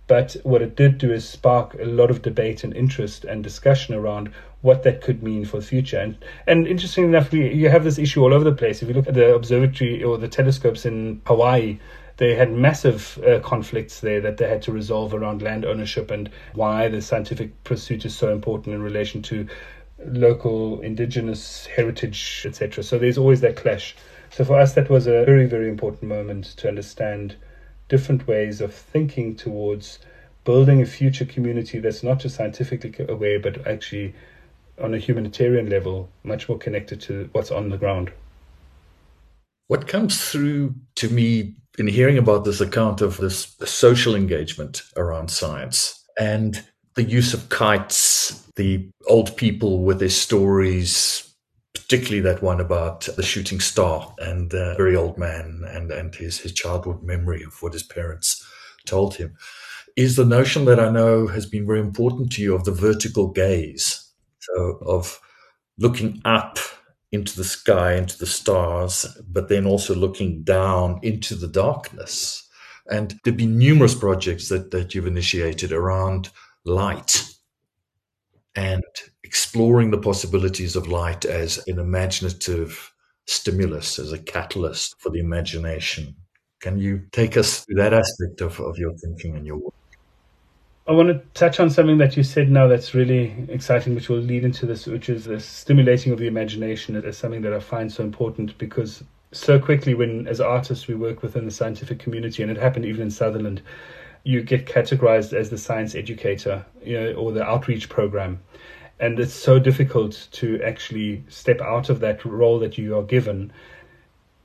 but 0.10 0.36
what 0.42 0.64
it 0.64 0.76
did 0.76 0.98
do 0.98 1.14
is 1.14 1.24
spark 1.24 1.76
a 1.76 1.86
lot 1.86 2.10
of 2.10 2.24
debate 2.24 2.64
and 2.64 2.76
interest 2.76 3.26
and 3.26 3.44
discussion 3.44 3.94
around 3.94 4.32
what 4.62 4.82
that 4.82 5.02
could 5.02 5.22
mean 5.22 5.46
for 5.46 5.58
the 5.58 5.66
future. 5.66 6.00
And 6.00 6.18
and 6.48 6.68
interestingly 6.68 7.10
enough, 7.10 7.32
we, 7.32 7.54
you 7.54 7.70
have 7.70 7.84
this 7.84 8.00
issue 8.00 8.24
all 8.24 8.34
over 8.34 8.44
the 8.44 8.56
place. 8.56 8.82
If 8.82 8.90
you 8.90 8.96
look 8.96 9.08
at 9.08 9.14
the 9.14 9.36
observatory 9.36 10.04
or 10.04 10.18
the 10.18 10.28
telescopes 10.28 10.84
in 10.84 11.22
Hawaii, 11.28 11.78
they 12.18 12.34
had 12.34 12.52
massive 12.52 13.20
uh, 13.24 13.40
conflicts 13.42 14.00
there 14.00 14.20
that 14.22 14.38
they 14.38 14.50
had 14.50 14.64
to 14.64 14.72
resolve 14.72 15.14
around 15.14 15.44
land 15.44 15.64
ownership 15.64 16.10
and 16.10 16.32
why 16.54 16.88
the 16.88 17.04
scientific 17.04 17.64
pursuit 17.64 18.04
is 18.04 18.18
so 18.18 18.34
important 18.34 18.74
in 18.74 18.82
relation 18.82 19.22
to 19.22 19.48
local 20.08 20.82
indigenous 20.82 21.68
heritage, 21.68 22.46
etc. 22.48 22.84
So 22.84 22.98
there's 22.98 23.20
always 23.20 23.42
that 23.42 23.58
clash. 23.58 23.96
So 24.32 24.44
for 24.44 24.60
us, 24.60 24.74
that 24.74 24.90
was 24.90 25.06
a 25.06 25.24
very, 25.24 25.46
very 25.46 25.70
important 25.70 26.04
moment 26.10 26.46
to 26.58 26.68
understand 26.68 27.36
different 27.90 28.28
ways 28.28 28.62
of 28.62 28.74
thinking 28.74 29.36
towards 29.36 30.00
building 30.46 30.82
a 30.82 30.86
future 30.86 31.26
community 31.26 31.80
that's 31.80 32.04
not 32.04 32.20
just 32.20 32.36
scientifically 32.36 32.94
aware, 33.10 33.40
but 33.40 33.68
actually 33.68 34.14
on 34.82 34.94
a 34.94 34.98
humanitarian 34.98 35.70
level, 35.70 36.10
much 36.24 36.48
more 36.48 36.58
connected 36.58 37.02
to 37.02 37.30
what's 37.34 37.52
on 37.52 37.70
the 37.70 37.78
ground. 37.78 38.12
What 39.68 39.88
comes 39.88 40.32
through 40.32 40.76
to 40.96 41.10
me 41.10 41.56
in 41.78 41.88
hearing 41.88 42.18
about 42.18 42.46
this 42.46 42.62
account 42.62 43.02
of 43.02 43.18
this 43.18 43.56
social 43.66 44.16
engagement 44.16 44.82
around 44.96 45.30
science 45.30 46.04
and 46.18 46.64
the 46.96 47.04
use 47.04 47.34
of 47.34 47.50
kites, 47.50 48.48
the 48.56 48.90
old 49.08 49.38
people 49.38 49.84
with 49.84 50.00
their 50.00 50.10
stories, 50.10 51.29
particularly 51.80 52.22
that 52.22 52.44
one 52.44 52.60
about 52.60 53.02
the 53.16 53.24
shooting 53.24 53.60
star 53.60 54.14
and 54.20 54.50
the 54.50 54.76
very 54.78 54.96
old 54.96 55.18
man 55.18 55.64
and, 55.68 55.92
and 55.92 56.16
his, 56.16 56.40
his 56.40 56.54
childhood 56.54 57.04
memory 57.04 57.44
of 57.44 57.62
what 57.62 57.74
his 57.74 57.84
parents 57.84 58.46
told 58.86 59.16
him, 59.16 59.36
is 59.96 60.16
the 60.16 60.26
notion 60.26 60.66
that 60.66 60.80
I 60.80 60.90
know 60.90 61.28
has 61.28 61.46
been 61.46 61.66
very 61.66 61.80
important 61.80 62.32
to 62.34 62.42
you 62.42 62.56
of 62.56 62.64
the 62.64 62.72
vertical 62.72 63.30
gaze. 63.30 64.06
So, 64.40 64.80
of 64.86 65.20
looking 65.78 66.22
up 66.26 66.58
into 67.12 67.36
the 67.36 67.44
sky, 67.44 67.94
into 67.94 68.18
the 68.18 68.26
stars, 68.26 69.06
but 69.28 69.50
then 69.50 69.66
also 69.66 69.96
looking 69.96 70.44
down 70.44 71.00
into 71.02 71.36
the 71.36 71.48
darkness. 71.48 72.48
And 72.90 73.20
there've 73.24 73.38
been 73.38 73.58
numerous 73.58 73.96
projects 73.96 74.50
that, 74.50 74.72
that 74.72 74.94
you've 74.94 75.08
initiated 75.08 75.72
around 75.72 76.30
light 76.66 77.24
and 78.56 78.84
exploring 79.30 79.92
the 79.92 79.98
possibilities 80.00 80.76
of 80.76 80.88
light 80.88 81.24
as 81.24 81.64
an 81.68 81.78
imaginative 81.78 82.92
stimulus, 83.28 84.00
as 84.00 84.12
a 84.12 84.18
catalyst 84.18 84.96
for 85.00 85.12
the 85.12 85.20
imagination. 85.20 86.16
Can 86.62 86.80
you 86.80 87.04
take 87.12 87.38
us 87.38 87.64
through 87.64 87.76
that 87.76 87.94
aspect 87.94 88.42
of, 88.42 88.60
of 88.60 88.80
your 88.80 88.92
thinking 88.98 89.36
and 89.36 89.46
your 89.46 89.58
work? 89.58 89.76
I 90.88 90.94
want 90.94 91.10
to 91.10 91.22
touch 91.36 91.60
on 91.60 91.70
something 91.70 92.00
that 92.00 92.18
you 92.18 92.24
said 92.24 92.50
now 92.50 92.68
that's 92.68 92.96
really 92.96 93.46
exciting, 93.50 93.94
which 93.94 94.10
will 94.10 94.18
lead 94.18 94.44
into 94.44 94.66
this, 94.66 94.88
which 94.88 95.10
is 95.10 95.26
the 95.26 95.40
stimulating 95.40 96.12
of 96.12 96.18
the 96.18 96.26
imagination. 96.26 96.96
It 96.96 97.06
is 97.06 97.16
something 97.16 97.44
that 97.44 97.54
I 97.54 97.60
find 97.60 97.92
so 97.92 98.04
important 98.04 98.58
because 98.58 99.04
so 99.32 99.60
quickly, 99.60 99.94
when 99.94 100.28
as 100.28 100.42
artists 100.42 100.88
we 100.88 100.96
work 100.96 101.22
within 101.22 101.46
the 101.46 101.52
scientific 101.52 102.00
community, 102.00 102.42
and 102.42 102.52
it 102.52 102.58
happened 102.58 102.86
even 102.86 103.04
in 103.04 103.12
Sutherland, 103.12 103.62
you 104.24 104.42
get 104.42 104.66
categorized 104.66 105.34
as 105.34 105.52
the 105.52 105.58
science 105.60 105.94
educator, 105.94 106.66
you 106.84 107.00
know, 107.00 107.14
or 107.14 107.32
the 107.32 107.44
outreach 107.44 107.90
program, 107.90 108.40
and 109.00 109.20
it's 109.20 109.34
so 109.34 109.60
difficult 109.60 110.28
to 110.32 110.62
actually 110.64 111.24
step 111.30 111.62
out 111.62 111.90
of 111.90 112.00
that 112.02 112.24
role 112.26 112.60
that 112.60 112.78
you 112.78 112.98
are 112.98 113.04
given. 113.04 113.52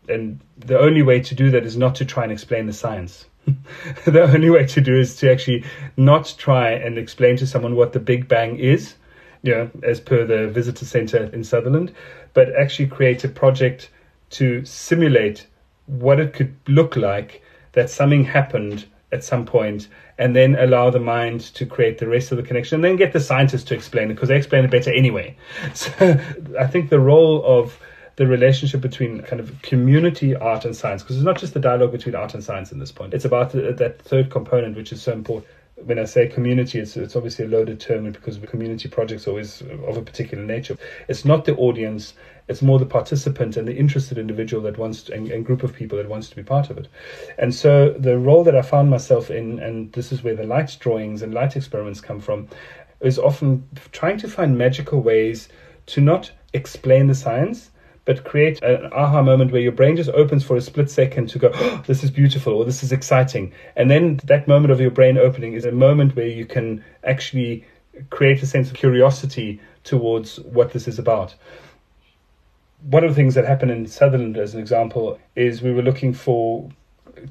And 0.08 0.40
the 0.58 0.78
only 0.78 1.02
way 1.02 1.20
to 1.20 1.34
do 1.34 1.50
that 1.50 1.64
is 1.64 1.76
not 1.76 1.94
to 1.96 2.04
try 2.04 2.22
and 2.22 2.32
explain 2.32 2.66
the 2.66 2.72
science 2.72 3.26
the 4.06 4.22
only 4.22 4.50
way 4.50 4.66
to 4.66 4.80
do 4.80 4.96
is 4.96 5.16
to 5.16 5.30
actually 5.30 5.64
not 5.96 6.34
try 6.38 6.70
and 6.70 6.98
explain 6.98 7.36
to 7.36 7.46
someone 7.46 7.76
what 7.76 7.92
the 7.92 8.00
Big 8.00 8.28
Bang 8.28 8.56
is, 8.56 8.94
you 9.42 9.52
know, 9.52 9.70
as 9.82 10.00
per 10.00 10.24
the 10.24 10.48
visitor 10.48 10.84
center 10.84 11.24
in 11.32 11.44
Sutherland, 11.44 11.92
but 12.32 12.54
actually 12.56 12.86
create 12.86 13.24
a 13.24 13.28
project 13.28 13.90
to 14.30 14.64
simulate 14.64 15.46
what 15.86 16.18
it 16.18 16.32
could 16.32 16.54
look 16.66 16.96
like 16.96 17.42
that 17.72 17.90
something 17.90 18.24
happened 18.24 18.86
at 19.12 19.22
some 19.22 19.44
point 19.44 19.88
and 20.18 20.34
then 20.34 20.56
allow 20.56 20.90
the 20.90 21.00
mind 21.00 21.40
to 21.40 21.66
create 21.66 21.98
the 21.98 22.06
rest 22.06 22.30
of 22.30 22.36
the 22.36 22.42
connection 22.42 22.76
and 22.76 22.84
then 22.84 22.96
get 22.96 23.12
the 23.12 23.20
scientists 23.20 23.64
to 23.64 23.74
explain 23.74 24.10
it 24.10 24.14
because 24.14 24.28
they 24.28 24.36
explain 24.36 24.64
it 24.64 24.70
better 24.70 24.92
anyway. 24.92 25.36
So 25.74 25.90
I 26.58 26.66
think 26.66 26.90
the 26.90 27.00
role 27.00 27.44
of 27.44 27.78
the 28.16 28.26
relationship 28.26 28.80
between 28.80 29.22
kind 29.22 29.40
of 29.40 29.60
community 29.62 30.36
art 30.36 30.64
and 30.64 30.76
science 30.76 31.02
because 31.02 31.16
it's 31.16 31.24
not 31.24 31.38
just 31.38 31.54
the 31.54 31.60
dialogue 31.60 31.92
between 31.92 32.14
art 32.14 32.34
and 32.34 32.44
science 32.44 32.70
in 32.70 32.78
this 32.78 32.92
point 32.92 33.12
it's 33.12 33.24
about 33.24 33.52
that 33.52 34.00
third 34.02 34.30
component 34.30 34.76
which 34.76 34.92
is 34.92 35.02
so 35.02 35.12
important 35.12 35.46
when 35.84 35.98
I 35.98 36.04
say 36.04 36.26
community, 36.26 36.78
it's, 36.78 36.96
it's 36.96 37.16
obviously 37.16 37.44
a 37.44 37.48
loaded 37.48 37.80
term 37.80 38.10
because 38.10 38.38
community 38.38 38.88
projects 38.88 39.26
are 39.26 39.30
always 39.30 39.60
of 39.60 39.96
a 39.96 40.02
particular 40.02 40.44
nature. 40.44 40.76
It's 41.08 41.24
not 41.24 41.44
the 41.44 41.54
audience, 41.56 42.14
it's 42.48 42.62
more 42.62 42.78
the 42.78 42.86
participant 42.86 43.56
and 43.56 43.68
the 43.68 43.76
interested 43.76 44.18
individual 44.18 44.62
that 44.64 44.78
wants 44.78 45.02
to, 45.04 45.14
and, 45.14 45.30
and, 45.30 45.44
group 45.44 45.62
of 45.62 45.74
people 45.74 45.98
that 45.98 46.08
wants 46.08 46.28
to 46.30 46.36
be 46.36 46.42
part 46.42 46.70
of 46.70 46.78
it. 46.78 46.88
And 47.38 47.54
so 47.54 47.90
the 47.98 48.18
role 48.18 48.44
that 48.44 48.56
I 48.56 48.62
found 48.62 48.90
myself 48.90 49.30
in, 49.30 49.58
and 49.60 49.92
this 49.92 50.12
is 50.12 50.22
where 50.22 50.34
the 50.34 50.44
light 50.44 50.76
drawings 50.80 51.22
and 51.22 51.34
light 51.34 51.56
experiments 51.56 52.00
come 52.00 52.20
from, 52.20 52.48
is 53.00 53.18
often 53.18 53.68
trying 53.92 54.18
to 54.18 54.28
find 54.28 54.56
magical 54.56 55.00
ways 55.00 55.48
to 55.86 56.00
not 56.00 56.30
explain 56.54 57.08
the 57.08 57.14
science, 57.14 57.70
but 58.04 58.24
create 58.24 58.62
an 58.62 58.92
aha 58.92 59.22
moment 59.22 59.50
where 59.50 59.60
your 59.60 59.72
brain 59.72 59.96
just 59.96 60.10
opens 60.10 60.44
for 60.44 60.56
a 60.56 60.60
split 60.60 60.90
second 60.90 61.28
to 61.30 61.38
go, 61.38 61.50
oh, 61.54 61.82
this 61.86 62.04
is 62.04 62.10
beautiful 62.10 62.52
or 62.52 62.64
this 62.64 62.82
is 62.82 62.92
exciting. 62.92 63.52
And 63.76 63.90
then 63.90 64.20
that 64.24 64.46
moment 64.46 64.72
of 64.72 64.80
your 64.80 64.90
brain 64.90 65.16
opening 65.16 65.54
is 65.54 65.64
a 65.64 65.72
moment 65.72 66.14
where 66.14 66.26
you 66.26 66.44
can 66.44 66.84
actually 67.02 67.64
create 68.10 68.42
a 68.42 68.46
sense 68.46 68.68
of 68.68 68.76
curiosity 68.76 69.60
towards 69.84 70.38
what 70.40 70.72
this 70.72 70.86
is 70.86 70.98
about. 70.98 71.34
One 72.82 73.04
of 73.04 73.10
the 73.10 73.14
things 73.14 73.34
that 73.34 73.46
happened 73.46 73.70
in 73.70 73.86
Sutherland, 73.86 74.36
as 74.36 74.52
an 74.52 74.60
example, 74.60 75.18
is 75.36 75.62
we 75.62 75.72
were 75.72 75.82
looking 75.82 76.12
for 76.12 76.68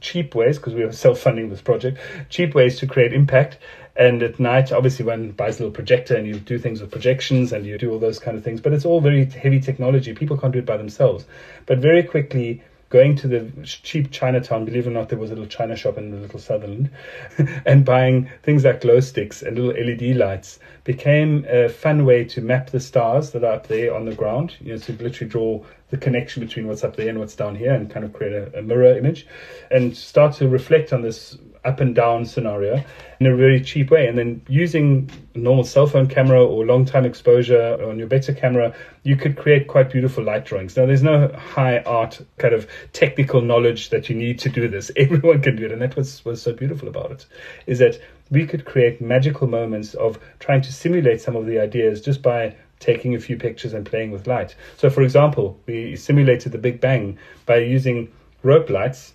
cheap 0.01 0.33
ways, 0.33 0.57
because 0.57 0.73
we 0.73 0.85
were 0.85 0.91
self 0.91 1.19
funding 1.19 1.49
this 1.49 1.61
project, 1.61 1.99
cheap 2.29 2.55
ways 2.55 2.79
to 2.79 2.87
create 2.87 3.13
impact. 3.13 3.57
And 3.95 4.23
at 4.23 4.39
night, 4.39 4.71
obviously, 4.71 5.05
one 5.05 5.31
buys 5.31 5.59
a 5.59 5.63
little 5.63 5.73
projector 5.73 6.15
and 6.15 6.25
you 6.25 6.39
do 6.39 6.57
things 6.57 6.81
with 6.81 6.91
projections 6.91 7.53
and 7.53 7.65
you 7.65 7.77
do 7.77 7.91
all 7.91 7.99
those 7.99 8.19
kind 8.19 8.35
of 8.37 8.43
things, 8.43 8.59
but 8.59 8.73
it's 8.73 8.85
all 8.85 9.01
very 9.01 9.25
heavy 9.25 9.59
technology. 9.59 10.13
People 10.13 10.37
can't 10.37 10.53
do 10.53 10.59
it 10.59 10.65
by 10.65 10.77
themselves. 10.77 11.25
But 11.67 11.77
very 11.77 12.01
quickly, 12.01 12.63
going 12.93 13.15
to 13.15 13.27
the 13.27 13.51
cheap 13.63 14.11
Chinatown, 14.11 14.65
believe 14.65 14.85
it 14.85 14.89
or 14.89 14.93
not, 14.93 15.09
there 15.09 15.17
was 15.17 15.31
a 15.31 15.33
little 15.33 15.49
China 15.49 15.75
shop 15.75 15.97
in 15.97 16.11
the 16.11 16.17
little 16.17 16.39
Sutherland, 16.39 16.91
and 17.65 17.83
buying 17.83 18.29
things 18.43 18.63
like 18.63 18.81
glow 18.81 18.99
sticks 18.99 19.41
and 19.41 19.57
little 19.57 19.83
LED 19.83 20.15
lights 20.15 20.59
became 20.83 21.43
a 21.49 21.69
fun 21.69 22.05
way 22.05 22.23
to 22.23 22.39
map 22.39 22.69
the 22.69 22.79
stars 22.79 23.31
that 23.31 23.43
are 23.43 23.53
up 23.53 23.67
there 23.67 23.95
on 23.95 24.05
the 24.05 24.13
ground. 24.13 24.55
You 24.59 24.73
know, 24.73 24.77
to 24.77 24.93
literally 24.93 25.29
draw 25.29 25.63
the 25.89 25.97
connection 25.97 26.45
between 26.45 26.67
what's 26.67 26.83
up 26.83 26.95
there 26.95 27.09
and 27.09 27.19
what's 27.19 27.35
down 27.35 27.55
here 27.55 27.73
and 27.73 27.89
kind 27.89 28.05
of 28.05 28.13
create 28.13 28.33
a, 28.33 28.59
a 28.59 28.61
mirror 28.61 28.97
image 28.97 29.27
and 29.71 29.95
start 29.97 30.35
to 30.35 30.47
reflect 30.47 30.93
on 30.93 31.01
this 31.01 31.37
up 31.65 31.79
and 31.79 31.95
down 31.95 32.25
scenario 32.25 32.83
in 33.19 33.25
a 33.25 33.35
really 33.35 33.63
cheap 33.63 33.89
way. 33.89 34.07
And 34.07 34.17
then 34.17 34.41
using 34.47 35.09
a 35.33 35.37
normal 35.37 35.63
cell 35.63 35.87
phone 35.87 36.07
camera 36.07 36.43
or 36.43 36.65
long 36.65 36.85
time 36.85 37.05
exposure 37.05 37.81
on 37.83 37.97
your 37.97 38.07
better 38.07 38.33
camera, 38.33 38.75
you 39.03 39.15
could 39.15 39.37
create 39.37 39.67
quite 39.67 39.91
beautiful 39.91 40.23
light 40.23 40.45
drawings. 40.45 40.75
Now, 40.75 40.85
there's 40.85 41.03
no 41.03 41.29
high 41.29 41.79
art 41.79 42.21
kind 42.37 42.53
of 42.53 42.67
technical 42.91 43.41
knowledge 43.41 43.89
that 43.89 44.09
you 44.09 44.15
need 44.15 44.39
to 44.39 44.49
do 44.49 44.67
this. 44.67 44.91
Everyone 44.97 45.41
can 45.41 45.55
do 45.55 45.65
it. 45.65 45.71
And 45.71 45.81
that 45.81 45.95
was, 45.95 46.23
was 46.25 46.41
so 46.41 46.53
beautiful 46.53 46.87
about 46.87 47.11
it, 47.11 47.25
is 47.67 47.79
that 47.79 48.01
we 48.29 48.45
could 48.45 48.65
create 48.65 49.01
magical 49.01 49.47
moments 49.47 49.93
of 49.93 50.19
trying 50.39 50.61
to 50.61 50.73
simulate 50.73 51.21
some 51.21 51.35
of 51.35 51.45
the 51.45 51.59
ideas 51.59 52.01
just 52.01 52.21
by 52.21 52.55
taking 52.79 53.15
a 53.15 53.19
few 53.19 53.37
pictures 53.37 53.73
and 53.73 53.85
playing 53.85 54.11
with 54.11 54.27
light. 54.27 54.55
So, 54.77 54.89
for 54.89 55.03
example, 55.03 55.57
we 55.65 55.95
simulated 55.95 56.51
the 56.51 56.57
Big 56.57 56.81
Bang 56.81 57.17
by 57.45 57.57
using 57.57 58.11
rope 58.41 58.69
lights 58.69 59.13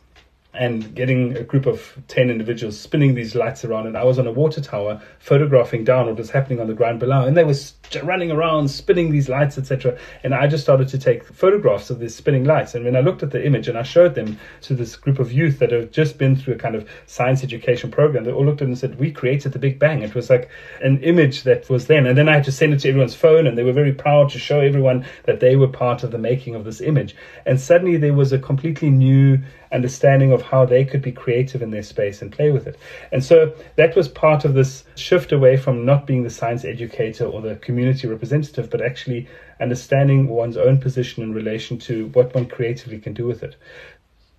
and 0.55 0.95
getting 0.95 1.37
a 1.37 1.43
group 1.43 1.67
of 1.67 1.97
10 2.09 2.31
individuals 2.31 2.79
spinning 2.79 3.15
these 3.15 3.35
lights 3.35 3.65
around. 3.65 3.87
And 3.87 3.97
I 3.97 4.05
was 4.05 4.19
on 4.19 4.27
a 4.27 4.33
water 4.33 4.61
tower 4.61 5.01
photographing 5.19 5.85
down 5.85 6.07
what 6.07 6.17
was 6.17 6.31
happening 6.31 6.59
on 6.59 6.67
the 6.67 6.75
ground 6.75 7.01
below. 7.01 7.27
And 7.27 7.37
they 7.37 7.45
were 7.45 7.55
running 8.03 8.31
around, 8.31 8.69
spinning 8.69 9.13
these 9.13 9.29
lights, 9.29 9.59
etc. 9.59 9.99
And 10.25 10.35
I 10.35 10.47
just 10.47 10.65
started 10.65 10.89
to 10.89 10.99
take 10.99 11.23
photographs 11.25 11.91
of 11.91 12.01
these 12.01 12.15
spinning 12.15 12.45
lights. 12.45 12.75
And 12.75 12.85
when 12.85 12.97
I 12.97 13.01
looked 13.01 13.23
at 13.23 13.31
the 13.31 13.45
image 13.45 13.69
and 13.69 13.77
I 13.77 13.83
showed 13.83 14.15
them 14.15 14.39
to 14.63 14.75
this 14.75 14.97
group 14.97 15.19
of 15.19 15.33
youth 15.33 15.59
that 15.59 15.71
have 15.71 15.91
just 15.91 16.17
been 16.17 16.35
through 16.35 16.55
a 16.55 16.59
kind 16.59 16.75
of 16.75 16.89
science 17.07 17.45
education 17.45 17.91
program, 17.91 18.25
they 18.25 18.33
all 18.33 18.45
looked 18.45 18.63
at 18.63 18.67
it 18.67 18.71
and 18.71 18.79
said, 18.79 18.99
We 18.99 19.13
created 19.13 19.53
the 19.53 19.59
Big 19.59 19.79
Bang. 19.79 20.03
It 20.03 20.15
was 20.15 20.31
like 20.31 20.49
an 20.83 21.03
image 21.03 21.43
that 21.43 21.69
was 21.69 21.87
then. 21.89 22.07
And 22.07 22.17
then 22.17 22.29
I 22.29 22.35
had 22.35 22.45
to 22.45 22.53
send 22.53 22.73
it 22.73 22.81
to 22.81 22.89
everyone's 22.89 23.15
phone, 23.15 23.47
and 23.47 23.57
they 23.57 23.65
were 23.65 23.73
very 23.73 23.93
proud 23.93 24.31
to 24.31 24.39
show 24.39 24.61
everyone 24.61 25.05
that 25.25 25.41
they 25.41 25.57
were 25.57 25.69
part 25.69 26.03
of 26.03 26.11
the 26.11 26.19
making 26.19 26.55
of 26.55 26.65
this 26.65 26.81
image. 26.81 27.15
And 27.45 27.61
suddenly 27.61 27.99
there 27.99 28.15
was 28.15 28.33
a 28.33 28.39
completely 28.39 28.91
new 28.91 29.39
understanding 29.73 30.33
of 30.33 30.43
how 30.43 30.65
they 30.65 30.85
could 30.85 31.03
be 31.03 31.13
creative 31.13 31.63
in 31.63 31.71
their 31.71 31.83
space 31.83 32.23
and 32.23 32.33
play 32.33 32.51
with 32.51 32.67
it. 32.67 32.79
And 33.13 33.23
so 33.23 33.55
that 33.77 33.97
was 33.97 34.09
part 34.09 34.45
of 34.45 34.55
this 34.55 34.85
shift 34.97 35.33
away 35.33 35.57
from 35.57 35.85
not 35.85 36.07
being 36.07 36.23
the 36.23 36.31
science 36.31 36.65
educator 36.65 37.25
or 37.25 37.41
the 37.41 37.57
community 37.57 38.07
representative, 38.07 38.71
but 38.71 38.81
actually 38.81 39.29
understanding 39.61 40.29
one's 40.29 40.57
own 40.57 40.79
position 40.79 41.23
in 41.23 41.35
relation 41.35 41.79
to 41.79 42.07
what 42.09 42.35
one 42.35 42.47
creatively 42.47 42.99
can 42.99 43.13
do 43.13 43.27
with 43.27 43.43
it. 43.43 43.57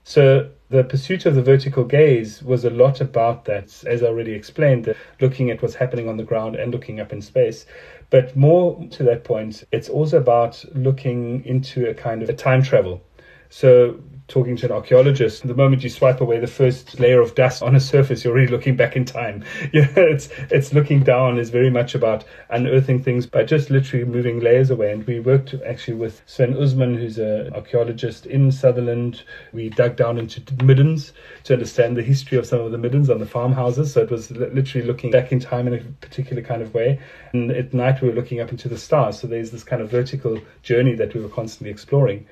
So 0.04 0.50
the 0.70 0.84
pursuit 0.84 1.28
of 1.28 1.36
the 1.36 1.44
vertical 1.44 1.84
gaze 1.84 2.42
was 2.42 2.66
a 2.66 2.72
lot 2.72 3.00
about 3.00 3.46
that, 3.46 3.84
as 3.86 4.02
I 4.02 4.08
already 4.08 4.34
explained, 4.34 4.96
looking 5.22 5.52
at 5.52 5.62
what's 5.62 5.76
happening 5.76 6.10
on 6.10 6.18
the 6.18 6.24
ground 6.24 6.56
and 6.56 6.72
looking 6.72 7.00
up 7.00 7.14
in 7.14 7.22
space. 7.22 7.68
But 8.10 8.36
more 8.36 8.88
to 8.92 9.04
that 9.04 9.24
point, 9.24 9.64
it's 9.72 9.88
also 9.90 10.18
about 10.18 10.66
looking 10.74 11.46
into 11.46 11.88
a 11.88 11.94
kind 11.94 12.24
of 12.24 12.30
a 12.30 12.34
time 12.34 12.64
travel. 12.64 13.04
So 13.50 14.00
talking 14.30 14.56
to 14.56 14.68
an 14.68 14.72
archaeologist, 14.72 15.46
the 15.46 15.56
moment 15.56 15.84
you 15.84 15.90
swipe 15.90 16.22
away 16.22 16.40
the 16.40 16.48
first 16.48 17.00
layer 17.00 17.20
of 17.20 17.36
dust 17.36 17.62
on 17.64 17.76
a 17.76 17.80
surface, 17.80 18.24
you're 18.24 18.34
really 18.34 18.52
looking 18.52 18.76
back 18.76 18.96
in 18.96 19.06
time. 19.06 19.44
Yeah, 19.72 19.88
it's 19.96 20.30
it's 20.50 20.74
looking 20.74 21.04
down 21.04 21.38
is 21.38 21.50
very 21.50 21.70
much 21.70 21.94
about 21.94 22.24
unearthing 22.50 23.04
things 23.04 23.28
by 23.28 23.44
just 23.44 23.70
literally 23.70 24.06
moving 24.06 24.40
layers 24.40 24.72
away. 24.72 24.92
And 24.92 25.06
we 25.06 25.20
worked 25.20 25.54
actually 25.66 25.96
with 25.96 26.22
Sven 26.26 26.54
Ouzman, 26.54 26.98
who's 26.98 27.18
an 27.18 27.54
archaeologist 27.54 28.26
in 28.26 28.52
Sutherland. 28.52 29.24
We 29.54 29.70
dug 29.70 29.96
down 29.96 30.18
into 30.18 30.42
middens 30.64 31.14
to 31.44 31.54
understand 31.54 31.98
the 31.98 32.02
history 32.02 32.38
of 32.38 32.46
some 32.46 32.62
of 32.62 32.72
the 32.72 32.78
middens 32.78 33.10
on 33.10 33.20
the 33.20 33.26
farmhouses. 33.26 33.94
So 33.94 34.02
it 34.02 34.10
was 34.10 34.32
literally 34.32 34.88
looking 34.88 35.12
back 35.12 35.32
in 35.32 35.40
time 35.40 35.68
in 35.68 35.74
a 35.74 35.84
particular 36.06 36.42
kind 36.42 36.62
of 36.62 36.74
way. 36.74 37.00
And 37.34 37.52
at 37.52 37.74
night 37.74 38.02
we 38.02 38.10
were 38.10 38.16
looking 38.16 38.42
up 38.42 38.50
into 38.50 38.70
the 38.70 38.78
stars. 38.78 39.20
So 39.20 39.28
there's 39.28 39.52
this 39.52 39.64
kind 39.64 39.82
of 39.82 39.92
vertical 39.92 40.40
journey 40.64 40.96
that 40.96 41.14
we 41.14 41.22
were 41.22 41.30
constantly 41.30 41.72
exploring. 41.72 42.28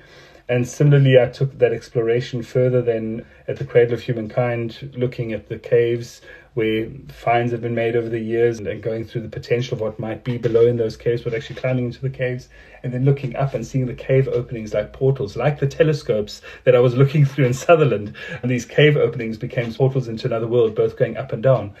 And 0.48 0.66
similarly, 0.66 1.18
I 1.20 1.26
took 1.26 1.58
that 1.58 1.72
exploration 1.72 2.42
further 2.42 2.80
than 2.80 3.26
at 3.46 3.58
the 3.58 3.64
Cradle 3.64 3.94
of 3.94 4.02
Humankind, 4.02 4.92
looking 4.96 5.32
at 5.32 5.48
the 5.48 5.58
caves 5.58 6.22
where 6.54 6.88
finds 7.08 7.52
have 7.52 7.60
been 7.60 7.74
made 7.74 7.94
over 7.94 8.08
the 8.08 8.18
years 8.18 8.58
and 8.58 8.82
going 8.82 9.04
through 9.04 9.20
the 9.20 9.28
potential 9.28 9.74
of 9.74 9.80
what 9.80 9.98
might 10.00 10.24
be 10.24 10.38
below 10.38 10.66
in 10.66 10.76
those 10.76 10.96
caves, 10.96 11.22
but 11.22 11.32
actually 11.32 11.54
climbing 11.54 11.84
into 11.84 12.00
the 12.00 12.10
caves 12.10 12.48
and 12.82 12.92
then 12.92 13.04
looking 13.04 13.36
up 13.36 13.54
and 13.54 13.64
seeing 13.64 13.86
the 13.86 13.94
cave 13.94 14.26
openings 14.26 14.74
like 14.74 14.92
portals, 14.92 15.36
like 15.36 15.60
the 15.60 15.68
telescopes 15.68 16.42
that 16.64 16.74
I 16.74 16.80
was 16.80 16.96
looking 16.96 17.24
through 17.24 17.44
in 17.44 17.54
Sutherland. 17.54 18.14
And 18.42 18.50
these 18.50 18.64
cave 18.64 18.96
openings 18.96 19.36
became 19.36 19.72
portals 19.72 20.08
into 20.08 20.26
another 20.26 20.48
world, 20.48 20.74
both 20.74 20.96
going 20.96 21.16
up 21.16 21.32
and 21.32 21.42
down. 21.42 21.74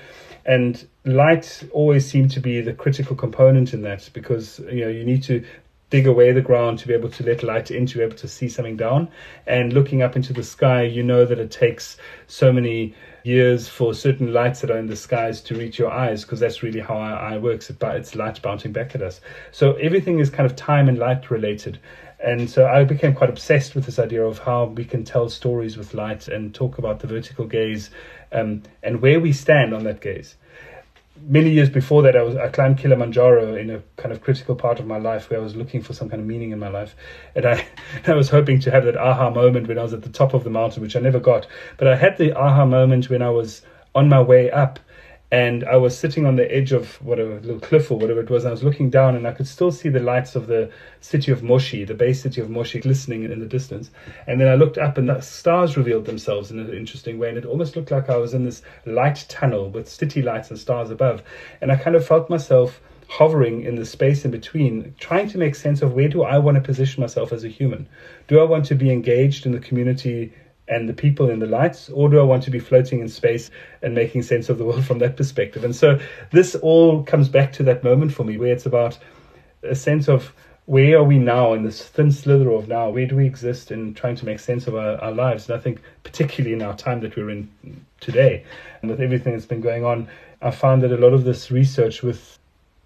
And 0.44 0.86
light 1.04 1.64
always 1.72 2.08
seemed 2.08 2.30
to 2.32 2.40
be 2.40 2.60
the 2.60 2.72
critical 2.72 3.16
component 3.16 3.74
in 3.74 3.82
that 3.82 4.08
because 4.12 4.60
you 4.60 4.82
know 4.82 4.88
you 4.88 5.04
need 5.04 5.22
to 5.24 5.44
dig 5.90 6.06
away 6.06 6.32
the 6.32 6.40
ground 6.40 6.78
to 6.78 6.88
be 6.88 6.94
able 6.94 7.08
to 7.08 7.24
let 7.24 7.42
light 7.42 7.70
in, 7.70 7.86
to 7.86 7.98
be 7.98 8.04
able 8.04 8.16
to 8.16 8.28
see 8.28 8.48
something 8.48 8.76
down. 8.76 9.08
And 9.46 9.72
looking 9.72 10.02
up 10.02 10.16
into 10.16 10.32
the 10.32 10.42
sky, 10.42 10.82
you 10.82 11.02
know 11.02 11.24
that 11.24 11.38
it 11.38 11.50
takes 11.50 11.96
so 12.26 12.52
many 12.52 12.94
years 13.24 13.68
for 13.68 13.94
certain 13.94 14.32
lights 14.32 14.60
that 14.60 14.70
are 14.70 14.78
in 14.78 14.86
the 14.86 14.96
skies 14.96 15.40
to 15.42 15.54
reach 15.54 15.78
your 15.78 15.90
eyes, 15.90 16.24
because 16.24 16.40
that's 16.40 16.62
really 16.62 16.80
how 16.80 16.96
our 16.96 17.16
eye 17.16 17.38
works. 17.38 17.70
It's 17.70 18.14
light 18.14 18.40
bouncing 18.42 18.72
back 18.72 18.94
at 18.94 19.02
us. 19.02 19.20
So 19.50 19.74
everything 19.74 20.18
is 20.18 20.30
kind 20.30 20.46
of 20.46 20.56
time 20.56 20.88
and 20.88 20.98
light 20.98 21.30
related. 21.30 21.78
And 22.20 22.50
so 22.50 22.66
I 22.66 22.84
became 22.84 23.14
quite 23.14 23.30
obsessed 23.30 23.74
with 23.74 23.86
this 23.86 23.98
idea 23.98 24.24
of 24.24 24.38
how 24.38 24.64
we 24.64 24.84
can 24.84 25.04
tell 25.04 25.28
stories 25.28 25.76
with 25.76 25.94
light 25.94 26.26
and 26.28 26.54
talk 26.54 26.78
about 26.78 27.00
the 27.00 27.06
vertical 27.06 27.46
gaze 27.46 27.90
um, 28.32 28.62
and 28.82 29.00
where 29.00 29.20
we 29.20 29.32
stand 29.32 29.72
on 29.72 29.84
that 29.84 30.00
gaze 30.00 30.36
many 31.22 31.50
years 31.50 31.68
before 31.68 32.02
that, 32.02 32.16
I 32.16 32.22
was 32.22 32.36
I 32.36 32.48
climbed 32.48 32.78
Kilimanjaro 32.78 33.54
in 33.54 33.70
a 33.70 33.82
kind 33.96 34.12
of 34.12 34.20
critical 34.20 34.54
part 34.54 34.80
of 34.80 34.86
my 34.86 34.98
life 34.98 35.30
where 35.30 35.38
I 35.38 35.42
was 35.42 35.56
looking 35.56 35.80
for 35.82 35.92
some 35.92 36.08
kind 36.08 36.20
of 36.20 36.26
meaning 36.26 36.50
in 36.50 36.58
my 36.58 36.68
life, 36.68 36.94
and 37.34 37.46
I 37.46 37.66
I 38.06 38.14
was 38.14 38.28
hoping 38.28 38.58
to 38.60 38.70
have 38.70 38.84
that 38.84 38.96
aha 38.96 39.30
moment 39.30 39.68
when 39.68 39.78
I 39.78 39.82
was 39.82 39.92
at 39.92 40.02
the 40.02 40.08
top 40.08 40.34
of 40.34 40.44
the 40.44 40.50
mountain, 40.50 40.82
which 40.82 40.96
I 40.96 41.00
never 41.00 41.20
got. 41.20 41.46
But 41.76 41.88
I 41.88 41.96
had 41.96 42.16
the 42.18 42.32
aha 42.32 42.64
moment 42.64 43.10
when 43.10 43.22
I 43.22 43.30
was 43.30 43.62
on 43.94 44.08
my 44.08 44.20
way 44.20 44.50
up 44.50 44.78
and 45.30 45.64
I 45.64 45.76
was 45.76 45.96
sitting 45.96 46.24
on 46.24 46.36
the 46.36 46.50
edge 46.50 46.72
of 46.72 46.94
whatever 47.02 47.38
little 47.40 47.60
cliff 47.60 47.90
or 47.90 47.98
whatever 47.98 48.20
it 48.20 48.30
was, 48.30 48.44
and 48.44 48.48
I 48.48 48.52
was 48.52 48.64
looking 48.64 48.88
down, 48.88 49.14
and 49.14 49.26
I 49.26 49.32
could 49.32 49.46
still 49.46 49.70
see 49.70 49.90
the 49.90 50.00
lights 50.00 50.34
of 50.34 50.46
the 50.46 50.70
city 51.00 51.30
of 51.30 51.42
Moshi, 51.42 51.84
the 51.84 51.92
base 51.92 52.22
city 52.22 52.40
of 52.40 52.48
Moshi, 52.48 52.80
glistening 52.80 53.24
in 53.24 53.38
the 53.38 53.46
distance. 53.46 53.90
And 54.26 54.40
then 54.40 54.48
I 54.48 54.54
looked 54.54 54.78
up, 54.78 54.96
and 54.96 55.08
the 55.08 55.20
stars 55.20 55.76
revealed 55.76 56.06
themselves 56.06 56.50
in 56.50 56.58
an 56.58 56.72
interesting 56.72 57.18
way, 57.18 57.28
and 57.28 57.36
it 57.36 57.44
almost 57.44 57.76
looked 57.76 57.90
like 57.90 58.08
I 58.08 58.16
was 58.16 58.32
in 58.32 58.44
this 58.44 58.62
light 58.86 59.26
tunnel 59.28 59.68
with 59.70 59.88
city 59.88 60.22
lights 60.22 60.48
and 60.48 60.58
stars 60.58 60.90
above. 60.90 61.22
And 61.60 61.70
I 61.70 61.76
kind 61.76 61.94
of 61.94 62.06
felt 62.06 62.30
myself 62.30 62.80
hovering 63.08 63.62
in 63.62 63.74
the 63.74 63.86
space 63.86 64.24
in 64.24 64.30
between, 64.30 64.94
trying 64.98 65.28
to 65.28 65.38
make 65.38 65.54
sense 65.54 65.82
of 65.82 65.94
where 65.94 66.08
do 66.08 66.22
I 66.22 66.38
want 66.38 66.54
to 66.56 66.60
position 66.62 67.00
myself 67.00 67.32
as 67.32 67.44
a 67.44 67.48
human? 67.48 67.86
Do 68.28 68.40
I 68.40 68.44
want 68.44 68.64
to 68.66 68.74
be 68.74 68.90
engaged 68.90 69.44
in 69.44 69.52
the 69.52 69.60
community 69.60 70.32
and 70.68 70.88
the 70.88 70.92
people 70.92 71.30
in 71.30 71.38
the 71.38 71.46
lights, 71.46 71.88
or 71.90 72.08
do 72.08 72.18
I 72.18 72.22
want 72.22 72.42
to 72.44 72.50
be 72.50 72.58
floating 72.58 73.00
in 73.00 73.08
space 73.08 73.50
and 73.82 73.94
making 73.94 74.22
sense 74.22 74.48
of 74.48 74.58
the 74.58 74.64
world 74.64 74.84
from 74.84 74.98
that 74.98 75.16
perspective? 75.16 75.64
And 75.64 75.74
so 75.74 75.98
this 76.30 76.54
all 76.56 77.02
comes 77.02 77.28
back 77.28 77.52
to 77.54 77.62
that 77.64 77.82
moment 77.82 78.12
for 78.12 78.24
me 78.24 78.36
where 78.36 78.52
it's 78.52 78.66
about 78.66 78.98
a 79.62 79.74
sense 79.74 80.08
of 80.08 80.32
where 80.66 80.98
are 80.98 81.04
we 81.04 81.18
now 81.18 81.54
in 81.54 81.62
this 81.62 81.82
thin 81.82 82.12
slither 82.12 82.50
of 82.50 82.68
now? 82.68 82.90
Where 82.90 83.06
do 83.06 83.16
we 83.16 83.26
exist 83.26 83.70
in 83.70 83.94
trying 83.94 84.16
to 84.16 84.26
make 84.26 84.38
sense 84.38 84.66
of 84.66 84.74
our, 84.74 84.98
our 84.98 85.12
lives? 85.12 85.48
And 85.48 85.58
I 85.58 85.62
think, 85.62 85.80
particularly 86.04 86.54
in 86.54 86.60
our 86.60 86.76
time 86.76 87.00
that 87.00 87.16
we're 87.16 87.30
in 87.30 87.48
today, 88.00 88.44
and 88.82 88.90
with 88.90 89.00
everything 89.00 89.32
that's 89.32 89.46
been 89.46 89.62
going 89.62 89.86
on, 89.86 90.08
I 90.42 90.50
found 90.50 90.82
that 90.82 90.92
a 90.92 90.98
lot 90.98 91.14
of 91.14 91.24
this 91.24 91.50
research 91.50 92.02
with 92.02 92.38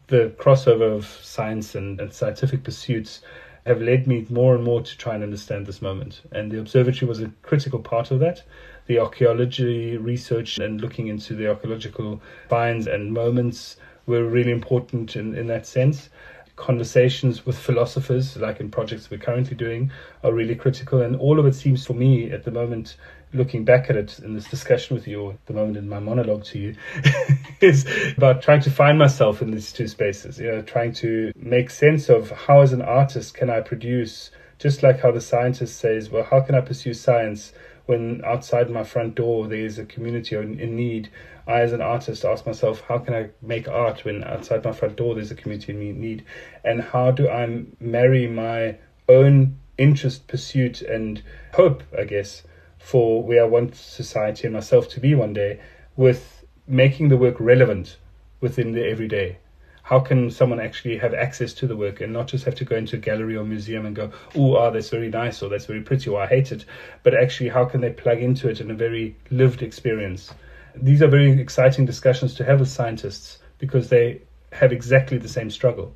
the 0.07 0.33
crossover 0.39 0.95
of 0.97 1.07
science 1.23 1.75
and, 1.75 2.01
and 2.01 2.13
scientific 2.13 2.63
pursuits 2.63 3.21
have 3.67 3.81
led 3.81 4.07
me 4.07 4.27
more 4.29 4.55
and 4.55 4.65
more 4.65 4.83
to 4.83 4.99
try 4.99 5.15
and 5.15 5.23
understand 5.23 5.67
this 5.67 5.83
moment. 5.83 6.23
And 6.33 6.51
the 6.51 6.59
observatory 6.59 7.09
was 7.09 7.21
a 7.21 7.33
critical 7.43 7.79
part 7.79 8.11
of 8.11 8.19
that. 8.21 8.43
The 8.87 8.99
archaeology 8.99 9.97
research 9.97 10.59
and 10.59 10.81
looking 10.81 11.07
into 11.07 11.35
the 11.35 11.49
archaeological 11.49 12.21
finds 12.49 12.87
and 12.87 13.13
moments 13.13 13.77
were 14.07 14.25
really 14.25 14.51
important 14.51 15.15
in, 15.15 15.35
in 15.37 15.47
that 15.47 15.67
sense. 15.67 16.09
Conversations 16.57 17.47
with 17.47 17.57
philosophers, 17.57 18.37
like 18.37 18.61
in 18.61 18.71
projects 18.71 19.11
we're 19.11 19.19
currently 19.19 19.57
doing, 19.57 19.93
are 20.25 20.33
really 20.33 20.57
critical. 20.57 21.01
And 21.01 21.15
all 21.17 21.39
of 21.39 21.47
it 21.47 21.55
seems 21.55 21.87
for 21.87 21.95
me 21.95 22.33
at 22.33 22.45
the 22.45 22.51
moment 22.51 22.97
looking 23.35 23.65
back 23.65 23.89
at 23.89 23.97
it 23.97 24.19
in 24.19 24.35
this 24.35 24.49
discussion 24.49 24.95
with 24.95 25.07
you, 25.07 25.21
or 25.23 25.33
at 25.33 25.47
the 25.47 25.53
moment 25.53 25.77
in 25.77 25.89
my 25.89 25.99
monologue 25.99 26.45
to 26.45 26.59
you, 26.59 26.77
is 27.61 27.87
about 28.17 28.43
trying 28.43 28.61
to 28.61 28.71
find 28.71 28.99
myself 28.99 29.41
in 29.41 29.51
these 29.51 29.73
two 29.73 29.89
spaces. 29.89 30.39
You 30.39 30.53
know, 30.53 30.63
trying 30.63 30.93
to 30.95 31.33
make 31.37 31.71
sense 31.71 32.09
of 32.09 32.31
how, 32.31 32.61
as 32.61 32.73
an 32.73 32.83
artist, 32.83 33.35
can 33.35 33.51
I 33.51 33.61
produce, 33.61 34.31
just 34.59 34.83
like 34.83 35.01
how 35.01 35.11
the 35.11 35.21
scientist 35.21 35.79
says, 35.79 36.11
well, 36.11 36.25
how 36.25 36.41
can 36.41 36.55
I 36.55 36.61
pursue 36.61 36.95
science 36.95 37.53
when 37.87 38.23
outside 38.25 38.71
my 38.71 38.85
front 38.85 39.15
door 39.15 39.49
there 39.49 39.65
is 39.65 39.79
a 39.79 39.85
community 39.85 40.37
in, 40.37 40.77
need? 40.77 41.11
I, 41.47 41.63
as 41.63 41.73
an 41.73 41.81
artist, 41.81 42.25
ask 42.25 42.47
myself, 42.47 42.83
how 42.83 42.99
can 42.99 43.15
I 43.15 43.31
make 43.41 43.67
art 43.67 44.05
when 44.05 44.23
outside 44.23 44.65
my 44.65 44.73
front 44.73 44.97
door 44.97 45.15
there's 45.15 45.31
a 45.31 45.35
community 45.35 45.73
in 45.73 46.01
need? 46.01 46.25
And 46.65 46.81
how 46.81 47.11
do 47.11 47.29
I 47.29 47.65
marry 47.81 48.29
my 48.29 48.77
own 49.09 49.59
interest, 49.79 50.29
pursuit, 50.29 50.83
and 50.83 51.23
hope, 51.53 51.83
I 51.99 52.05
guess, 52.05 52.43
for 52.83 53.23
where 53.23 53.45
I 53.45 53.47
want 53.47 53.77
society 53.77 54.47
and 54.47 54.53
myself 54.53 54.89
to 54.91 55.01
be 55.01 55.15
one 55.15 55.33
day 55.33 55.61
with 55.97 56.45
making 56.67 57.09
the 57.09 57.17
work 57.17 57.37
relevant 57.39 57.97
within 58.41 58.73
the 58.73 58.85
everyday. 58.85 59.39
How 59.85 60.01
can 60.01 60.31
someone 60.31 60.61
actually 60.61 60.99
have 60.99 61.15
access 61.15 61.55
to 61.55 61.67
the 61.67 61.77
work 61.77 62.01
and 62.01 62.13
not 62.13 62.27
just 62.27 62.45
have 62.45 62.57
to 62.57 62.65
go 62.65 62.77
into 62.77 62.97
a 62.97 62.99
gallery 62.99 63.37
or 63.37 63.45
museum 63.45 63.87
and 63.87 63.95
go, 63.95 64.11
oh, 64.35 64.57
ah, 64.57 64.71
that's 64.71 64.91
very 64.91 65.09
nice 65.09 65.43
or 65.43 65.49
that's 65.49 65.67
very 65.67 65.81
pretty 65.81 66.11
or 66.11 66.21
I 66.23 66.27
hate 66.27 66.51
it, 66.51 66.65
but 67.03 67.15
actually 67.15 67.51
how 67.51 67.65
can 67.65 67.81
they 67.81 67.91
plug 67.91 68.21
into 68.21 68.49
it 68.49 68.61
in 68.61 68.71
a 68.71 68.75
very 68.75 69.17
lived 69.31 69.63
experience? 69.63 70.35
These 70.75 71.03
are 71.03 71.09
very 71.09 71.31
exciting 71.41 71.87
discussions 71.87 72.35
to 72.35 72.45
have 72.45 72.61
with 72.61 72.69
scientists 72.69 73.39
because 73.59 73.89
they 73.89 74.23
have 74.53 74.73
exactly 74.73 75.19
the 75.19 75.29
same 75.29 75.51
struggle. 75.51 75.95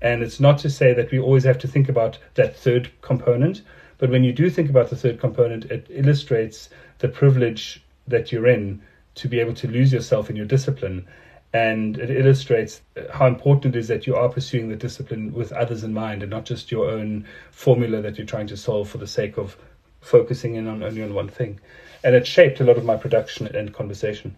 And 0.00 0.22
it's 0.22 0.40
not 0.40 0.58
to 0.58 0.70
say 0.70 0.94
that 0.94 1.10
we 1.10 1.18
always 1.18 1.44
have 1.44 1.58
to 1.58 1.68
think 1.68 1.88
about 1.88 2.18
that 2.34 2.56
third 2.56 2.90
component, 3.02 3.62
but 4.02 4.10
when 4.10 4.24
you 4.24 4.32
do 4.32 4.50
think 4.50 4.68
about 4.68 4.90
the 4.90 4.96
third 4.96 5.20
component, 5.20 5.66
it 5.66 5.86
illustrates 5.88 6.68
the 6.98 7.06
privilege 7.06 7.84
that 8.08 8.32
you're 8.32 8.48
in 8.48 8.82
to 9.14 9.28
be 9.28 9.38
able 9.38 9.54
to 9.54 9.68
lose 9.68 9.92
yourself 9.92 10.28
in 10.28 10.34
your 10.34 10.44
discipline. 10.44 11.06
And 11.52 11.96
it 11.98 12.10
illustrates 12.10 12.80
how 13.12 13.28
important 13.28 13.76
it 13.76 13.78
is 13.78 13.86
that 13.86 14.04
you 14.04 14.16
are 14.16 14.28
pursuing 14.28 14.68
the 14.68 14.74
discipline 14.74 15.32
with 15.32 15.52
others 15.52 15.84
in 15.84 15.94
mind 15.94 16.24
and 16.24 16.30
not 16.30 16.44
just 16.44 16.72
your 16.72 16.90
own 16.90 17.28
formula 17.52 18.02
that 18.02 18.18
you're 18.18 18.26
trying 18.26 18.48
to 18.48 18.56
solve 18.56 18.88
for 18.88 18.98
the 18.98 19.06
sake 19.06 19.38
of 19.38 19.56
focusing 20.00 20.56
in 20.56 20.66
on 20.66 20.82
only 20.82 21.04
on 21.04 21.14
one 21.14 21.28
thing. 21.28 21.60
And 22.02 22.16
it 22.16 22.26
shaped 22.26 22.58
a 22.58 22.64
lot 22.64 22.78
of 22.78 22.84
my 22.84 22.96
production 22.96 23.46
and 23.54 23.72
conversation. 23.72 24.36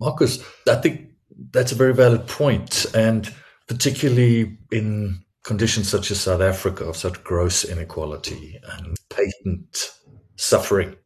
Marcus, 0.00 0.44
I 0.68 0.74
think 0.74 1.08
that's 1.52 1.72
a 1.72 1.76
very 1.76 1.94
valid 1.94 2.26
point, 2.26 2.84
and 2.94 3.34
particularly 3.68 4.58
in 4.70 5.24
conditions 5.44 5.88
such 5.88 6.10
as 6.10 6.20
South 6.20 6.40
Africa 6.40 6.84
of 6.84 6.96
such 6.96 7.22
gross 7.24 7.64
inequality 7.64 8.60
and 8.70 8.96
patent 9.08 9.92
suffering 10.36 10.96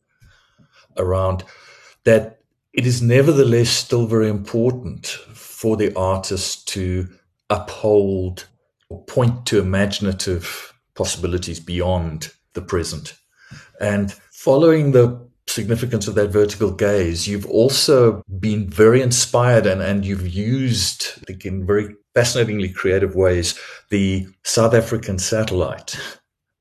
around 0.98 1.44
that 2.04 2.40
it 2.72 2.86
is 2.86 3.02
nevertheless 3.02 3.70
still 3.70 4.06
very 4.06 4.28
important 4.28 5.06
for 5.06 5.76
the 5.76 5.94
artist 5.94 6.66
to 6.68 7.08
uphold 7.50 8.46
or 8.88 9.04
point 9.04 9.46
to 9.46 9.60
imaginative 9.60 10.72
possibilities 10.94 11.60
beyond 11.60 12.32
the 12.54 12.62
present. 12.62 13.14
And 13.80 14.14
Following 14.42 14.90
the 14.90 15.24
significance 15.46 16.08
of 16.08 16.16
that 16.16 16.30
vertical 16.30 16.72
gaze, 16.72 17.28
you've 17.28 17.46
also 17.46 18.24
been 18.40 18.68
very 18.68 19.00
inspired 19.00 19.66
and, 19.66 19.80
and 19.80 20.04
you've 20.04 20.26
used, 20.26 21.12
I 21.18 21.24
think, 21.28 21.46
in 21.46 21.64
very 21.64 21.94
fascinatingly 22.14 22.68
creative 22.68 23.14
ways, 23.14 23.58
the 23.90 24.26
South 24.42 24.74
African 24.74 25.18
satellite. 25.18 25.96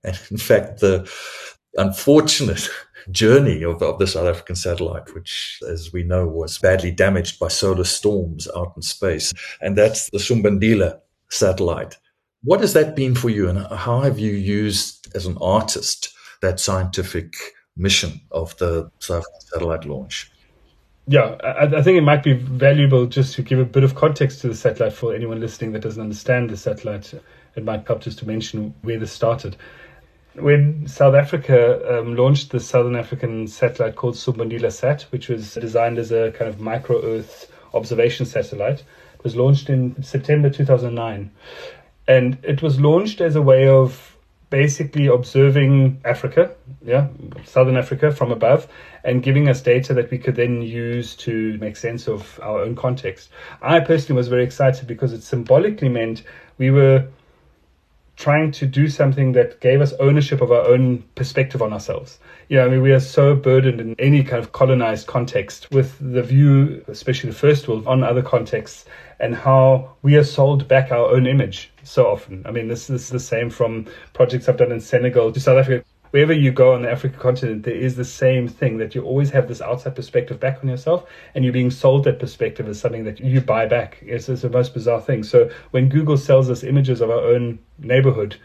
And 0.04 0.20
in 0.32 0.38
fact, 0.38 0.80
the 0.80 1.10
unfortunate 1.78 2.70
journey 3.10 3.64
of, 3.64 3.82
of 3.82 4.00
the 4.00 4.08
South 4.08 4.28
African 4.28 4.56
satellite, 4.56 5.14
which, 5.14 5.60
as 5.70 5.92
we 5.92 6.04
know, 6.04 6.28
was 6.28 6.58
badly 6.58 6.92
damaged 6.92 7.40
by 7.40 7.48
solar 7.48 7.84
storms 7.84 8.48
out 8.56 8.74
in 8.76 8.82
space. 8.82 9.34
And 9.62 9.78
that's 9.78 10.10
the 10.10 10.18
Sumbandila 10.18 11.00
satellite. 11.30 11.98
What 12.44 12.62
has 12.62 12.74
that 12.74 12.96
been 12.96 13.16
for 13.16 13.30
you, 13.30 13.50
and 13.50 13.60
how 13.68 14.02
have 14.02 14.18
you 14.18 14.32
used 14.32 15.16
as 15.16 15.26
an 15.26 15.38
artist 15.40 16.12
that 16.42 16.60
scientific 16.60 17.36
mission 17.78 18.20
of 18.32 18.58
the 18.58 18.90
South 19.00 19.20
African 19.20 19.42
satellite 19.42 19.86
launch? 19.86 20.32
Yeah, 21.12 21.36
I, 21.44 21.66
I, 21.66 21.82
think 21.84 21.98
it 21.98 22.04
might 22.04 22.24
be 22.24 22.32
valuable 22.32 23.06
just 23.06 23.36
to 23.36 23.42
give 23.42 23.60
a 23.60 23.66
bit 23.66 23.84
of 23.84 23.96
context 23.96 24.40
to 24.42 24.48
the 24.48 24.56
satellite 24.56 24.94
for 24.94 25.14
anyone 25.14 25.42
listening 25.42 25.74
that 25.74 25.82
doesn't 25.82 26.02
understand 26.02 26.50
the 26.50 26.56
satellite. 26.56 27.14
It 27.54 27.66
might 27.66 27.86
help 27.86 28.00
just 28.00 28.20
to 28.20 28.26
mention 28.26 28.74
where 28.84 28.98
this 28.98 29.12
started. 29.12 29.58
When 30.36 30.88
South 30.88 31.14
Africa 31.14 32.00
um, 32.00 32.16
launched 32.16 32.52
the 32.52 32.62
Southern 32.62 32.96
African 32.96 33.46
satellite 33.48 33.98
called 33.98 34.16
Sumbandila 34.16 34.72
Sat, 34.72 35.02
which 35.10 35.28
was 35.28 35.56
designed 35.56 35.98
as 35.98 36.14
a 36.14 36.32
kind 36.32 36.50
of 36.50 36.62
micro 36.62 37.04
Earth 37.04 37.52
observation 37.74 38.26
satellite, 38.26 38.80
it 38.80 39.24
was 39.26 39.36
launched 39.36 39.70
in 39.70 40.02
September 40.02 40.50
2009. 40.50 41.30
And 42.08 42.38
it 42.42 42.62
was 42.62 42.80
launched 42.80 43.20
as 43.20 43.36
a 43.36 43.42
way 43.42 43.68
of 43.68 44.11
basically 44.52 45.08
observing 45.08 46.00
Africa, 46.06 46.54
yeah, 46.84 47.08
Southern 47.46 47.78
Africa 47.78 48.12
from 48.12 48.32
above, 48.32 48.68
and 49.04 49.24
giving 49.24 49.50
us 49.50 49.62
data 49.62 49.96
that 49.96 50.12
we 50.12 50.20
could 50.20 50.36
then 50.36 50.62
use 50.62 51.16
to 51.16 51.58
make 51.58 51.76
sense 51.76 52.08
of 52.08 52.40
our 52.44 52.62
own 52.62 52.76
context. 52.76 53.30
I 53.64 53.80
personally 53.80 54.18
was 54.18 54.28
very 54.28 54.44
excited 54.44 54.88
because 54.88 55.14
it 55.14 55.24
symbolically 55.24 55.90
meant 55.90 56.22
we 56.60 56.70
were 56.70 57.08
trying 58.22 58.52
to 58.52 58.68
do 58.68 58.88
something 58.88 59.32
that 59.32 59.60
gave 59.62 59.82
us 59.82 59.94
ownership 59.94 60.42
of 60.42 60.52
our 60.52 60.62
own 60.68 61.04
perspective 61.16 61.60
on 61.60 61.74
ourselves. 61.74 62.20
You 62.50 62.58
know, 62.58 62.68
I 62.68 62.70
mean, 62.70 62.84
we 62.84 62.92
are 62.92 63.00
so 63.00 63.36
burdened 63.36 63.82
in 63.82 63.96
any 63.98 64.24
kind 64.24 64.44
of 64.44 64.52
colonized 64.52 65.08
context 65.08 65.68
with 65.72 65.98
the 66.00 66.22
view, 66.22 66.86
especially 66.88 67.32
the 67.32 67.36
first 67.36 67.68
world, 67.68 67.88
on 67.88 68.04
other 68.04 68.22
contexts 68.22 68.86
and 69.20 69.34
how 69.36 69.96
we 70.04 70.18
are 70.18 70.24
sold 70.24 70.68
back 70.68 70.92
our 70.92 71.08
own 71.08 71.26
image 71.26 71.72
so 71.84 72.06
often. 72.06 72.44
I 72.46 72.52
mean, 72.52 72.68
this, 72.68 72.86
this 72.86 73.06
is 73.06 73.10
the 73.10 73.20
same 73.20 73.50
from 73.50 73.88
projects 74.14 74.48
I've 74.48 74.58
done 74.58 74.72
in 74.72 74.82
Senegal 74.82 75.32
to 75.32 75.40
South 75.40 75.58
Africa 75.58 75.84
wherever 76.12 76.34
you 76.34 76.52
go 76.52 76.74
on 76.74 76.84
the 76.84 76.92
African 76.92 77.20
continent, 77.20 77.64
there 77.64 77.74
is 77.74 77.96
the 77.96 78.06
same 78.06 78.48
thing 78.48 78.78
that 78.78 78.94
you 78.94 79.04
always 79.04 79.32
have 79.32 79.48
this 79.48 79.62
outside 79.62 79.96
perspective 79.96 80.40
back 80.40 80.60
on 80.62 80.70
yourself, 80.70 81.10
and 81.34 81.44
you're 81.44 81.54
being 81.54 81.72
sold 81.72 82.04
that 82.04 82.20
perspective 82.20 82.68
as 82.68 82.80
something 82.80 83.06
that 83.06 83.20
you 83.20 83.42
buy 83.42 83.66
back. 83.66 83.98
It's, 84.02 84.30
it's 84.30 84.44
the 84.44 84.50
most 84.50 84.74
bizarre 84.74 85.02
thing. 85.02 85.24
So 85.24 85.50
when 85.72 85.90
Google 85.90 86.18
sells 86.18 86.50
us 86.50 86.64
images 86.64 87.02
of 87.02 87.10
our 87.10 87.22
own 87.22 87.60
neighborhood, 87.80 88.38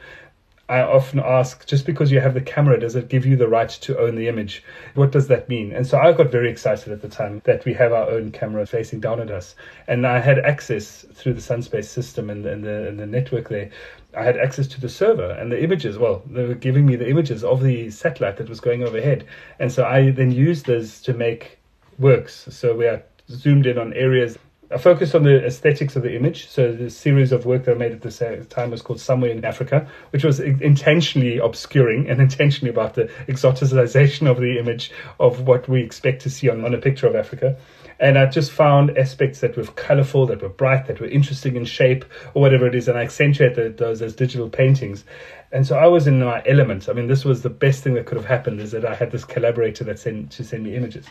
I 0.68 0.80
often 0.80 1.20
ask, 1.20 1.64
just 1.66 1.86
because 1.86 2.10
you 2.10 2.20
have 2.20 2.34
the 2.34 2.40
camera, 2.40 2.80
does 2.80 2.96
it 2.96 3.08
give 3.08 3.24
you 3.24 3.36
the 3.36 3.46
right 3.46 3.68
to 3.68 3.98
own 4.00 4.16
the 4.16 4.26
image? 4.26 4.64
What 4.94 5.12
does 5.12 5.28
that 5.28 5.48
mean? 5.48 5.70
And 5.70 5.86
so 5.86 5.96
I 5.96 6.10
got 6.10 6.32
very 6.32 6.50
excited 6.50 6.92
at 6.92 7.02
the 7.02 7.08
time 7.08 7.40
that 7.44 7.64
we 7.64 7.72
have 7.74 7.92
our 7.92 8.10
own 8.10 8.32
camera 8.32 8.66
facing 8.66 8.98
down 8.98 9.20
at 9.20 9.30
us. 9.30 9.54
And 9.86 10.04
I 10.04 10.18
had 10.18 10.40
access 10.40 11.06
through 11.14 11.34
the 11.34 11.40
Sunspace 11.40 11.84
system 11.84 12.30
and, 12.30 12.44
and, 12.44 12.64
the, 12.64 12.88
and 12.88 12.98
the 12.98 13.06
network 13.06 13.48
there. 13.48 13.70
I 14.16 14.24
had 14.24 14.38
access 14.38 14.66
to 14.68 14.80
the 14.80 14.88
server 14.88 15.30
and 15.30 15.52
the 15.52 15.62
images. 15.62 15.98
Well, 15.98 16.22
they 16.26 16.44
were 16.44 16.54
giving 16.54 16.86
me 16.86 16.96
the 16.96 17.08
images 17.08 17.44
of 17.44 17.62
the 17.62 17.90
satellite 17.90 18.38
that 18.38 18.48
was 18.48 18.60
going 18.60 18.82
overhead. 18.82 19.26
And 19.58 19.70
so 19.70 19.84
I 19.84 20.10
then 20.10 20.32
used 20.32 20.66
those 20.66 21.00
to 21.02 21.12
make 21.12 21.58
works. 21.98 22.46
So 22.50 22.74
we 22.74 22.86
are 22.86 23.02
zoomed 23.28 23.66
in 23.66 23.78
on 23.78 23.92
areas 23.92 24.38
I 24.68 24.78
focused 24.78 25.14
on 25.14 25.22
the 25.22 25.46
aesthetics 25.46 25.94
of 25.94 26.02
the 26.02 26.16
image. 26.16 26.48
So 26.48 26.72
the 26.72 26.90
series 26.90 27.30
of 27.30 27.46
work 27.46 27.64
that 27.64 27.76
I 27.76 27.78
made 27.78 27.92
at 27.92 28.02
the 28.02 28.46
time 28.50 28.72
was 28.72 28.82
called 28.82 29.00
Somewhere 29.00 29.30
in 29.30 29.44
Africa, 29.44 29.88
which 30.10 30.24
was 30.24 30.40
intentionally 30.40 31.38
obscuring 31.38 32.10
and 32.10 32.20
intentionally 32.26 32.70
about 32.70 32.94
the 32.94 33.04
exoticization 33.28 34.28
of 34.28 34.40
the 34.40 34.58
image 34.58 34.90
of 35.20 35.42
what 35.42 35.68
we 35.68 35.82
expect 35.82 36.22
to 36.22 36.30
see 36.30 36.48
on, 36.48 36.64
on 36.64 36.74
a 36.74 36.78
picture 36.78 37.06
of 37.06 37.14
Africa. 37.14 37.56
And 37.98 38.18
I 38.18 38.26
just 38.26 38.52
found 38.52 38.96
aspects 38.98 39.40
that 39.40 39.56
were 39.56 39.64
colorful, 39.64 40.26
that 40.26 40.42
were 40.42 40.48
bright, 40.48 40.86
that 40.86 41.00
were 41.00 41.06
interesting 41.06 41.56
in 41.56 41.64
shape, 41.64 42.04
or 42.34 42.42
whatever 42.42 42.66
it 42.66 42.74
is, 42.74 42.88
and 42.88 42.98
I 42.98 43.02
accentuated 43.02 43.78
those 43.78 44.02
as 44.02 44.14
digital 44.14 44.50
paintings. 44.50 45.04
And 45.52 45.66
so 45.66 45.78
I 45.78 45.86
was 45.86 46.06
in 46.06 46.20
my 46.20 46.42
element. 46.46 46.88
I 46.88 46.92
mean, 46.92 47.06
this 47.06 47.24
was 47.24 47.42
the 47.42 47.50
best 47.50 47.82
thing 47.82 47.94
that 47.94 48.06
could 48.06 48.16
have 48.16 48.26
happened 48.26 48.60
is 48.60 48.72
that 48.72 48.84
I 48.84 48.94
had 48.94 49.12
this 49.12 49.24
collaborator 49.24 49.84
that 49.84 49.98
sent 49.98 50.30
to 50.32 50.44
send 50.44 50.64
me 50.64 50.74
images. 50.74 51.06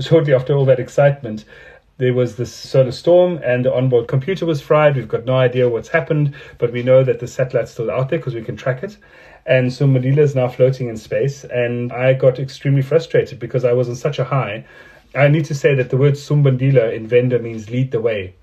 Shortly 0.00 0.34
after 0.34 0.54
all 0.54 0.64
that 0.66 0.78
excitement, 0.78 1.44
there 1.98 2.14
was 2.14 2.36
this 2.36 2.52
solar 2.52 2.92
storm 2.92 3.40
and 3.44 3.64
the 3.64 3.74
onboard 3.74 4.08
computer 4.08 4.46
was 4.46 4.60
fried. 4.60 4.96
We've 4.96 5.08
got 5.08 5.24
no 5.24 5.36
idea 5.36 5.68
what's 5.68 5.88
happened, 5.88 6.34
but 6.58 6.72
we 6.72 6.82
know 6.82 7.02
that 7.04 7.20
the 7.20 7.26
satellite's 7.26 7.72
still 7.72 7.90
out 7.90 8.08
there 8.08 8.18
because 8.18 8.34
we 8.34 8.42
can 8.42 8.56
track 8.56 8.82
it. 8.82 8.96
And 9.46 9.72
so 9.72 9.86
Sumbandila 9.86 10.18
is 10.18 10.34
now 10.34 10.48
floating 10.48 10.88
in 10.88 10.96
space. 10.96 11.44
And 11.44 11.92
I 11.92 12.14
got 12.14 12.38
extremely 12.38 12.82
frustrated 12.82 13.38
because 13.38 13.64
I 13.64 13.72
was 13.72 13.88
on 13.88 13.96
such 13.96 14.18
a 14.18 14.24
high. 14.24 14.64
I 15.14 15.28
need 15.28 15.44
to 15.46 15.54
say 15.54 15.74
that 15.74 15.90
the 15.90 15.96
word 15.96 16.14
Sumbandila 16.14 16.94
in 16.94 17.06
Venda 17.06 17.38
means 17.38 17.70
lead 17.70 17.90
the 17.90 18.00
way. 18.00 18.34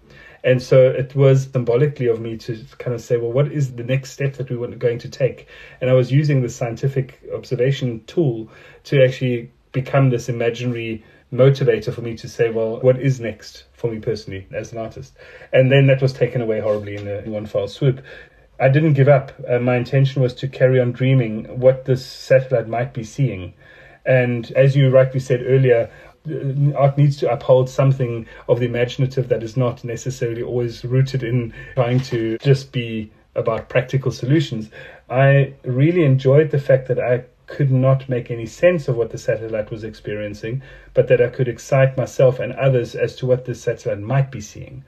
And 0.43 0.61
so 0.61 0.89
it 0.89 1.15
was 1.15 1.49
symbolically 1.51 2.07
of 2.07 2.21
me 2.21 2.37
to 2.37 2.63
kind 2.77 2.93
of 2.93 3.01
say, 3.01 3.17
well, 3.17 3.31
what 3.31 3.51
is 3.51 3.75
the 3.75 3.83
next 3.83 4.11
step 4.11 4.35
that 4.35 4.49
we 4.49 4.55
were 4.55 4.67
going 4.67 4.99
to 4.99 5.09
take? 5.09 5.47
And 5.81 5.89
I 5.89 5.93
was 5.93 6.11
using 6.11 6.41
the 6.41 6.49
scientific 6.49 7.19
observation 7.33 8.03
tool 8.05 8.49
to 8.85 9.03
actually 9.03 9.51
become 9.71 10.09
this 10.09 10.29
imaginary 10.29 11.03
motivator 11.33 11.93
for 11.93 12.01
me 12.01 12.15
to 12.17 12.29
say, 12.29 12.49
well, 12.49 12.79
what 12.79 12.99
is 12.99 13.19
next 13.19 13.65
for 13.73 13.91
me 13.91 13.99
personally 13.99 14.47
as 14.53 14.71
an 14.71 14.77
artist? 14.77 15.13
And 15.51 15.71
then 15.71 15.87
that 15.87 16.01
was 16.01 16.13
taken 16.13 16.41
away 16.41 16.61
horribly 16.61 16.95
in, 16.95 17.07
a, 17.07 17.17
in 17.17 17.31
one 17.31 17.45
fell 17.45 17.67
swoop. 17.67 18.01
I 18.59 18.69
didn't 18.69 18.93
give 18.93 19.07
up. 19.07 19.31
Uh, 19.47 19.59
my 19.59 19.75
intention 19.75 20.21
was 20.21 20.33
to 20.35 20.47
carry 20.47 20.79
on 20.79 20.91
dreaming 20.91 21.59
what 21.59 21.85
this 21.85 22.05
satellite 22.05 22.67
might 22.67 22.93
be 22.93 23.03
seeing. 23.03 23.53
And 24.05 24.51
as 24.51 24.75
you 24.75 24.89
rightly 24.89 25.19
said 25.19 25.43
earlier, 25.45 25.91
Uh, 26.27 26.73
art 26.75 26.97
needs 26.97 27.17
to 27.17 27.31
uphold 27.31 27.69
something 27.69 28.25
of 28.47 28.59
the 28.59 28.65
imaginative 28.65 29.29
that 29.29 29.43
is 29.43 29.55
not 29.55 29.83
necessarily 29.83 30.41
always 30.41 30.83
rooted 30.83 31.23
in 31.23 31.53
trying 31.75 31.99
to 31.99 32.37
just 32.39 32.71
be 32.71 33.11
about 33.35 33.69
practical 33.69 34.11
solutions. 34.11 34.69
I 35.09 35.53
really 35.63 36.03
enjoyed 36.03 36.51
the 36.51 36.59
fact 36.59 36.87
that 36.87 36.99
I 36.99 37.23
could 37.47 37.71
not 37.71 38.07
make 38.07 38.29
any 38.29 38.45
sense 38.45 38.87
of 38.87 38.95
what 38.95 39.09
the 39.09 39.17
satellite 39.17 39.71
was 39.71 39.83
experiencing, 39.83 40.61
but 40.93 41.07
that 41.07 41.21
I 41.21 41.29
could 41.29 41.47
excite 41.47 41.97
myself 41.97 42.39
and 42.39 42.53
others 42.53 42.95
as 42.95 43.15
to 43.17 43.25
what 43.25 43.45
the 43.45 43.55
satellite 43.55 43.99
might 43.99 44.29
be 44.29 44.41
seeing. 44.41 44.83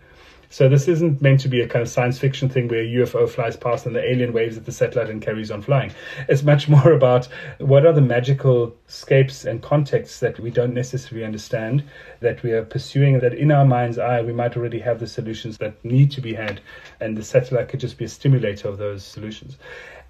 So 0.51 0.67
this 0.67 0.89
isn't 0.89 1.21
meant 1.21 1.39
to 1.39 1.47
be 1.47 1.61
a 1.61 1.67
kind 1.67 1.81
of 1.81 1.87
science 1.87 2.19
fiction 2.19 2.49
thing 2.49 2.67
where 2.67 2.81
a 2.81 2.85
UFO 2.85 3.27
flies 3.29 3.55
past 3.55 3.85
and 3.85 3.95
the 3.95 4.03
alien 4.03 4.33
waves 4.33 4.57
at 4.57 4.65
the 4.65 4.73
satellite 4.73 5.09
and 5.09 5.21
carries 5.21 5.49
on 5.49 5.61
flying. 5.61 5.93
It's 6.27 6.43
much 6.43 6.67
more 6.67 6.91
about 6.99 7.29
what 7.59 7.85
are 7.85 7.93
the 7.93 8.01
magical 8.01 8.75
scapes 8.87 9.45
and 9.45 9.63
contexts 9.63 10.19
that 10.19 10.41
we 10.41 10.51
don't 10.51 10.73
necessarily 10.73 11.25
understand, 11.25 11.85
that 12.19 12.43
we 12.43 12.51
are 12.51 12.65
pursuing, 12.65 13.21
that 13.21 13.33
in 13.33 13.49
our 13.49 13.63
mind's 13.63 13.97
eye 13.97 14.21
we 14.21 14.33
might 14.33 14.57
already 14.57 14.79
have 14.79 14.99
the 14.99 15.07
solutions 15.07 15.57
that 15.59 15.83
need 15.85 16.11
to 16.11 16.19
be 16.19 16.33
had, 16.33 16.59
and 16.99 17.15
the 17.15 17.23
satellite 17.23 17.69
could 17.69 17.79
just 17.79 17.97
be 17.97 18.03
a 18.03 18.09
stimulator 18.09 18.67
of 18.67 18.77
those 18.77 19.05
solutions. 19.05 19.57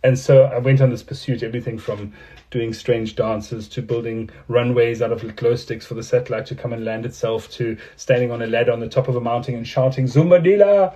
And 0.03 0.17
so 0.17 0.43
I 0.43 0.57
went 0.57 0.81
on 0.81 0.89
this 0.89 1.03
pursuit, 1.03 1.43
everything 1.43 1.77
from 1.77 2.13
doing 2.49 2.73
strange 2.73 3.15
dances 3.15 3.67
to 3.69 3.81
building 3.81 4.29
runways 4.47 5.01
out 5.01 5.11
of 5.11 5.35
glow 5.35 5.55
sticks 5.55 5.85
for 5.85 5.93
the 5.93 6.03
satellite 6.03 6.45
to 6.47 6.55
come 6.55 6.73
and 6.73 6.83
land 6.83 7.05
itself 7.05 7.49
to 7.51 7.77
standing 7.95 8.31
on 8.31 8.41
a 8.41 8.47
ladder 8.47 8.71
on 8.71 8.79
the 8.79 8.89
top 8.89 9.07
of 9.07 9.15
a 9.15 9.21
mountain 9.21 9.55
and 9.55 9.67
shouting 9.67 10.05
Sumbandila, 10.05 10.93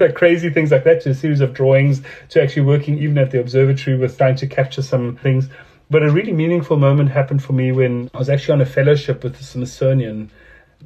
like 0.00 0.14
crazy 0.14 0.50
things 0.50 0.70
like 0.70 0.84
that 0.84 1.02
to 1.02 1.10
a 1.10 1.14
series 1.14 1.40
of 1.40 1.52
drawings 1.52 2.00
to 2.30 2.42
actually 2.42 2.62
working 2.62 2.96
even 2.98 3.18
at 3.18 3.32
the 3.32 3.40
observatory 3.40 3.98
with 3.98 4.16
trying 4.16 4.36
to 4.36 4.46
capture 4.46 4.82
some 4.82 5.16
things. 5.16 5.48
But 5.90 6.02
a 6.02 6.10
really 6.10 6.32
meaningful 6.32 6.78
moment 6.78 7.10
happened 7.10 7.42
for 7.42 7.52
me 7.52 7.72
when 7.72 8.08
I 8.14 8.18
was 8.18 8.30
actually 8.30 8.54
on 8.54 8.60
a 8.62 8.66
fellowship 8.66 9.22
with 9.22 9.36
the 9.36 9.44
Smithsonian 9.44 10.30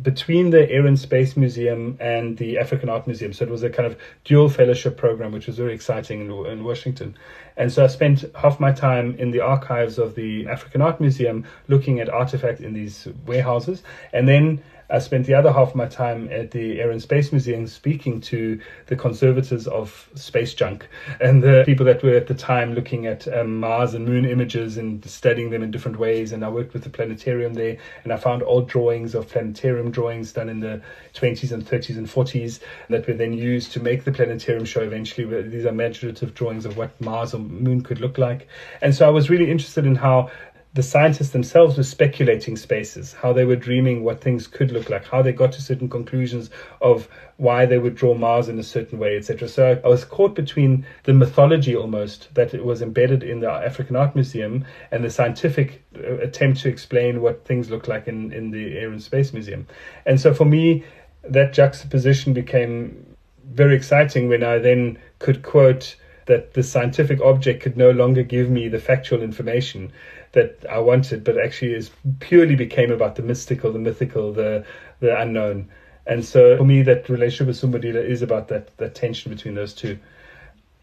between 0.03 0.51
the 0.51 0.71
Air 0.71 0.87
and 0.87 0.99
Space 0.99 1.37
Museum 1.37 1.97
and 2.01 2.37
the 2.37 2.59
African 2.59 2.89
Art 2.89 3.07
Museum. 3.07 3.33
So 3.33 3.45
it 3.45 3.51
was 3.51 3.63
a 3.63 3.71
kind 3.71 3.87
of 3.87 3.99
dual 4.25 4.49
fellowship 4.49 4.97
program, 4.97 5.33
which 5.33 5.47
was 5.47 5.57
very 5.57 5.75
exciting 5.75 6.21
in, 6.21 6.47
in, 6.47 6.65
Washington. 6.65 7.17
And 7.57 7.73
so 7.73 7.85
I 7.85 7.87
spent 7.87 8.25
half 8.35 8.61
my 8.61 8.73
time 8.73 9.15
in 9.19 9.31
the 9.31 9.41
archives 9.41 9.99
of 9.99 10.15
the 10.15 10.47
African 10.49 10.83
Art 10.83 11.01
Museum 11.01 11.45
looking 11.69 12.01
at 12.01 12.09
artifacts 12.09 12.61
in 12.61 12.75
these 12.75 13.09
warehouses. 13.27 13.83
And 14.13 14.29
then 14.29 14.63
I 14.89 15.01
spent 15.01 15.27
the 15.27 15.35
other 15.35 15.53
half 15.53 15.71
of 15.71 15.75
my 15.75 15.87
time 15.87 16.29
at 16.31 16.53
the 16.53 16.81
Air 16.81 16.91
and 16.91 17.03
Space 17.03 17.33
Museum 17.33 17.67
speaking 17.67 18.21
to 18.23 18.61
the 18.87 18.95
conservators 18.97 19.67
of 19.67 20.09
space 20.15 20.55
junk 20.55 20.89
and 21.21 21.43
the 21.43 21.65
people 21.67 21.85
that 21.87 22.03
were 22.03 22.15
at 22.15 22.29
the 22.29 22.35
time 22.35 22.75
looking 22.75 23.07
at 23.07 23.27
um, 23.29 23.59
Mars 23.59 23.95
and 23.95 24.07
moon 24.07 24.25
images 24.25 24.77
and 24.77 25.05
studying 25.05 25.51
them 25.51 25.63
in 25.63 25.73
different 25.73 25.99
ways. 25.99 26.33
And 26.33 26.45
I 26.45 26.49
worked 26.49 26.73
with 26.73 26.85
the 26.85 26.91
planetarium 26.91 27.55
there 27.55 27.77
and 28.05 28.13
I 28.13 28.17
found 28.17 28.43
old 28.45 28.69
drawings 28.69 29.15
of 29.15 29.29
planetarium 29.29 29.91
drawings 29.91 30.33
done 30.33 30.49
in 30.49 30.61
the 30.61 30.81
20s 31.15 31.51
and 31.51 31.67
30s 31.67 31.97
and 31.97 32.07
40s 32.07 32.61
that 32.89 33.09
were 33.09 33.15
then 33.15 33.33
used 33.33 33.73
to 33.73 33.81
make 33.81 34.05
the 34.05 34.13
planetarium 34.13 34.65
show 34.65 34.83
eventually. 34.83 35.43
These 35.49 35.65
are 35.65 35.71
imaginative 35.71 36.35
drawings 36.35 36.65
of 36.65 36.77
what 36.77 36.99
Mars 37.01 37.35
or 37.35 37.39
moon 37.39 37.83
could 37.83 38.01
look 38.01 38.19
like. 38.19 38.47
And 38.81 38.95
so 38.95 39.07
I 39.07 39.11
was 39.11 39.29
really 39.31 39.51
interested 39.51 39.85
in 39.85 39.97
how 39.97 40.31
the 40.77 40.83
scientists 40.83 41.31
themselves 41.31 41.79
were 41.79 41.83
speculating 41.83 42.55
spaces, 42.55 43.15
how 43.15 43.33
they 43.33 43.47
were 43.47 43.57
dreaming 43.57 44.05
what 44.05 44.21
things 44.21 44.47
could 44.47 44.71
look 44.71 44.91
like, 44.91 45.07
how 45.07 45.23
they 45.23 45.33
got 45.33 45.53
to 45.53 45.63
certain 45.63 45.89
conclusions 45.89 46.51
of 46.83 47.09
why 47.39 47.65
they 47.65 47.79
would 47.79 47.95
draw 47.95 48.13
Mars 48.13 48.47
in 48.51 48.59
a 48.59 48.63
certain 48.63 48.99
way, 48.99 49.17
etc. 49.17 49.49
So 49.49 49.81
I 49.83 49.89
was 49.89 50.05
caught 50.05 50.35
between 50.35 50.87
the 51.05 51.15
mythology 51.15 51.75
almost 51.75 52.29
that 52.35 52.53
it 52.53 52.63
was 52.63 52.83
embedded 52.83 53.23
in 53.23 53.41
the 53.41 53.51
African 53.51 53.97
Art 53.97 54.15
Museum 54.15 54.67
and 54.91 55.03
the 55.03 55.09
scientific 55.09 55.83
uh, 55.97 56.19
attempt 56.19 56.61
to 56.61 56.69
explain 56.69 57.23
what 57.23 57.47
things 57.47 57.71
look 57.71 57.89
like 57.89 58.07
in, 58.07 58.31
in 58.35 58.51
the 58.51 58.77
Air 58.77 58.91
and 58.91 59.03
Space 59.03 59.33
Museum. 59.33 59.67
And 60.05 60.21
so 60.21 60.35
for 60.35 60.45
me, 60.45 60.85
that 61.25 61.55
juxtaposition 61.55 62.35
became 62.35 63.17
very 63.51 63.75
exciting 63.75 64.29
when 64.29 64.45
I 64.45 64.59
then 64.59 64.99
could 65.21 65.43
quote 65.43 65.97
that 66.27 66.55
the 66.55 66.63
scientific 66.63 67.21
object 67.21 67.63
could 67.63 67.77
no 67.77 67.91
longer 67.93 68.23
give 68.23 68.51
me 68.51 68.69
the 68.69 68.81
factual 68.81 69.23
information 69.23 69.93
that 70.37 70.67
I 70.71 70.79
wanted, 70.79 71.25
but 71.25 71.39
actually 71.39 71.73
is 71.73 71.91
purely 72.21 72.55
became 72.55 72.93
about 72.93 73.17
the 73.17 73.23
mystical, 73.23 73.73
the 73.73 73.79
mythical, 73.79 74.33
the 74.33 74.65
the 75.01 75.19
unknown. 75.19 75.69
And 76.07 76.25
so 76.25 76.57
for 76.59 76.65
me, 76.65 76.83
that 76.83 77.09
relationship 77.09 77.47
with 77.49 77.57
Sumbandila 77.57 78.05
is 78.05 78.23
about 78.23 78.49
that 78.49 78.77
that 78.77 78.95
tension 78.95 79.33
between 79.33 79.55
those 79.55 79.73
two. 79.73 79.99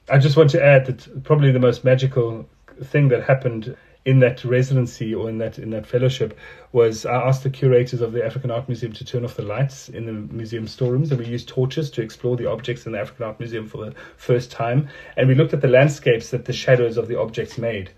I 0.10 0.18
just 0.18 0.36
want 0.36 0.50
to 0.50 0.64
add 0.64 0.88
that 0.88 1.24
probably 1.24 1.52
the 1.52 1.60
most 1.60 1.84
magical 1.84 2.50
thing 2.84 3.10
that 3.10 3.24
happened 3.24 3.78
in 4.06 4.20
that 4.20 4.44
residency 4.44 5.14
or 5.14 5.30
in 5.30 5.38
that 5.38 5.60
in 5.60 5.70
that 5.70 5.86
fellowship 5.86 6.38
was 6.72 7.06
I 7.06 7.14
asked 7.14 7.44
the 7.44 7.52
curators 7.52 8.02
of 8.02 8.12
the 8.12 8.26
African 8.26 8.50
Art 8.50 8.68
Museum 8.68 8.92
to 8.94 9.06
turn 9.06 9.24
off 9.24 9.36
the 9.36 9.44
lights 9.44 9.88
in 9.88 10.08
the 10.08 10.14
museum 10.14 10.68
storerooms 10.68 11.12
and 11.12 11.20
we 11.20 11.28
used 11.28 11.48
torches 11.48 11.92
to 11.92 12.02
explore 12.02 12.36
the 12.36 12.50
objects 12.50 12.88
in 12.88 12.92
the 12.92 13.00
African 13.00 13.26
Art 13.26 13.40
Museum 13.40 13.68
for 13.68 13.86
the 13.86 13.94
first 14.18 14.52
time 14.52 14.90
and 15.16 15.30
we 15.30 15.36
looked 15.36 15.54
at 15.54 15.62
the 15.62 15.68
landscapes 15.68 16.32
that 16.32 16.46
the 16.46 16.54
shadows 16.54 16.98
of 16.98 17.08
the 17.08 17.18
objects 17.20 17.58
made 17.58 17.92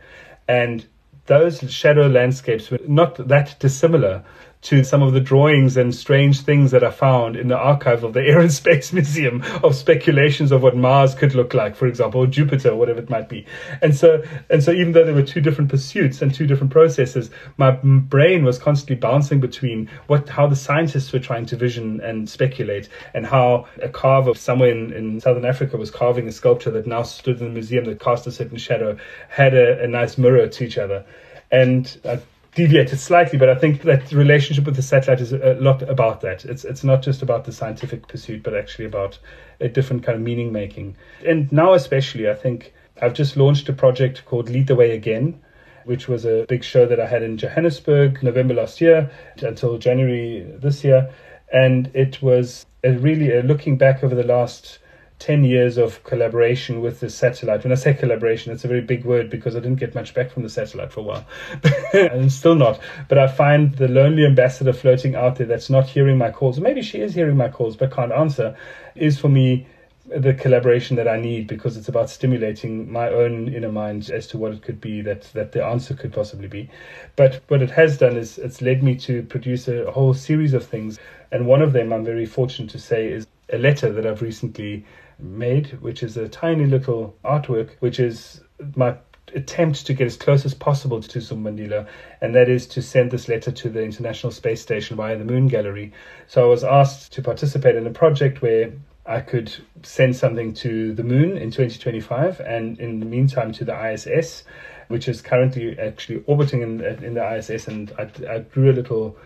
and 0.47 0.85
those 1.27 1.59
shadow 1.71 2.07
landscapes 2.07 2.69
were 2.69 2.79
not 2.87 3.15
that 3.27 3.55
dissimilar 3.59 4.23
to 4.65 4.83
some 4.83 5.03
of 5.03 5.13
the 5.13 5.19
drawings 5.19 5.77
and 5.77 5.93
strange 5.93 6.41
things 6.41 6.71
that 6.71 6.83
are 6.83 6.91
found 6.91 7.35
in 7.35 7.49
the 7.49 7.57
archive 7.57 8.03
of 8.03 8.13
the 8.13 8.21
Air 8.27 8.39
and 8.39 8.51
Space 8.51 8.91
Museum 8.91 9.43
of 9.63 9.75
speculations 9.75 10.51
of 10.51 10.63
what 10.63 10.75
Mars 10.75 11.13
could 11.13 11.35
look 11.35 11.53
like, 11.53 11.75
for 11.75 11.85
example, 11.85 12.21
or 12.21 12.27
Jupiter, 12.27 12.75
whatever 12.75 12.99
it 12.99 13.09
might 13.09 13.29
be. 13.29 13.45
And 13.83 13.95
so, 13.95 14.23
and 14.49 14.63
so, 14.63 14.71
even 14.71 14.93
though 14.93 15.05
there 15.05 15.13
were 15.13 15.21
two 15.21 15.39
different 15.39 15.69
pursuits 15.69 16.23
and 16.23 16.33
two 16.33 16.47
different 16.47 16.71
processes, 16.71 17.29
my 17.57 17.71
brain 17.71 18.43
was 18.43 18.57
constantly 18.57 18.95
bouncing 18.95 19.39
between 19.39 19.87
what, 20.07 20.27
how 20.29 20.47
the 20.47 20.55
scientists 20.55 21.13
were 21.13 21.19
trying 21.19 21.45
to 21.45 21.55
vision 21.55 22.01
and 22.01 22.27
speculate, 22.27 22.89
and 23.13 23.27
how 23.27 23.67
a 23.83 23.89
carver 23.89 24.33
somewhere 24.33 24.71
in, 24.71 24.91
in 24.93 25.21
southern 25.21 25.45
Africa 25.45 25.77
was 25.77 25.91
carving 25.91 26.27
a 26.27 26.31
sculpture 26.31 26.71
that 26.71 26.87
now 26.87 27.03
stood 27.03 27.39
in 27.39 27.45
the 27.45 27.53
museum 27.53 27.85
that 27.85 27.99
cast 27.99 28.25
a 28.25 28.31
certain 28.31 28.57
shadow, 28.57 28.97
had 29.29 29.53
a, 29.53 29.83
a 29.83 29.87
nice 29.87 30.17
mirror 30.17 30.47
to 30.47 30.63
each 30.63 30.79
other. 30.79 31.05
And 31.51 31.99
I 32.03 32.19
deviated 32.55 32.99
slightly, 32.99 33.37
but 33.37 33.49
I 33.49 33.55
think 33.55 33.83
that 33.83 34.11
relationship 34.11 34.65
with 34.65 34.77
the 34.77 34.81
satellite 34.81 35.21
is 35.21 35.33
a 35.33 35.55
lot 35.59 35.81
about 35.83 36.21
that. 36.21 36.45
It's 36.45 36.63
it's 36.65 36.83
not 36.83 37.01
just 37.03 37.21
about 37.21 37.43
the 37.43 37.51
scientific 37.51 38.07
pursuit, 38.07 38.41
but 38.43 38.55
actually 38.55 38.85
about 38.85 39.19
a 39.59 39.67
different 39.67 40.03
kind 40.03 40.15
of 40.15 40.21
meaning 40.23 40.51
making. 40.51 40.95
And 41.25 41.51
now, 41.51 41.73
especially, 41.73 42.29
I 42.29 42.33
think 42.33 42.73
I've 43.01 43.13
just 43.13 43.35
launched 43.37 43.69
a 43.69 43.73
project 43.73 44.25
called 44.25 44.49
Lead 44.49 44.67
the 44.67 44.75
Way 44.75 44.91
Again, 44.91 45.39
which 45.83 46.07
was 46.07 46.25
a 46.25 46.45
big 46.47 46.63
show 46.63 46.85
that 46.85 46.99
I 46.99 47.05
had 47.05 47.23
in 47.23 47.37
Johannesburg 47.37 48.23
November 48.23 48.53
last 48.53 48.79
year 48.79 49.11
until 49.41 49.77
January 49.77 50.49
this 50.57 50.83
year, 50.83 51.13
and 51.51 51.91
it 51.93 52.21
was 52.21 52.65
a 52.83 52.91
really 52.93 53.35
a 53.35 53.43
looking 53.43 53.77
back 53.77 54.03
over 54.03 54.15
the 54.15 54.23
last 54.23 54.79
10 55.19 55.43
years 55.45 55.77
of 55.77 56.03
collaboration 56.03 56.81
with 56.81 56.99
the 56.99 57.09
satellite. 57.09 57.63
When 57.63 57.71
I 57.71 57.75
say 57.75 57.93
collaboration, 57.93 58.51
it's 58.51 58.65
a 58.65 58.67
very 58.67 58.81
big 58.81 59.05
word 59.05 59.29
because 59.29 59.55
I 59.55 59.59
didn't 59.59 59.79
get 59.79 59.95
much 59.95 60.13
back 60.13 60.31
from 60.31 60.43
the 60.43 60.49
satellite 60.49 60.91
for 60.91 60.99
a 60.99 61.03
while. 61.03 61.25
and 61.93 62.31
still 62.31 62.55
not. 62.55 62.79
But 63.07 63.17
I 63.17 63.27
find 63.27 63.73
the 63.75 63.87
lonely 63.87 64.25
ambassador 64.25 64.73
floating 64.73 65.15
out 65.15 65.37
there 65.37 65.47
that's 65.47 65.69
not 65.69 65.87
hearing 65.87 66.17
my 66.17 66.31
calls, 66.31 66.59
maybe 66.59 66.81
she 66.81 66.99
is 66.99 67.13
hearing 67.13 67.37
my 67.37 67.49
calls 67.49 67.77
but 67.77 67.91
can't 67.91 68.11
answer, 68.11 68.57
is 68.95 69.17
for 69.17 69.29
me 69.29 69.67
the 70.07 70.33
collaboration 70.33 70.95
that 70.97 71.07
I 71.07 71.19
need 71.19 71.47
because 71.47 71.77
it's 71.77 71.87
about 71.87 72.09
stimulating 72.09 72.91
my 72.91 73.09
own 73.09 73.51
inner 73.51 73.71
mind 73.71 74.09
as 74.11 74.27
to 74.27 74.37
what 74.37 74.51
it 74.51 74.61
could 74.61 74.79
be 74.79 75.01
that 75.01 75.23
that 75.33 75.51
the 75.51 75.65
answer 75.65 75.95
could 75.95 76.13
possibly 76.13 76.47
be. 76.47 76.69
But 77.15 77.41
what 77.47 77.61
it 77.61 77.71
has 77.71 77.97
done 77.97 78.15
is 78.15 78.37
it's 78.37 78.61
led 78.61 78.83
me 78.83 78.95
to 78.97 79.23
produce 79.23 79.67
a 79.67 79.89
whole 79.91 80.13
series 80.13 80.53
of 80.53 80.65
things, 80.65 80.99
and 81.31 81.47
one 81.47 81.61
of 81.61 81.73
them 81.73 81.91
I'm 81.91 82.05
very 82.05 82.25
fortunate 82.25 82.69
to 82.71 82.79
say 82.79 83.07
is 83.07 83.25
a 83.51 83.57
letter 83.57 83.91
that 83.91 84.05
I've 84.05 84.21
recently 84.21 84.85
made, 85.19 85.81
which 85.81 86.03
is 86.03 86.17
a 86.17 86.27
tiny 86.27 86.65
little 86.65 87.15
artwork, 87.23 87.71
which 87.79 87.99
is 87.99 88.41
my 88.75 88.95
attempt 89.33 89.85
to 89.85 89.93
get 89.93 90.07
as 90.07 90.17
close 90.17 90.45
as 90.45 90.53
possible 90.53 91.01
to 91.01 91.19
Sumbandila, 91.19 91.87
and 92.21 92.33
that 92.35 92.49
is 92.49 92.67
to 92.67 92.81
send 92.81 93.11
this 93.11 93.27
letter 93.27 93.51
to 93.51 93.69
the 93.69 93.83
International 93.83 94.31
Space 94.31 94.61
Station 94.61 94.95
via 94.95 95.17
the 95.17 95.25
Moon 95.25 95.47
Gallery. 95.47 95.91
So 96.27 96.43
I 96.43 96.47
was 96.47 96.63
asked 96.63 97.11
to 97.13 97.21
participate 97.21 97.75
in 97.75 97.85
a 97.85 97.91
project 97.91 98.41
where 98.41 98.71
I 99.05 99.21
could 99.21 99.53
send 99.83 100.15
something 100.15 100.53
to 100.55 100.93
the 100.93 101.03
moon 101.03 101.37
in 101.37 101.51
2025, 101.51 102.39
and 102.39 102.79
in 102.79 102.99
the 102.99 103.05
meantime 103.05 103.51
to 103.53 103.65
the 103.65 103.91
ISS, 103.91 104.43
which 104.87 105.07
is 105.07 105.21
currently 105.21 105.77
actually 105.77 106.23
orbiting 106.27 106.61
in, 106.61 106.81
in 106.81 107.13
the 107.15 107.37
ISS. 107.37 107.67
And 107.67 107.91
I, 107.97 108.09
I 108.29 108.37
drew 108.39 108.71
a 108.71 108.73
little 108.73 109.17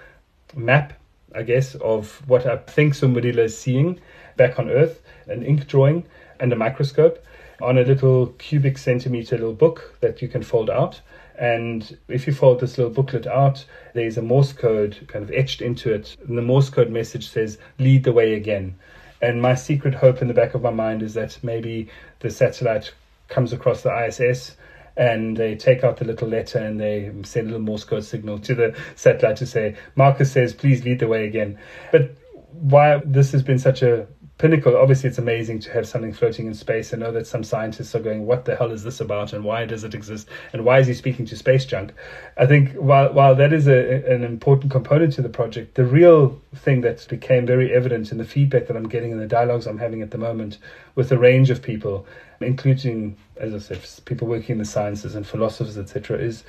map, 0.55 0.93
I 1.35 1.43
guess, 1.43 1.75
of 1.75 2.27
what 2.27 2.45
I 2.45 2.57
think 2.57 2.93
Sumbandila 2.93 3.39
is 3.39 3.57
seeing 3.57 3.99
back 4.35 4.57
on 4.59 4.69
Earth 4.69 5.01
an 5.29 5.43
ink 5.43 5.67
drawing 5.67 6.05
and 6.39 6.51
a 6.51 6.55
microscope 6.55 7.23
on 7.61 7.77
a 7.77 7.83
little 7.83 8.27
cubic 8.37 8.77
centimeter 8.77 9.37
little 9.37 9.53
book 9.53 9.95
that 10.01 10.21
you 10.21 10.27
can 10.27 10.43
fold 10.43 10.69
out. 10.69 11.01
And 11.37 11.97
if 12.07 12.27
you 12.27 12.33
fold 12.33 12.59
this 12.59 12.77
little 12.77 12.93
booklet 12.93 13.25
out, 13.25 13.65
there's 13.93 14.17
a 14.17 14.21
Morse 14.21 14.53
code 14.53 15.07
kind 15.07 15.23
of 15.23 15.31
etched 15.31 15.61
into 15.61 15.93
it. 15.93 16.17
And 16.27 16.37
the 16.37 16.41
Morse 16.41 16.69
code 16.69 16.89
message 16.89 17.29
says, 17.29 17.57
lead 17.77 18.03
the 18.03 18.11
way 18.11 18.33
again. 18.33 18.75
And 19.21 19.41
my 19.41 19.55
secret 19.55 19.95
hope 19.95 20.21
in 20.21 20.27
the 20.27 20.33
back 20.33 20.53
of 20.53 20.61
my 20.61 20.69
mind 20.69 21.01
is 21.01 21.13
that 21.13 21.37
maybe 21.43 21.89
the 22.19 22.29
satellite 22.29 22.93
comes 23.27 23.53
across 23.53 23.83
the 23.83 24.05
ISS 24.05 24.55
and 24.97 25.37
they 25.37 25.55
take 25.55 25.83
out 25.83 25.97
the 25.97 26.05
little 26.05 26.27
letter 26.27 26.59
and 26.59 26.79
they 26.79 27.11
send 27.23 27.47
a 27.47 27.51
little 27.51 27.65
Morse 27.65 27.85
code 27.85 28.03
signal 28.03 28.39
to 28.39 28.55
the 28.55 28.77
satellite 28.95 29.37
to 29.37 29.45
say, 29.45 29.75
Marcus 29.95 30.31
says, 30.31 30.53
please 30.53 30.83
lead 30.83 30.99
the 30.99 31.07
way 31.07 31.25
again. 31.25 31.57
But 31.91 32.15
why 32.51 33.01
this 33.05 33.31
has 33.31 33.43
been 33.43 33.59
such 33.59 33.81
a 33.81 34.07
pinnacle 34.39 34.75
obviously 34.77 35.09
it's 35.09 35.17
amazing 35.17 35.59
to 35.59 35.69
have 35.71 35.87
something 35.87 36.13
floating 36.13 36.47
in 36.47 36.53
space 36.53 36.93
and 36.93 37.01
know 37.01 37.11
that 37.11 37.27
some 37.27 37.43
scientists 37.43 37.93
are 37.93 37.99
going 37.99 38.25
what 38.25 38.45
the 38.45 38.55
hell 38.55 38.71
is 38.71 38.83
this 38.83 38.99
about? 39.01 39.33
And 39.33 39.43
why 39.43 39.65
does 39.65 39.83
it 39.83 39.93
exist? 39.93 40.27
And 40.53 40.65
why 40.65 40.79
is 40.79 40.87
he 40.87 40.93
speaking 40.93 41.25
to 41.27 41.35
space 41.35 41.65
junk? 41.65 41.93
I 42.37 42.45
think 42.45 42.73
while 42.73 43.13
while 43.13 43.35
that 43.35 43.53
is 43.53 43.67
a, 43.67 44.03
an 44.11 44.23
important 44.23 44.71
component 44.71 45.13
to 45.13 45.21
the 45.21 45.29
project 45.29 45.75
the 45.75 45.85
real 45.85 46.41
thing 46.55 46.81
that 46.81 47.05
became 47.09 47.45
very 47.45 47.73
evident 47.73 48.11
in 48.11 48.17
the 48.17 48.25
feedback 48.25 48.67
that 48.67 48.77
i'm 48.77 48.87
getting 48.87 49.11
in 49.11 49.19
the 49.19 49.27
dialogues 49.27 49.67
i'm 49.67 49.77
having 49.77 50.01
at 50.01 50.11
the 50.11 50.17
moment 50.17 50.57
with 50.95 51.11
a 51.11 51.17
range 51.17 51.49
of 51.49 51.61
people 51.61 52.05
including 52.39 53.17
as 53.37 53.53
i 53.53 53.59
said 53.59 54.05
people 54.05 54.27
working 54.27 54.53
in 54.53 54.57
the 54.57 54.65
sciences 54.65 55.15
and 55.15 55.27
philosophers 55.27 55.77
etc 55.77 56.17
is 56.17 56.43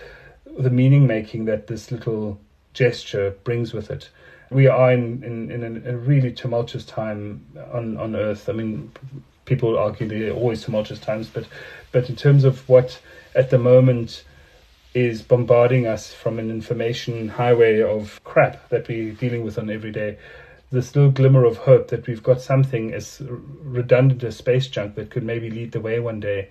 the 0.59 0.71
meaning 0.71 1.07
making 1.07 1.45
that 1.45 1.67
this 1.67 1.91
little 1.91 2.41
gesture 2.73 3.33
brings 3.45 3.73
with 3.73 3.91
it 3.91 4.11
we 4.51 4.67
are 4.67 4.93
in, 4.93 5.23
in, 5.23 5.51
in 5.51 5.87
a, 5.87 5.97
really 5.97 6.33
tumultuous 6.33 6.85
time 6.85 7.47
on, 7.73 7.97
on 7.97 8.17
Earth. 8.17 8.49
I 8.49 8.53
mean, 8.53 8.91
people 9.45 9.79
argue 9.79 10.09
there 10.09 10.33
are 10.33 10.37
always 10.37 10.63
tumultuous 10.63 11.01
times, 11.01 11.29
but 11.29 11.47
but 11.93 12.09
in 12.09 12.17
terms 12.17 12.45
of 12.45 12.69
what 12.69 13.01
at 13.35 13.51
the 13.51 13.59
moment 13.59 14.25
is 14.93 15.23
bombarding 15.23 15.87
us 15.87 16.13
from 16.13 16.39
an 16.39 16.51
information 16.51 17.29
highway 17.29 17.81
of 17.81 18.21
crap 18.25 18.69
that 18.71 18.89
we're 18.89 19.13
dealing 19.13 19.45
with 19.45 19.57
on 19.57 19.71
every 19.71 19.93
day, 19.93 20.19
this 20.73 20.95
little 20.97 21.11
glimmer 21.13 21.45
of 21.45 21.59
hope 21.59 21.89
that 21.89 22.07
we've 22.07 22.23
got 22.23 22.41
something 22.41 22.93
as 22.93 23.23
redundant 23.63 24.23
as 24.25 24.37
space 24.37 24.67
junk 24.67 24.97
that 24.97 25.11
could 25.11 25.23
maybe 25.23 25.51
lead 25.51 25.73
the 25.73 25.81
way 25.81 26.01
one 26.01 26.19
day 26.19 26.49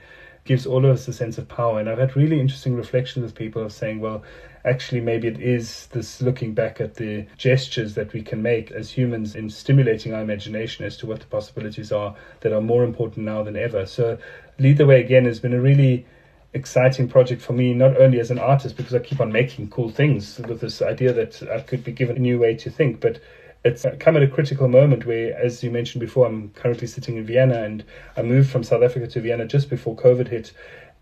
gives 0.49 0.65
all 0.65 0.83
of 0.83 0.89
us 0.89 1.07
a 1.07 1.13
sense 1.13 1.37
of 1.37 1.47
power. 1.47 1.79
And 1.79 1.87
I've 1.87 1.99
had 1.99 2.15
really 2.15 2.39
interesting 2.39 2.75
reflections 2.75 3.21
with 3.21 3.35
people 3.35 3.61
of 3.61 3.71
saying, 3.71 3.99
well, 3.99 4.23
actually 4.65 4.99
maybe 4.99 5.27
it 5.27 5.39
is 5.39 5.85
this 5.91 6.23
looking 6.23 6.55
back 6.55 6.81
at 6.81 6.95
the 6.95 7.27
gestures 7.37 7.93
that 7.93 8.13
we 8.13 8.23
can 8.23 8.41
make 8.41 8.71
as 8.71 8.89
humans 8.89 9.35
in 9.35 9.51
stimulating 9.51 10.11
our 10.11 10.23
imagination 10.23 10.85
as 10.85 10.97
to 10.97 11.05
what 11.05 11.19
the 11.19 11.27
possibilities 11.27 11.91
are 11.91 12.15
that 12.39 12.51
are 12.51 12.61
more 12.61 12.83
important 12.83 13.27
now 13.27 13.43
than 13.43 13.55
ever. 13.55 13.85
So 13.85 14.17
Lead 14.57 14.79
the 14.79 14.87
Way 14.87 15.01
Again 15.01 15.25
has 15.25 15.39
been 15.39 15.53
a 15.53 15.61
really 15.61 16.07
exciting 16.55 17.07
project 17.07 17.43
for 17.43 17.53
me, 17.53 17.75
not 17.75 18.01
only 18.01 18.19
as 18.19 18.31
an 18.31 18.39
artist, 18.39 18.75
because 18.75 18.95
I 18.95 18.99
keep 18.99 19.21
on 19.21 19.31
making 19.31 19.69
cool 19.69 19.91
things 19.91 20.39
with 20.39 20.61
this 20.61 20.81
idea 20.81 21.13
that 21.13 21.43
I 21.43 21.59
could 21.59 21.83
be 21.83 21.91
given 21.91 22.17
a 22.17 22.19
new 22.19 22.39
way 22.39 22.55
to 22.55 22.71
think, 22.71 23.01
but 23.01 23.19
it's 23.63 23.85
come 23.99 24.15
at 24.15 24.23
a 24.23 24.27
critical 24.27 24.67
moment 24.67 25.05
where, 25.05 25.37
as 25.37 25.63
you 25.63 25.71
mentioned 25.71 25.99
before, 25.99 26.25
I'm 26.25 26.49
currently 26.51 26.87
sitting 26.87 27.17
in 27.17 27.25
Vienna 27.25 27.63
and 27.63 27.83
I 28.15 28.21
moved 28.21 28.49
from 28.49 28.63
South 28.63 28.83
Africa 28.83 29.07
to 29.07 29.21
Vienna 29.21 29.45
just 29.45 29.69
before 29.69 29.95
COVID 29.95 30.29
hit. 30.29 30.53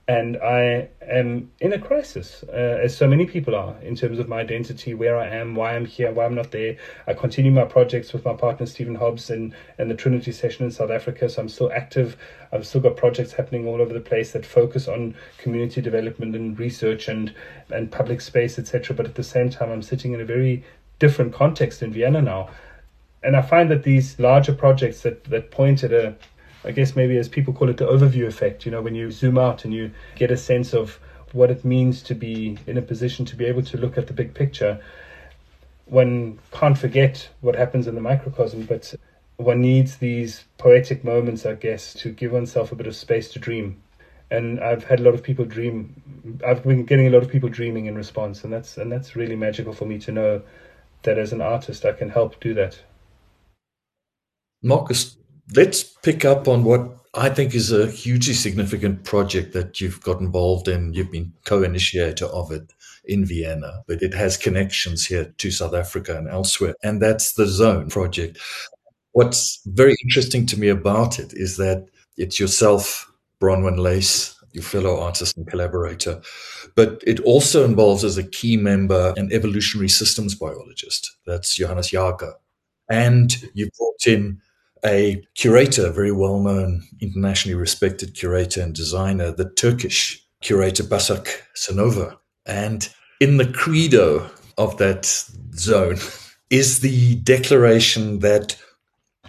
And 0.09 0.37
I 0.37 0.87
am 1.01 1.51
in 1.59 1.73
a 1.73 1.79
crisis, 1.79 2.41
uh, 2.47 2.79
as 2.81 2.95
so 2.95 3.09
many 3.09 3.25
people 3.25 3.53
are, 3.55 3.75
in 3.81 3.93
terms 3.93 4.19
of 4.19 4.29
my 4.29 4.39
identity, 4.39 4.93
where 4.93 5.17
I 5.17 5.27
am, 5.27 5.53
why 5.53 5.75
I'm 5.75 5.85
here, 5.85 6.13
why 6.13 6.23
I'm 6.23 6.33
not 6.33 6.51
there. 6.51 6.77
I 7.07 7.13
continue 7.13 7.51
my 7.51 7.65
projects 7.65 8.13
with 8.13 8.23
my 8.23 8.33
partner 8.33 8.65
Stephen 8.65 8.95
Hobbs 8.95 9.29
and, 9.29 9.53
and 9.77 9.91
the 9.91 9.95
Trinity 9.95 10.31
session 10.31 10.63
in 10.63 10.71
South 10.71 10.91
Africa, 10.91 11.27
so 11.27 11.41
I'm 11.41 11.49
still 11.49 11.73
active. 11.73 12.15
I've 12.53 12.65
still 12.65 12.79
got 12.79 12.95
projects 12.95 13.33
happening 13.33 13.67
all 13.67 13.81
over 13.81 13.93
the 13.93 13.99
place 13.99 14.31
that 14.31 14.45
focus 14.45 14.87
on 14.87 15.13
community 15.39 15.81
development 15.81 16.37
and 16.37 16.57
research 16.57 17.09
and, 17.09 17.33
and 17.69 17.91
public 17.91 18.21
space, 18.21 18.57
etc. 18.57 18.95
But 18.95 19.07
at 19.07 19.15
the 19.15 19.23
same 19.23 19.49
time, 19.49 19.69
I'm 19.69 19.83
sitting 19.83 20.13
in 20.13 20.21
a 20.21 20.25
very 20.25 20.63
different 20.99 21.33
context 21.33 21.81
in 21.81 21.91
Vienna 21.91 22.21
now. 22.21 22.49
And 23.23 23.35
I 23.35 23.41
find 23.41 23.69
that 23.71 23.83
these 23.83 24.19
larger 24.19 24.53
projects 24.53 25.01
that, 25.01 25.23
that 25.25 25.51
point 25.51 25.83
at 25.83 25.91
a 25.91 26.15
I 26.63 26.71
guess 26.71 26.95
maybe 26.95 27.17
as 27.17 27.29
people 27.29 27.53
call 27.53 27.69
it 27.69 27.77
the 27.77 27.85
overview 27.85 28.27
effect, 28.27 28.65
you 28.65 28.71
know, 28.71 28.81
when 28.81 28.93
you 28.93 29.09
zoom 29.09 29.37
out 29.37 29.63
and 29.63 29.73
you 29.73 29.91
get 30.15 30.31
a 30.31 30.37
sense 30.37 30.73
of 30.73 30.99
what 31.31 31.49
it 31.49 31.63
means 31.63 32.01
to 32.03 32.13
be 32.15 32.57
in 32.67 32.77
a 32.77 32.81
position 32.81 33.25
to 33.25 33.35
be 33.35 33.45
able 33.45 33.61
to 33.63 33.77
look 33.77 33.97
at 33.97 34.07
the 34.07 34.13
big 34.13 34.33
picture, 34.33 34.79
one 35.85 36.39
can't 36.51 36.77
forget 36.77 37.29
what 37.39 37.55
happens 37.55 37.87
in 37.87 37.95
the 37.95 38.01
microcosm, 38.01 38.63
but 38.63 38.93
one 39.37 39.61
needs 39.61 39.97
these 39.97 40.43
poetic 40.57 41.03
moments, 41.03 41.45
I 41.45 41.53
guess, 41.53 41.93
to 41.95 42.11
give 42.11 42.33
oneself 42.33 42.71
a 42.71 42.75
bit 42.75 42.87
of 42.87 42.95
space 42.95 43.29
to 43.29 43.39
dream. 43.39 43.81
And 44.29 44.59
I've 44.59 44.83
had 44.83 44.99
a 44.99 45.03
lot 45.03 45.13
of 45.13 45.23
people 45.23 45.45
dream. 45.45 46.41
I've 46.45 46.63
been 46.63 46.83
getting 46.83 47.07
a 47.07 47.11
lot 47.11 47.23
of 47.23 47.29
people 47.29 47.47
dreaming 47.47 47.85
in 47.85 47.95
response, 47.95 48.43
and 48.43 48.51
that's 48.51 48.77
and 48.77 48.91
that's 48.91 49.15
really 49.15 49.37
magical 49.37 49.71
for 49.71 49.85
me 49.85 49.99
to 49.99 50.11
know 50.11 50.41
that 51.03 51.17
as 51.17 51.33
an 51.33 51.41
artist 51.41 51.85
I 51.85 51.93
can 51.93 52.09
help 52.09 52.39
do 52.39 52.53
that. 52.55 52.79
Marcus, 54.63 55.17
let's 55.55 55.83
pick 55.83 56.25
up 56.25 56.47
on 56.47 56.63
what 56.63 56.97
I 57.13 57.29
think 57.29 57.55
is 57.55 57.71
a 57.71 57.87
hugely 57.87 58.33
significant 58.33 59.03
project 59.03 59.53
that 59.53 59.81
you've 59.81 60.01
got 60.01 60.19
involved 60.19 60.67
in. 60.67 60.93
You've 60.93 61.11
been 61.11 61.33
co-initiator 61.45 62.25
of 62.25 62.51
it 62.51 62.73
in 63.05 63.25
Vienna, 63.25 63.83
but 63.87 64.01
it 64.01 64.13
has 64.13 64.37
connections 64.37 65.05
here 65.05 65.33
to 65.37 65.51
South 65.51 65.73
Africa 65.73 66.17
and 66.17 66.27
elsewhere. 66.27 66.75
And 66.83 67.01
that's 67.01 67.33
the 67.33 67.47
Zone 67.47 67.89
project. 67.89 68.39
What's 69.13 69.61
very 69.65 69.95
interesting 70.03 70.45
to 70.47 70.59
me 70.59 70.67
about 70.67 71.17
it 71.17 71.33
is 71.33 71.57
that 71.57 71.87
it's 72.17 72.39
yourself, 72.39 73.11
Bronwyn 73.41 73.79
Lace, 73.79 74.36
your 74.57 74.63
fellow 74.63 74.99
artist 74.99 75.37
and 75.37 75.47
collaborator, 75.47 76.19
but 76.75 77.01
it 77.05 77.19
also 77.21 77.63
involves 77.63 78.03
as 78.03 78.17
a 78.17 78.23
key 78.23 78.57
member 78.57 79.13
an 79.15 79.31
evolutionary 79.31 79.87
systems 79.87 80.33
biologist. 80.35 81.15
That's 81.25 81.55
Johannes 81.55 81.93
Jaeger. 81.93 82.33
And 82.89 83.37
you 83.53 83.69
brought 83.77 84.07
in 84.07 84.41
a 84.83 85.23
curator, 85.35 85.87
a 85.87 85.91
very 85.91 86.11
well 86.11 86.39
known, 86.39 86.83
internationally 86.99 87.55
respected 87.55 88.15
curator 88.15 88.61
and 88.61 88.73
designer, 88.73 89.31
the 89.31 89.49
Turkish 89.49 90.25
curator 90.41 90.83
Basak 90.83 91.41
Senova. 91.55 92.17
And 92.45 92.89
in 93.19 93.37
the 93.37 93.51
credo 93.51 94.29
of 94.57 94.77
that 94.77 95.05
zone 95.53 95.97
is 96.49 96.79
the 96.79 97.15
declaration 97.15 98.19
that 98.19 98.57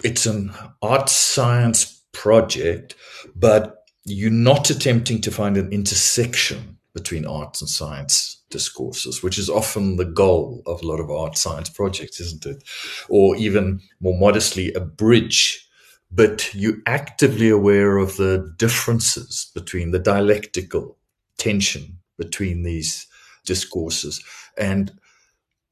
it's 0.02 0.24
an 0.26 0.52
art 0.80 1.10
science 1.10 2.02
project, 2.12 2.94
but 3.34 3.77
you're 4.08 4.30
not 4.30 4.70
attempting 4.70 5.20
to 5.22 5.30
find 5.30 5.56
an 5.56 5.72
intersection 5.72 6.78
between 6.94 7.26
arts 7.26 7.60
and 7.60 7.70
science 7.70 8.42
discourses, 8.50 9.22
which 9.22 9.38
is 9.38 9.50
often 9.50 9.96
the 9.96 10.04
goal 10.04 10.62
of 10.66 10.82
a 10.82 10.86
lot 10.86 11.00
of 11.00 11.10
art 11.10 11.36
science 11.36 11.68
projects, 11.68 12.20
isn't 12.20 12.46
it? 12.46 12.64
Or 13.08 13.36
even 13.36 13.80
more 14.00 14.18
modestly, 14.18 14.72
a 14.72 14.80
bridge. 14.80 15.68
But 16.10 16.52
you're 16.54 16.78
actively 16.86 17.50
aware 17.50 17.98
of 17.98 18.16
the 18.16 18.52
differences 18.56 19.50
between 19.54 19.90
the 19.90 19.98
dialectical 19.98 20.96
tension 21.36 21.98
between 22.16 22.62
these 22.62 23.06
discourses 23.44 24.22
and 24.56 24.92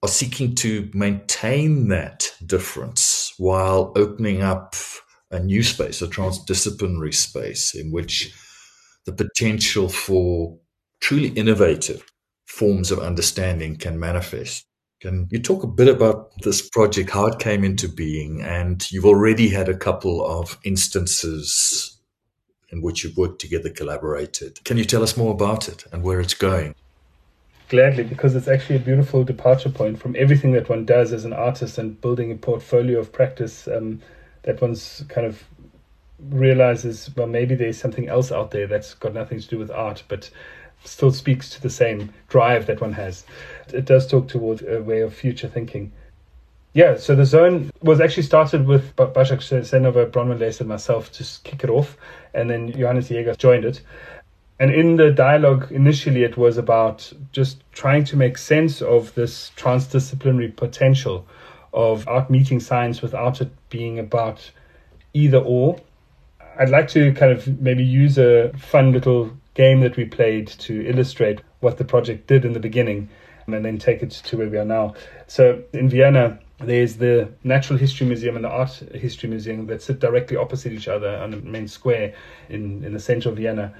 are 0.02 0.08
seeking 0.08 0.54
to 0.54 0.88
maintain 0.94 1.88
that 1.88 2.30
difference 2.44 3.34
while 3.38 3.92
opening 3.96 4.42
up 4.42 4.74
a 5.30 5.40
new 5.40 5.62
space, 5.62 6.02
a 6.02 6.06
transdisciplinary 6.06 7.14
space 7.14 7.74
in 7.74 7.90
which 7.90 8.34
the 9.04 9.12
potential 9.12 9.88
for 9.88 10.58
truly 11.00 11.28
innovative 11.30 12.04
forms 12.46 12.90
of 12.90 12.98
understanding 12.98 13.76
can 13.76 13.98
manifest. 13.98 14.66
Can 15.00 15.28
you 15.30 15.40
talk 15.40 15.62
a 15.62 15.68
bit 15.68 15.88
about 15.88 16.30
this 16.42 16.68
project, 16.68 17.10
how 17.10 17.26
it 17.26 17.38
came 17.38 17.64
into 17.64 17.88
being? 17.88 18.40
And 18.40 18.90
you've 18.90 19.04
already 19.04 19.48
had 19.48 19.68
a 19.68 19.76
couple 19.76 20.24
of 20.26 20.58
instances 20.64 21.98
in 22.70 22.82
which 22.82 23.04
you've 23.04 23.16
worked 23.16 23.40
together, 23.40 23.70
collaborated. 23.70 24.64
Can 24.64 24.76
you 24.76 24.84
tell 24.84 25.02
us 25.02 25.16
more 25.16 25.32
about 25.32 25.68
it 25.68 25.84
and 25.92 26.02
where 26.02 26.20
it's 26.20 26.34
going? 26.34 26.74
Gladly, 27.68 28.04
because 28.04 28.34
it's 28.34 28.48
actually 28.48 28.76
a 28.76 28.80
beautiful 28.80 29.24
departure 29.24 29.70
point 29.70 30.00
from 30.00 30.14
everything 30.16 30.52
that 30.52 30.68
one 30.68 30.84
does 30.84 31.12
as 31.12 31.24
an 31.24 31.32
artist 31.32 31.78
and 31.78 32.00
building 32.00 32.32
a 32.32 32.36
portfolio 32.36 32.98
of 32.98 33.12
practice 33.12 33.68
um, 33.68 34.00
that 34.46 34.62
one's 34.62 35.04
kind 35.08 35.26
of 35.26 35.44
realizes, 36.30 37.10
well, 37.14 37.26
maybe 37.26 37.54
there's 37.54 37.78
something 37.78 38.08
else 38.08 38.32
out 38.32 38.50
there 38.50 38.66
that's 38.66 38.94
got 38.94 39.12
nothing 39.12 39.38
to 39.38 39.48
do 39.48 39.58
with 39.58 39.70
art, 39.70 40.02
but 40.08 40.30
still 40.84 41.12
speaks 41.12 41.50
to 41.50 41.60
the 41.60 41.70
same 41.70 42.12
drive 42.28 42.66
that 42.66 42.80
one 42.80 42.92
has. 42.92 43.24
It 43.72 43.84
does 43.84 44.06
talk 44.06 44.28
towards 44.28 44.62
a 44.62 44.80
way 44.82 45.00
of 45.00 45.14
future 45.14 45.48
thinking. 45.48 45.92
Yeah, 46.72 46.96
so 46.96 47.14
the 47.14 47.24
zone 47.24 47.70
was 47.82 48.00
actually 48.00 48.22
started 48.22 48.66
with 48.66 48.94
Basak 48.96 49.40
Senova, 49.40 50.10
Bronwyn 50.10 50.38
Lace, 50.38 50.60
and 50.60 50.68
myself 50.68 51.10
to 51.12 51.24
kick 51.42 51.64
it 51.64 51.70
off, 51.70 51.96
and 52.34 52.50
then 52.50 52.72
Johannes 52.72 53.10
Jaeger 53.10 53.34
joined 53.34 53.64
it. 53.64 53.80
And 54.58 54.72
in 54.72 54.96
the 54.96 55.10
dialogue, 55.10 55.70
initially, 55.72 56.22
it 56.22 56.36
was 56.36 56.56
about 56.56 57.12
just 57.32 57.62
trying 57.72 58.04
to 58.04 58.16
make 58.16 58.38
sense 58.38 58.80
of 58.80 59.14
this 59.14 59.50
transdisciplinary 59.56 60.54
potential 60.54 61.26
of 61.76 62.08
art 62.08 62.30
meeting 62.30 62.58
science 62.58 63.02
without 63.02 63.40
it 63.40 63.50
being 63.68 63.98
about 63.98 64.50
either 65.12 65.38
or. 65.38 65.78
I'd 66.58 66.70
like 66.70 66.88
to 66.88 67.12
kind 67.12 67.30
of 67.30 67.60
maybe 67.60 67.84
use 67.84 68.18
a 68.18 68.50
fun 68.56 68.92
little 68.92 69.30
game 69.54 69.80
that 69.80 69.96
we 69.96 70.06
played 70.06 70.48
to 70.48 70.86
illustrate 70.88 71.40
what 71.60 71.76
the 71.76 71.84
project 71.84 72.26
did 72.26 72.44
in 72.44 72.54
the 72.54 72.60
beginning 72.60 73.08
and 73.46 73.64
then 73.64 73.78
take 73.78 74.02
it 74.02 74.10
to 74.10 74.36
where 74.38 74.48
we 74.48 74.56
are 74.56 74.64
now. 74.64 74.94
So 75.26 75.62
in 75.72 75.88
Vienna, 75.88 76.38
there's 76.58 76.96
the 76.96 77.28
Natural 77.44 77.78
History 77.78 78.06
Museum 78.06 78.36
and 78.36 78.44
the 78.44 78.48
Art 78.48 78.70
History 78.94 79.28
Museum 79.28 79.66
that 79.66 79.82
sit 79.82 80.00
directly 80.00 80.36
opposite 80.36 80.72
each 80.72 80.88
other 80.88 81.16
on 81.16 81.30
the 81.30 81.36
main 81.36 81.68
square 81.68 82.14
in, 82.48 82.82
in 82.84 82.92
the 82.92 83.00
center 83.00 83.28
of 83.28 83.36
Vienna. 83.36 83.74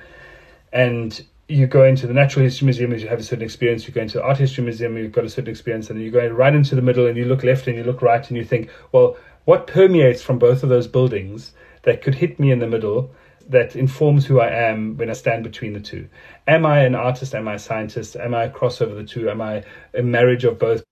And 0.72 1.24
you 1.48 1.66
go 1.66 1.84
into 1.84 2.06
the 2.06 2.14
Natural 2.14 2.44
History 2.44 2.64
Museum 2.64 2.92
and 2.92 3.00
you 3.00 3.08
have 3.08 3.20
a 3.20 3.22
certain 3.22 3.44
experience. 3.44 3.86
You 3.86 3.94
go 3.94 4.02
into 4.02 4.18
the 4.18 4.24
Art 4.24 4.38
History 4.38 4.64
Museum, 4.64 4.96
you've 4.96 5.12
got 5.12 5.24
a 5.24 5.30
certain 5.30 5.50
experience, 5.50 5.90
and 5.90 6.00
you 6.00 6.10
go 6.10 6.26
right 6.26 6.54
into 6.54 6.74
the 6.74 6.82
middle 6.82 7.06
and 7.06 7.16
you 7.16 7.24
look 7.24 7.44
left 7.44 7.66
and 7.66 7.76
you 7.76 7.84
look 7.84 8.02
right 8.02 8.26
and 8.28 8.36
you 8.36 8.44
think, 8.44 8.68
well, 8.92 9.16
what 9.44 9.66
permeates 9.66 10.22
from 10.22 10.38
both 10.38 10.62
of 10.62 10.68
those 10.68 10.88
buildings 10.88 11.52
that 11.82 12.02
could 12.02 12.16
hit 12.16 12.40
me 12.40 12.50
in 12.50 12.58
the 12.58 12.66
middle 12.66 13.12
that 13.48 13.76
informs 13.76 14.26
who 14.26 14.40
I 14.40 14.48
am 14.48 14.96
when 14.96 15.08
I 15.08 15.12
stand 15.12 15.44
between 15.44 15.72
the 15.72 15.80
two. 15.80 16.08
Am 16.48 16.66
I 16.66 16.80
an 16.80 16.96
artist? 16.96 17.32
Am 17.32 17.46
I 17.46 17.54
a 17.54 17.58
scientist? 17.60 18.16
Am 18.16 18.34
I 18.34 18.44
a 18.44 18.50
crossover 18.50 18.96
the 18.96 19.04
two? 19.04 19.30
Am 19.30 19.40
I 19.40 19.62
a 19.94 20.02
marriage 20.02 20.42
of 20.42 20.58
both? 20.58 20.82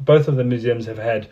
Both 0.00 0.26
of 0.26 0.34
the 0.34 0.42
museums 0.42 0.86
have 0.86 0.98
had 0.98 1.28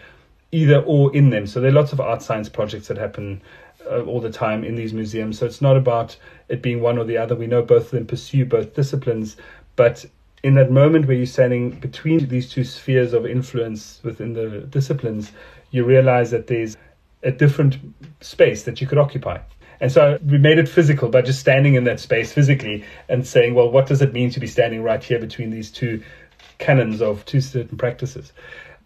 either 0.52 0.80
or 0.82 1.14
in 1.16 1.30
them. 1.30 1.48
So 1.48 1.60
there 1.60 1.70
are 1.70 1.74
lots 1.74 1.92
of 1.92 2.00
art 2.00 2.22
science 2.22 2.48
projects 2.48 2.86
that 2.88 2.98
happen 2.98 3.42
uh, 3.90 4.02
all 4.02 4.20
the 4.20 4.30
time 4.30 4.64
in 4.64 4.74
these 4.74 4.92
museums. 4.92 5.38
So 5.38 5.46
it's 5.46 5.60
not 5.60 5.76
about 5.76 6.16
it 6.48 6.62
being 6.62 6.80
one 6.80 6.98
or 6.98 7.04
the 7.04 7.18
other. 7.18 7.34
We 7.34 7.46
know 7.46 7.62
both 7.62 7.86
of 7.86 7.90
them 7.90 8.06
pursue 8.06 8.44
both 8.44 8.74
disciplines, 8.74 9.36
but 9.76 10.04
in 10.42 10.54
that 10.54 10.70
moment 10.70 11.06
where 11.06 11.16
you're 11.16 11.26
standing 11.26 11.70
between 11.70 12.28
these 12.28 12.50
two 12.50 12.64
spheres 12.64 13.12
of 13.12 13.26
influence 13.26 14.00
within 14.02 14.32
the 14.32 14.60
disciplines, 14.60 15.32
you 15.70 15.84
realize 15.84 16.30
that 16.32 16.48
there's 16.48 16.76
a 17.22 17.30
different 17.30 17.78
space 18.20 18.64
that 18.64 18.80
you 18.80 18.86
could 18.86 18.98
occupy. 18.98 19.38
And 19.80 19.90
so 19.90 20.18
we 20.24 20.38
made 20.38 20.58
it 20.58 20.68
physical 20.68 21.08
by 21.08 21.22
just 21.22 21.40
standing 21.40 21.74
in 21.74 21.84
that 21.84 21.98
space 21.98 22.32
physically 22.32 22.84
and 23.08 23.26
saying, 23.26 23.54
well, 23.54 23.70
what 23.70 23.86
does 23.86 24.00
it 24.00 24.12
mean 24.12 24.30
to 24.30 24.40
be 24.40 24.46
standing 24.46 24.82
right 24.82 25.02
here 25.02 25.18
between 25.18 25.50
these 25.50 25.70
two 25.70 26.02
canons 26.58 27.02
of 27.02 27.24
two 27.24 27.40
certain 27.40 27.76
practices? 27.76 28.32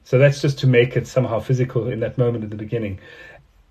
So 0.04 0.18
that's 0.18 0.40
just 0.40 0.58
to 0.60 0.66
make 0.66 0.96
it 0.96 1.06
somehow 1.06 1.40
physical 1.40 1.88
in 1.88 2.00
that 2.00 2.16
moment 2.16 2.44
at 2.44 2.50
the 2.50 2.56
beginning. 2.56 3.00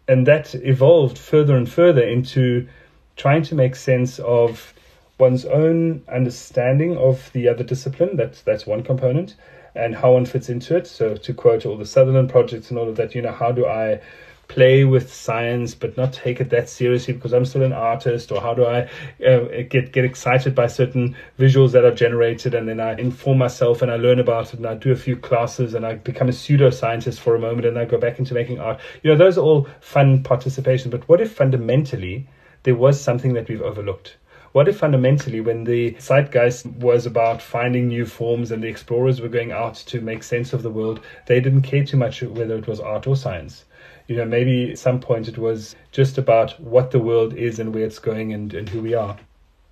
And 0.07 0.27
that 0.27 0.53
evolved 0.55 1.17
further 1.17 1.55
and 1.57 1.69
further 1.69 2.03
into 2.03 2.67
trying 3.15 3.43
to 3.43 3.55
make 3.55 3.75
sense 3.75 4.19
of 4.19 4.73
one's 5.17 5.45
own 5.45 6.03
understanding 6.11 6.97
of 6.97 7.31
the 7.33 7.47
other 7.47 7.63
discipline. 7.63 8.15
That's 8.15 8.41
that's 8.41 8.65
one 8.67 8.83
component, 8.83 9.35
and 9.73 9.95
how 9.95 10.13
one 10.13 10.25
fits 10.25 10.49
into 10.49 10.75
it. 10.75 10.87
So 10.87 11.15
to 11.15 11.33
quote 11.33 11.65
all 11.65 11.77
the 11.77 11.85
Sutherland 11.85 12.29
projects 12.29 12.69
and 12.69 12.77
all 12.77 12.89
of 12.89 12.97
that, 12.97 13.15
you 13.15 13.21
know, 13.21 13.31
how 13.31 13.51
do 13.51 13.65
I 13.65 14.01
play 14.47 14.83
with 14.83 15.11
science 15.13 15.73
but 15.75 15.97
not 15.97 16.13
take 16.13 16.39
it 16.39 16.49
that 16.49 16.69
seriously 16.69 17.13
because 17.13 17.33
I'm 17.33 17.45
still 17.45 17.63
an 17.63 17.73
artist 17.73 18.31
or 18.31 18.41
how 18.41 18.53
do 18.53 18.65
I 18.65 18.89
uh, 19.25 19.63
get 19.69 19.91
get 19.91 20.05
excited 20.05 20.53
by 20.53 20.67
certain 20.67 21.15
visuals 21.39 21.71
that 21.71 21.85
are 21.85 21.93
generated 21.93 22.53
and 22.53 22.67
then 22.67 22.79
I 22.79 22.93
inform 22.93 23.37
myself 23.37 23.81
and 23.81 23.91
I 23.91 23.95
learn 23.95 24.19
about 24.19 24.53
it 24.53 24.57
and 24.57 24.65
I 24.65 24.75
do 24.75 24.91
a 24.91 24.95
few 24.95 25.15
classes 25.15 25.73
and 25.73 25.85
I 25.85 25.95
become 25.95 26.29
a 26.29 26.31
pseudoscientist 26.31 27.19
for 27.19 27.35
a 27.35 27.39
moment 27.39 27.65
and 27.65 27.77
I 27.77 27.85
go 27.85 27.97
back 27.97 28.19
into 28.19 28.33
making 28.33 28.59
art 28.59 28.79
you 29.03 29.11
know 29.11 29.17
those 29.17 29.37
are 29.37 29.41
all 29.41 29.67
fun 29.81 30.23
participation 30.23 30.91
but 30.91 31.07
what 31.09 31.21
if 31.21 31.31
fundamentally 31.33 32.27
there 32.63 32.75
was 32.75 32.99
something 32.99 33.33
that 33.33 33.47
we've 33.49 33.61
overlooked 33.61 34.17
what 34.55 34.69
if 34.69 34.77
fundamentally, 34.77 35.41
when 35.41 35.65
the 35.65 35.97
zeitgeist 35.99 36.65
was 36.77 37.05
about 37.05 37.41
finding 37.41 37.89
new 37.89 38.05
forms 38.05 38.51
and 38.51 38.63
the 38.63 38.69
explorers 38.69 39.19
were 39.19 39.27
going 39.27 39.51
out 39.51 39.75
to 39.87 39.99
make 39.99 40.23
sense 40.23 40.53
of 40.53 40.63
the 40.63 40.69
world, 40.69 41.01
they 41.25 41.41
didn't 41.41 41.63
care 41.63 41.83
too 41.83 41.97
much 41.97 42.21
whether 42.21 42.55
it 42.55 42.65
was 42.65 42.79
art 42.79 43.05
or 43.05 43.17
science? 43.17 43.65
You 44.07 44.17
know, 44.17 44.25
maybe 44.25 44.71
at 44.71 44.79
some 44.79 44.99
point 44.99 45.27
it 45.27 45.37
was 45.37 45.75
just 45.91 46.17
about 46.17 46.59
what 46.59 46.91
the 46.91 46.99
world 46.99 47.33
is 47.33 47.59
and 47.59 47.73
where 47.73 47.85
it's 47.85 47.99
going 47.99 48.33
and, 48.33 48.53
and 48.53 48.69
who 48.69 48.81
we 48.81 48.93
are. 48.93 49.17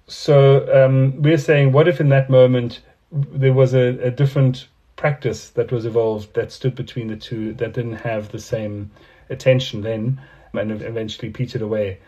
So 0.07 0.67
um, 0.73 1.21
we're 1.21 1.37
saying, 1.37 1.71
what 1.71 1.87
if 1.87 2.01
in 2.01 2.09
that 2.09 2.29
moment 2.29 2.81
there 3.11 3.53
was 3.53 3.73
a, 3.73 3.97
a 3.99 4.11
different 4.11 4.67
practice 4.95 5.49
that 5.51 5.71
was 5.71 5.85
evolved 5.85 6.33
that 6.33 6.51
stood 6.51 6.75
between 6.75 7.07
the 7.07 7.15
two 7.15 7.53
that 7.53 7.73
didn't 7.73 7.95
have 7.95 8.31
the 8.31 8.39
same 8.39 8.89
attention 9.29 9.81
then 9.81 10.19
and 10.53 10.71
eventually 10.71 11.29
petered 11.29 11.61
away. 11.61 11.99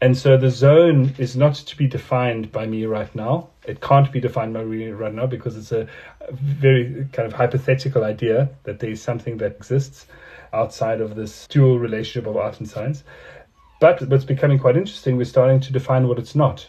And 0.00 0.18
so 0.18 0.36
the 0.36 0.50
zone 0.50 1.14
is 1.18 1.36
not 1.36 1.54
to 1.54 1.76
be 1.76 1.86
defined 1.86 2.50
by 2.50 2.66
me 2.66 2.86
right 2.86 3.14
now. 3.14 3.50
It 3.64 3.80
can't 3.80 4.10
be 4.10 4.18
defined 4.18 4.52
by 4.52 4.64
me 4.64 4.88
right 4.88 5.14
now 5.14 5.26
because 5.26 5.56
it's 5.56 5.70
a 5.70 5.86
very 6.32 7.06
kind 7.12 7.26
of 7.26 7.32
hypothetical 7.32 8.02
idea 8.02 8.50
that 8.64 8.80
there 8.80 8.90
is 8.90 9.00
something 9.00 9.36
that 9.36 9.52
exists 9.52 10.06
outside 10.52 11.00
of 11.00 11.14
this 11.14 11.46
dual 11.46 11.78
relationship 11.78 12.28
of 12.28 12.36
art 12.36 12.58
and 12.58 12.68
science. 12.68 13.04
But 13.80 14.02
what's 14.08 14.24
becoming 14.24 14.58
quite 14.58 14.76
interesting, 14.76 15.16
we're 15.16 15.24
starting 15.24 15.60
to 15.60 15.72
define 15.72 16.06
what 16.06 16.18
it's 16.18 16.34
not. 16.34 16.68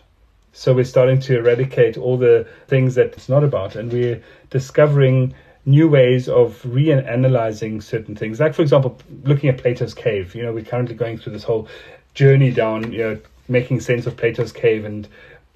So 0.51 0.73
we're 0.73 0.85
starting 0.85 1.19
to 1.21 1.39
eradicate 1.39 1.97
all 1.97 2.17
the 2.17 2.47
things 2.67 2.95
that 2.95 3.13
it's 3.13 3.29
not 3.29 3.43
about, 3.43 3.75
and 3.75 3.91
we're 3.91 4.21
discovering 4.49 5.33
new 5.65 5.87
ways 5.87 6.27
of 6.27 6.61
reanalyzing 6.63 7.81
certain 7.81 8.15
things. 8.15 8.39
Like, 8.39 8.53
for 8.53 8.61
example, 8.61 8.97
looking 9.23 9.49
at 9.49 9.57
Plato's 9.57 9.93
cave. 9.93 10.35
You 10.35 10.43
know, 10.43 10.53
we're 10.53 10.65
currently 10.65 10.95
going 10.95 11.17
through 11.17 11.33
this 11.33 11.43
whole 11.43 11.67
journey 12.13 12.51
down, 12.51 12.91
you 12.91 12.99
know, 12.99 13.19
making 13.47 13.79
sense 13.79 14.05
of 14.05 14.17
Plato's 14.17 14.51
cave 14.51 14.85
and 14.85 15.07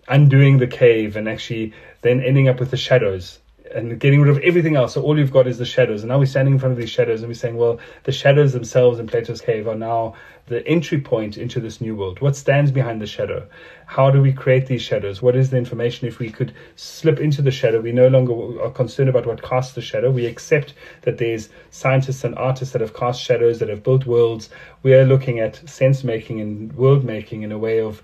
undoing 0.07 0.57
the 0.57 0.67
cave 0.67 1.15
and 1.15 1.27
actually 1.27 1.73
then 2.01 2.21
ending 2.21 2.47
up 2.47 2.59
with 2.59 2.71
the 2.71 2.77
shadows 2.77 3.39
and 3.73 3.99
getting 3.99 4.21
rid 4.21 4.35
of 4.35 4.41
everything 4.43 4.75
else. 4.75 4.93
So 4.93 5.01
all 5.01 5.17
you've 5.17 5.31
got 5.31 5.47
is 5.47 5.57
the 5.57 5.65
shadows. 5.65 6.01
And 6.03 6.09
now 6.09 6.19
we're 6.19 6.25
standing 6.25 6.53
in 6.53 6.59
front 6.59 6.73
of 6.73 6.79
these 6.79 6.89
shadows 6.89 7.21
and 7.21 7.29
we're 7.29 7.35
saying, 7.35 7.57
well, 7.57 7.79
the 8.03 8.11
shadows 8.11 8.53
themselves 8.53 8.99
in 8.99 9.07
Plato's 9.07 9.41
cave 9.41 9.67
are 9.67 9.75
now 9.75 10.15
the 10.47 10.65
entry 10.65 10.99
point 10.99 11.37
into 11.37 11.59
this 11.59 11.81
new 11.81 11.95
world. 11.95 12.21
What 12.21 12.35
stands 12.35 12.71
behind 12.71 13.01
the 13.01 13.07
shadow? 13.07 13.47
How 13.85 14.09
do 14.09 14.21
we 14.21 14.31
create 14.31 14.67
these 14.67 14.81
shadows? 14.81 15.21
What 15.21 15.35
is 15.35 15.49
the 15.49 15.57
information 15.57 16.07
if 16.07 16.19
we 16.19 16.29
could 16.29 16.53
slip 16.75 17.19
into 17.19 17.41
the 17.41 17.51
shadow? 17.51 17.81
We 17.81 17.91
no 17.91 18.07
longer 18.07 18.61
are 18.61 18.71
concerned 18.71 19.09
about 19.09 19.25
what 19.25 19.41
casts 19.41 19.75
the 19.75 19.81
shadow. 19.81 20.09
We 20.09 20.25
accept 20.25 20.73
that 21.01 21.17
there's 21.17 21.49
scientists 21.71 22.23
and 22.23 22.35
artists 22.35 22.71
that 22.73 22.81
have 22.81 22.93
cast 22.93 23.21
shadows, 23.21 23.59
that 23.59 23.69
have 23.69 23.83
built 23.83 24.05
worlds. 24.05 24.49
We 24.83 24.93
are 24.93 25.05
looking 25.05 25.39
at 25.39 25.67
sense 25.69 26.03
making 26.03 26.39
and 26.39 26.73
world 26.73 27.03
making 27.03 27.41
in 27.41 27.51
a 27.51 27.57
way 27.57 27.81
of 27.81 28.01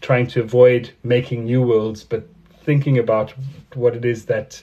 trying 0.00 0.26
to 0.28 0.40
avoid 0.40 0.90
making 1.02 1.44
new 1.44 1.62
worlds, 1.62 2.04
but 2.04 2.28
thinking 2.64 2.98
about 2.98 3.34
what 3.74 3.96
it 3.96 4.04
is 4.04 4.26
that 4.26 4.62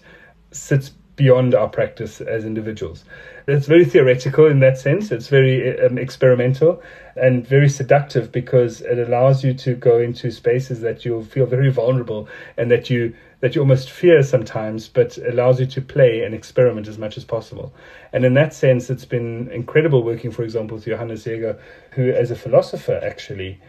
sits 0.51 0.91
beyond 1.19 1.53
our 1.53 1.67
practice 1.67 2.21
as 2.21 2.45
individuals. 2.45 3.03
It's 3.45 3.67
very 3.67 3.83
theoretical 3.83 4.45
in 4.45 4.61
that 4.61 4.77
sense. 4.77 5.11
It's 5.11 5.27
very 5.27 5.77
um, 5.85 5.97
experimental 5.97 6.81
and 7.17 7.45
very 7.45 7.67
seductive 7.67 8.31
because 8.31 8.79
it 8.79 8.97
allows 8.97 9.43
you 9.43 9.53
to 9.55 9.75
go 9.75 9.99
into 9.99 10.31
spaces 10.31 10.79
that 10.79 11.03
you 11.03 11.21
feel 11.25 11.45
very 11.45 11.69
vulnerable 11.69 12.29
and 12.55 12.71
that 12.71 12.89
you 12.89 13.13
that 13.41 13.55
you 13.55 13.61
almost 13.61 13.89
fear 13.89 14.21
sometimes, 14.23 14.87
but 14.87 15.17
allows 15.17 15.59
you 15.59 15.65
to 15.65 15.81
play 15.81 16.23
and 16.23 16.35
experiment 16.35 16.87
as 16.87 16.97
much 16.97 17.17
as 17.17 17.23
possible. 17.23 17.73
And 18.11 18.25
in 18.25 18.33
that 18.33 18.53
sense, 18.53 18.89
it's 18.89 19.05
been 19.05 19.49
incredible 19.51 20.03
working, 20.03 20.31
for 20.31 20.43
example, 20.43 20.75
with 20.75 20.85
Johannes 20.85 21.25
Jaeger, 21.25 21.57
who, 21.91 22.11
as 22.11 22.31
a 22.31 22.35
philosopher, 22.35 22.99
actually 23.01 23.59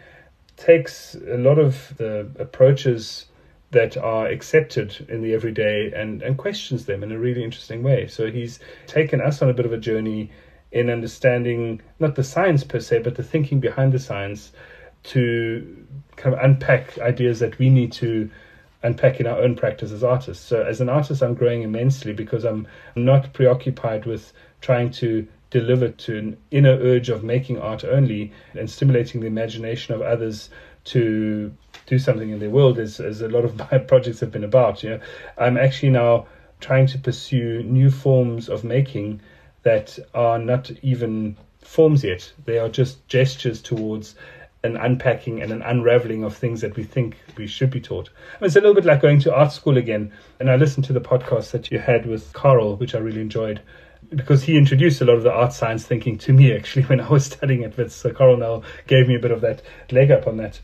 takes 0.57 1.15
a 1.15 1.37
lot 1.37 1.57
of 1.57 1.95
the 1.97 2.29
approaches 2.37 3.27
that 3.71 3.97
are 3.97 4.27
accepted 4.27 5.05
in 5.09 5.21
the 5.21 5.33
everyday 5.33 5.91
and, 5.93 6.21
and 6.21 6.37
questions 6.37 6.85
them 6.85 7.03
in 7.03 7.11
a 7.11 7.17
really 7.17 7.43
interesting 7.43 7.83
way. 7.83 8.07
So 8.07 8.29
he's 8.29 8.59
taken 8.85 9.21
us 9.21 9.41
on 9.41 9.49
a 9.49 9.53
bit 9.53 9.65
of 9.65 9.73
a 9.73 9.77
journey 9.77 10.29
in 10.71 10.89
understanding 10.89 11.81
not 11.99 12.15
the 12.15 12.23
science 12.23 12.63
per 12.63 12.79
se, 12.79 12.99
but 12.99 13.15
the 13.15 13.23
thinking 13.23 13.59
behind 13.59 13.93
the 13.93 13.99
science 13.99 14.51
to 15.03 15.85
kind 16.15 16.35
of 16.35 16.41
unpack 16.41 16.97
ideas 16.99 17.39
that 17.39 17.57
we 17.59 17.69
need 17.69 17.91
to 17.93 18.29
unpack 18.83 19.19
in 19.19 19.27
our 19.27 19.39
own 19.39 19.55
practice 19.55 19.91
as 19.91 20.03
artists. 20.03 20.45
So 20.45 20.63
as 20.63 20.81
an 20.81 20.89
artist, 20.89 21.21
I'm 21.21 21.33
growing 21.33 21.61
immensely 21.61 22.13
because 22.13 22.43
I'm 22.43 22.67
not 22.95 23.33
preoccupied 23.33 24.05
with 24.05 24.33
trying 24.59 24.91
to 24.91 25.27
deliver 25.49 25.89
to 25.89 26.17
an 26.17 26.37
inner 26.49 26.77
urge 26.79 27.09
of 27.09 27.23
making 27.23 27.59
art 27.59 27.83
only 27.83 28.31
and 28.53 28.69
stimulating 28.69 29.21
the 29.21 29.27
imagination 29.27 29.93
of 29.93 30.01
others 30.01 30.49
to 30.85 31.53
do 31.85 31.99
something 31.99 32.29
in 32.29 32.39
their 32.39 32.49
world, 32.49 32.79
as, 32.79 32.99
as 32.99 33.21
a 33.21 33.27
lot 33.27 33.45
of 33.45 33.57
my 33.71 33.77
projects 33.77 34.19
have 34.19 34.31
been 34.31 34.43
about. 34.43 34.83
Know, 34.83 34.99
I'm 35.37 35.57
actually 35.57 35.91
now 35.91 36.27
trying 36.59 36.87
to 36.87 36.97
pursue 36.97 37.63
new 37.63 37.89
forms 37.89 38.49
of 38.49 38.63
making 38.63 39.21
that 39.63 39.97
are 40.13 40.39
not 40.39 40.71
even 40.81 41.37
forms 41.59 42.03
yet. 42.03 42.31
They 42.45 42.59
are 42.59 42.69
just 42.69 43.07
gestures 43.07 43.61
towards 43.61 44.15
an 44.63 44.77
unpacking 44.77 45.41
and 45.41 45.51
an 45.51 45.61
unraveling 45.63 46.23
of 46.23 46.35
things 46.35 46.61
that 46.61 46.75
we 46.75 46.83
think 46.83 47.17
we 47.35 47.47
should 47.47 47.71
be 47.71 47.81
taught. 47.81 48.09
It's 48.41 48.55
a 48.55 48.59
little 48.59 48.75
bit 48.75 48.85
like 48.85 49.01
going 49.01 49.19
to 49.21 49.33
art 49.33 49.51
school 49.51 49.77
again. 49.77 50.11
And 50.39 50.51
I 50.51 50.55
listened 50.55 50.85
to 50.85 50.93
the 50.93 51.01
podcast 51.01 51.51
that 51.51 51.71
you 51.71 51.79
had 51.79 52.05
with 52.05 52.31
Carl, 52.33 52.75
which 52.77 52.93
I 52.93 52.99
really 52.99 53.21
enjoyed 53.21 53.59
because 54.15 54.43
he 54.43 54.57
introduced 54.57 55.01
a 55.01 55.05
lot 55.05 55.15
of 55.15 55.23
the 55.23 55.31
art 55.31 55.53
science 55.53 55.85
thinking 55.85 56.17
to 56.19 56.33
me 56.33 56.53
actually 56.53 56.83
when 56.87 56.99
I 56.99 57.09
was 57.09 57.25
studying 57.25 57.63
at 57.63 57.77
Wits. 57.77 57.95
So 57.95 58.11
Carl 58.11 58.37
now 58.37 58.63
gave 58.87 59.07
me 59.07 59.15
a 59.15 59.19
bit 59.19 59.31
of 59.31 59.41
that 59.41 59.61
leg 59.91 60.11
up 60.11 60.27
on 60.27 60.37
that. 60.37 60.59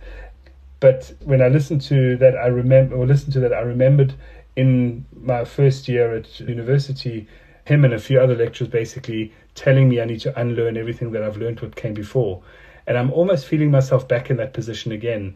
But 0.79 1.13
when 1.23 1.41
I 1.41 1.47
listened 1.47 1.81
to 1.83 2.17
that, 2.17 2.35
I 2.37 2.47
remember 2.47 2.95
or 2.95 3.07
listened 3.07 3.33
to 3.33 3.39
that, 3.39 3.53
I 3.53 3.61
remembered 3.61 4.13
in 4.55 5.05
my 5.11 5.45
first 5.45 5.87
year 5.87 6.15
at 6.15 6.39
university, 6.39 7.27
him 7.65 7.83
and 7.83 7.93
a 7.93 7.99
few 7.99 8.19
other 8.19 8.35
lecturers 8.35 8.69
basically 8.69 9.33
telling 9.55 9.89
me 9.89 9.99
I 9.99 10.05
need 10.05 10.19
to 10.21 10.39
unlearn 10.39 10.77
everything 10.77 11.11
that 11.11 11.23
I've 11.23 11.37
learned 11.37 11.61
what 11.61 11.75
came 11.75 11.93
before. 11.93 12.43
And 12.85 12.97
I'm 12.97 13.11
almost 13.11 13.47
feeling 13.47 13.71
myself 13.71 14.07
back 14.07 14.29
in 14.29 14.37
that 14.37 14.53
position 14.53 14.91
again 14.91 15.35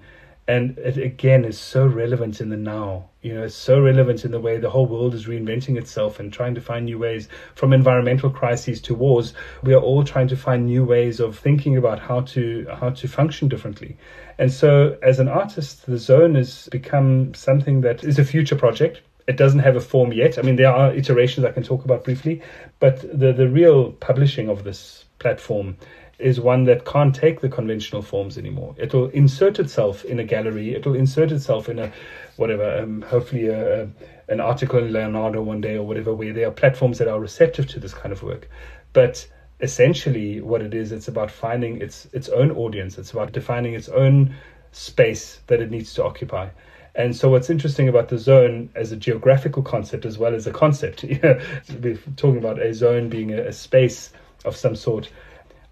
and 0.52 0.78
it 0.80 0.98
again 0.98 1.46
is 1.46 1.58
so 1.58 1.86
relevant 1.88 2.42
in 2.42 2.50
the 2.50 2.58
now. 2.58 3.10
You 3.22 3.36
know 3.36 3.44
it's 3.44 3.56
so 3.56 3.80
relevant 3.80 4.26
in 4.26 4.32
the 4.32 4.40
way 4.40 4.58
the 4.58 4.70
whole 4.70 4.86
world 4.86 5.14
is 5.14 5.26
reinventing 5.26 5.78
itself 5.78 6.20
and 6.20 6.34
trying 6.34 6.56
to 6.56 6.62
find 6.62 6.86
new 6.86 7.00
ways 7.00 7.30
from 7.56 7.72
environmental 7.72 8.30
crises 8.30 8.82
to 8.82 8.94
wars 8.94 9.34
we 9.64 9.74
are 9.74 9.86
all 9.90 10.04
trying 10.04 10.28
to 10.28 10.36
find 10.36 10.66
new 10.66 10.84
ways 10.84 11.20
of 11.22 11.40
thinking 11.40 11.78
about 11.78 12.00
how 12.00 12.20
to 12.34 12.68
how 12.82 12.90
to 12.90 13.08
function 13.08 13.48
differently. 13.48 13.96
And 14.40 14.52
so 14.52 14.98
as 15.02 15.20
an 15.20 15.30
artist 15.30 15.86
the 15.86 15.98
zone 15.98 16.36
has 16.36 16.68
become 16.70 17.34
something 17.34 17.82
that 17.82 18.04
is 18.04 18.20
a 18.20 18.26
future 18.26 18.58
project. 18.58 19.02
It 19.28 19.38
doesn't 19.38 19.60
have 19.68 19.78
a 19.78 19.88
form 19.94 20.12
yet. 20.12 20.38
I 20.38 20.42
mean 20.42 20.58
there 20.58 20.76
are 20.80 20.94
iterations 20.94 21.46
i 21.46 21.52
can 21.52 21.64
talk 21.64 21.86
about 21.86 22.04
briefly 22.04 22.42
but 22.80 22.96
the 23.02 23.32
the 23.32 23.48
real 23.48 23.94
publishing 24.10 24.50
of 24.50 24.66
this 24.66 25.06
platform 25.20 25.78
is 26.22 26.40
one 26.40 26.64
that 26.66 26.86
can't 26.86 27.14
take 27.14 27.42
the 27.42 27.50
conventional 27.50 28.02
forms 28.02 28.38
anymore. 28.38 28.76
It'll 28.78 29.10
insert 29.10 29.60
itself 29.60 30.06
in 30.06 30.20
a 30.20 30.24
gallery. 30.24 30.76
It'll 30.76 30.96
insert 30.96 31.32
itself 31.32 31.68
in 31.68 31.80
a 31.80 31.92
whatever, 32.38 32.80
um, 32.80 33.02
hopefully 33.02 33.48
a, 33.48 33.84
a, 33.84 33.90
an 34.30 34.40
article 34.40 34.80
in 34.80 34.94
Leonardo 34.94 35.42
one 35.42 35.62
day 35.62 35.76
or 35.76 35.84
whatever, 35.86 36.14
where 36.14 36.34
there 36.34 36.48
are 36.48 36.52
platforms 36.52 36.98
that 37.00 37.08
are 37.08 37.20
receptive 37.20 37.68
to 37.68 37.80
this 37.80 37.94
kind 37.94 38.12
of 38.12 38.24
work. 38.24 38.50
But 38.94 39.28
essentially, 39.60 40.42
what 40.42 40.62
it 40.62 40.74
is, 40.74 40.92
it's 40.92 41.08
about 41.08 41.32
finding 41.32 41.82
its 41.82 42.08
its 42.14 42.30
own 42.30 42.52
audience. 42.52 42.98
It's 42.98 43.12
about 43.12 43.32
defining 43.32 43.74
its 43.74 43.90
own 43.90 44.36
space 44.72 45.40
that 45.48 45.62
it 45.62 45.72
needs 45.72 45.94
to 45.96 46.04
occupy. 46.04 46.50
And 46.94 47.16
so, 47.16 47.30
what's 47.30 47.50
interesting 47.50 47.88
about 47.88 48.10
the 48.10 48.18
zone 48.18 48.70
as 48.76 48.92
a 48.92 48.98
geographical 48.98 49.64
concept 49.64 50.06
as 50.06 50.18
well 50.18 50.36
as 50.36 50.46
a 50.46 50.52
concept, 50.52 51.04
we're 51.82 52.00
talking 52.18 52.38
about 52.38 52.62
a 52.62 52.74
zone 52.74 53.08
being 53.08 53.32
a, 53.32 53.44
a 53.44 53.54
space 53.54 54.12
of 54.44 54.56
some 54.56 54.76
sort 54.76 55.10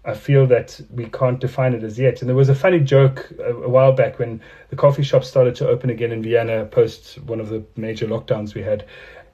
I 0.04 0.14
feel 0.14 0.46
that 0.46 0.80
we 0.90 1.06
can't 1.06 1.38
define 1.38 1.74
it 1.74 1.84
as 1.84 1.98
yet. 1.98 2.20
And 2.20 2.28
there 2.28 2.36
was 2.36 2.48
a 2.48 2.54
funny 2.54 2.80
joke 2.80 3.30
a, 3.38 3.52
a, 3.52 3.68
while 3.68 3.92
back 3.92 4.18
when 4.18 4.40
the 4.70 4.76
coffee 4.76 5.02
shops 5.02 5.28
started 5.28 5.54
to 5.56 5.68
open 5.68 5.90
again 5.90 6.10
in 6.10 6.22
Vienna 6.22 6.64
post 6.64 7.20
one 7.22 7.38
of 7.38 7.50
the 7.50 7.62
major 7.76 8.06
lockdowns 8.06 8.54
we 8.54 8.62
had 8.62 8.86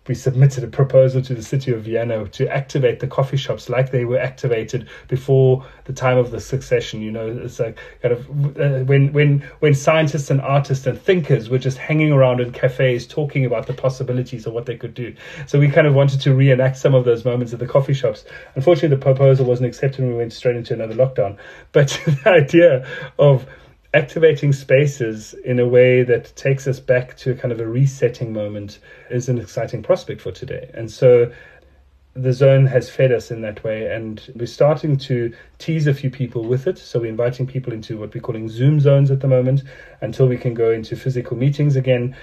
we 0.09 0.14
submitted 0.14 0.64
a 0.64 0.68
proposal 0.68 1.22
to 1.22 1.34
the 1.34 1.42
city 1.42 1.72
of 1.72 1.82
Vienna 1.82 2.26
to 2.28 2.48
activate 2.48 3.00
the 3.00 3.07
coffee 3.07 3.36
shops 3.36 3.68
like 3.68 3.90
they 3.90 4.04
were 4.04 4.18
activated 4.18 4.88
before 5.09 5.64
the 5.84 5.92
time 5.92 6.18
of 6.18 6.30
the 6.30 6.40
Secession. 6.40 7.02
You 7.02 7.12
know, 7.12 7.26
it's 7.26 7.59
like 7.59 7.78
kind 8.02 8.12
of 8.12 8.28
uh, 8.59 8.84
when 8.84 9.12
when 9.12 9.40
when 9.61 9.74
scientists 9.74 10.30
and 10.30 10.40
artists 10.40 10.86
and 10.86 11.00
thinkers 11.00 11.48
were 11.48 11.59
just 11.59 11.78
hanging 11.78 12.12
around 12.12 12.40
in 12.40 12.52
cafes 12.52 13.07
talking 13.07 13.44
about 13.44 13.66
the 13.66 13.74
possibilities 13.74 14.46
of 14.46 14.52
what 14.52 14.66
they 14.66 14.76
could 14.76 14.94
do. 14.94 15.14
So 15.46 15.59
we 15.59 15.68
kind 15.68 15.86
of 15.86 15.94
wanted 15.94 16.20
to 16.22 16.34
reenact 16.34 16.78
some 16.78 16.94
of 16.94 17.04
those 17.04 17.24
moments 17.24 17.52
at 17.52 17.59
the 17.59 17.66
coffee 17.66 17.94
shops. 17.94 18.24
Unfortunately, 18.54 18.96
the 18.96 19.02
proposal 19.02 19.46
wasn't 19.46 19.68
accepted, 19.68 20.00
and 20.00 20.11
we 20.11 20.16
went 20.16 20.32
straight 20.32 20.57
into 20.57 20.74
another 20.74 20.94
lockdown. 20.94 21.36
But 21.72 21.88
the 22.07 22.30
idea 22.30 22.86
of 23.18 23.46
activating 23.97 24.53
spaces 24.53 25.34
in 25.44 25.59
a 25.59 25.66
way 25.66 26.03
that 26.03 26.34
takes 26.36 26.66
us 26.66 26.78
back 26.78 27.16
to 27.16 27.34
kind 27.34 27.51
of 27.51 27.61
a 27.61 27.66
resetting 27.66 28.32
moment 28.32 28.78
is 29.11 29.28
an 29.28 29.38
exciting 29.38 29.82
prospect 29.82 30.20
for 30.20 30.30
today. 30.30 30.70
And 30.74 30.90
so 30.90 31.32
the 32.14 32.32
zone 32.32 32.66
has 32.66 32.90
fed 32.90 33.12
us 33.12 33.30
in 33.30 33.40
that 33.42 33.64
way, 33.64 33.92
and 33.92 34.20
we're 34.36 34.47
starting 34.47 34.97
to 34.97 35.34
tease 35.59 35.86
a 35.86 35.94
few 35.94 36.11
people 36.11 36.44
with 36.44 36.66
it. 36.66 36.78
So 36.78 37.01
we're 37.01 37.07
inviting 37.07 37.47
people 37.47 37.72
into 37.72 37.99
what 37.99 38.14
we're 38.14 38.20
calling 38.20 38.49
Zoom 38.49 38.80
zones 38.80 39.11
at 39.11 39.20
the 39.20 39.28
moment 39.28 39.62
until 40.01 40.26
we 40.26 40.38
can 40.38 40.55
go 40.55 40.70
into 40.70 40.97
physical 40.97 41.36
meetings 41.36 41.76
again 41.76 42.16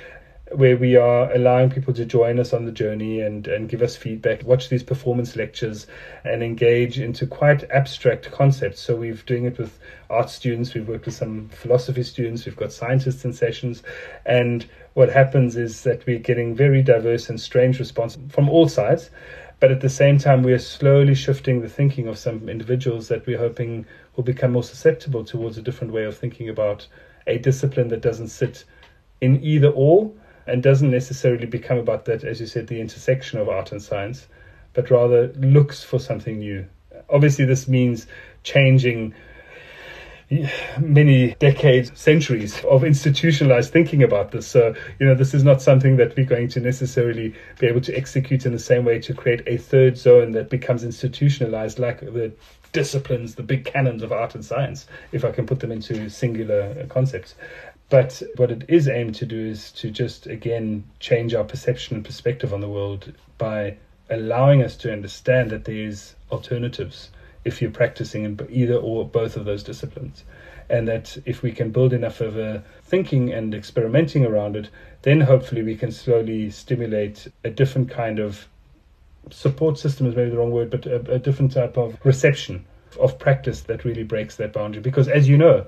where 0.56 0.78
we 0.78 0.95
are 0.95 1.32
allowing 1.34 1.70
people 1.70 1.93
to 1.93 2.06
join 2.06 2.39
us 2.39 2.54
on 2.54 2.66
the 2.66 2.72
journey 2.72 3.22
and, 3.22 3.47
and 3.47 3.70
give 3.70 3.82
us 3.82 3.95
feedback, 3.95 4.43
watch 4.43 4.70
these 4.70 4.84
performance 4.84 5.36
lectures, 5.36 5.88
and 6.24 6.43
engage 6.43 6.99
into 6.99 7.26
quite 7.26 7.70
abstract 7.72 8.32
concepts. 8.32 8.80
So 8.80 8.95
we're 8.95 9.14
doing 9.14 9.45
it 9.45 9.58
with 9.58 9.80
art 10.10 10.30
students, 10.30 10.74
we've 10.74 10.88
worked 10.88 11.06
with 11.06 11.16
some 11.16 11.49
philosophy 11.49 12.04
students, 12.04 12.45
we've 12.45 12.56
got 12.56 12.72
scientists 12.72 13.26
in 13.26 13.34
sessions, 13.34 13.84
and 14.26 14.66
what 14.93 15.10
happens 15.10 15.56
is 15.56 15.84
that 15.84 16.06
we're 16.06 16.20
getting 16.20 16.56
very 16.56 16.82
diverse 16.82 17.30
and 17.30 17.39
strange 17.39 17.80
responses 17.80 18.22
from 18.30 18.49
all 18.49 18.68
sides. 18.68 19.10
But 19.60 19.72
at 19.72 19.82
the 19.82 19.89
same 19.89 20.18
time, 20.18 20.43
we 20.43 20.51
are 20.51 20.60
slowly 20.60 21.16
shifting 21.16 21.62
the 21.62 21.70
thinking 21.70 22.08
of 22.08 22.18
some 22.18 22.49
individuals 22.49 23.08
that 23.08 23.26
we're 23.26 23.38
hoping 23.38 23.86
will 24.16 24.24
become 24.24 24.51
more 24.51 24.64
susceptible 24.64 25.24
towards 25.24 25.58
a 25.58 25.62
different 25.62 25.93
way 25.93 26.04
of 26.04 26.18
thinking 26.18 26.49
about 26.49 26.86
a 27.28 27.38
discipline 27.38 27.88
that 27.88 28.01
doesn't 28.01 28.28
sit 28.28 28.66
in 29.22 29.41
either 29.41 29.70
or 29.70 30.12
and 30.47 30.61
doesn't 30.61 30.91
necessarily 30.91 31.45
become 31.45 31.77
about 31.77 32.05
that, 32.05 32.23
as 32.23 32.39
you 32.39 32.47
said, 32.47 32.67
the 32.67 32.81
intersection 32.81 33.39
of 33.39 33.49
art 33.49 33.71
and 33.71 33.81
science, 33.81 34.27
but 34.73 34.89
rather 34.89 35.27
looks 35.33 35.83
for 35.83 35.99
something 35.99 36.39
new. 36.39 36.65
Obviously, 37.09 37.45
this 37.45 37.67
means 37.67 38.07
changing 38.43 39.13
many 40.79 41.35
decades, 41.35 41.91
centuries 41.99 42.63
of 42.65 42.83
institutionalized 42.83 43.71
thinking 43.71 44.03
about 44.03 44.31
this. 44.31 44.47
So, 44.47 44.73
you 44.99 45.05
know, 45.05 45.15
this 45.15 45.33
is 45.33 45.43
not 45.43 45.61
something 45.61 45.97
that 45.97 46.15
we're 46.15 46.25
going 46.25 46.47
to 46.49 46.59
necessarily 46.59 47.35
be 47.59 47.67
able 47.67 47.81
to 47.81 47.95
execute 47.95 48.45
in 48.45 48.51
the 48.51 48.59
same 48.59 48.85
way 48.85 48.99
to 48.99 49.13
create 49.13 49.43
a 49.45 49.57
third 49.57 49.97
zone 49.97 50.31
that 50.31 50.49
becomes 50.49 50.83
institutionalized 50.83 51.77
like 51.77 51.99
the 51.99 52.33
disciplines, 52.71 53.35
the 53.35 53.43
big 53.43 53.65
canons 53.65 54.01
of 54.01 54.11
art 54.11 54.33
and 54.33 54.43
science, 54.43 54.87
if 55.11 55.23
I 55.23 55.31
can 55.31 55.45
put 55.45 55.59
them 55.59 55.71
into 55.71 56.09
singular 56.09 56.85
concepts. 56.87 57.35
But 57.93 58.23
what 58.37 58.49
it 58.49 58.65
is 58.67 58.87
aimed 58.87 59.13
to 59.21 59.25
do 59.27 59.39
is 59.39 59.71
to 59.73 59.91
just, 59.91 60.25
again, 60.25 60.83
change 60.99 61.35
our 61.35 61.43
perception 61.43 61.95
and 61.95 62.03
perspective 62.03 62.51
on 62.51 62.59
the 62.59 62.67
world 62.67 63.13
by 63.37 63.77
allowing 64.09 64.63
us 64.63 64.75
to 64.77 64.91
understand 64.91 65.51
that 65.51 65.65
there 65.65 65.75
is 65.75 66.15
alternatives 66.31 67.11
if 67.45 67.61
you're 67.61 67.69
practicing 67.69 68.23
in 68.23 68.39
either 68.49 68.77
or 68.77 69.07
both 69.07 69.37
of 69.37 69.45
those 69.45 69.61
disciplines. 69.61 70.23
And 70.71 70.87
that 70.87 71.19
if 71.27 71.43
we 71.43 71.51
can 71.51 71.69
build 71.69 71.93
enough 71.93 72.19
of 72.19 72.35
a 72.35 72.63
thinking 72.81 73.31
and 73.31 73.53
experimenting 73.53 74.25
around 74.25 74.55
it, 74.55 74.69
then 75.03 75.21
hopefully 75.21 75.61
we 75.61 75.75
can 75.75 75.91
slowly 75.91 76.49
stimulate 76.49 77.27
a 77.43 77.51
different 77.51 77.91
kind 77.91 78.17
of 78.17 78.47
support 79.29 79.77
system 79.77 80.07
is 80.07 80.15
maybe 80.15 80.31
the 80.31 80.37
wrong 80.39 80.49
word, 80.49 80.71
but 80.71 80.87
a, 80.87 81.11
a 81.11 81.19
different 81.19 81.51
type 81.51 81.77
of 81.77 81.95
reception 82.03 82.65
of 82.99 83.19
practice 83.19 83.61
that 83.61 83.85
really 83.85 84.03
breaks 84.03 84.37
that 84.37 84.51
boundary. 84.51 84.81
Because 84.81 85.07
as 85.07 85.29
you 85.29 85.37
know, 85.37 85.67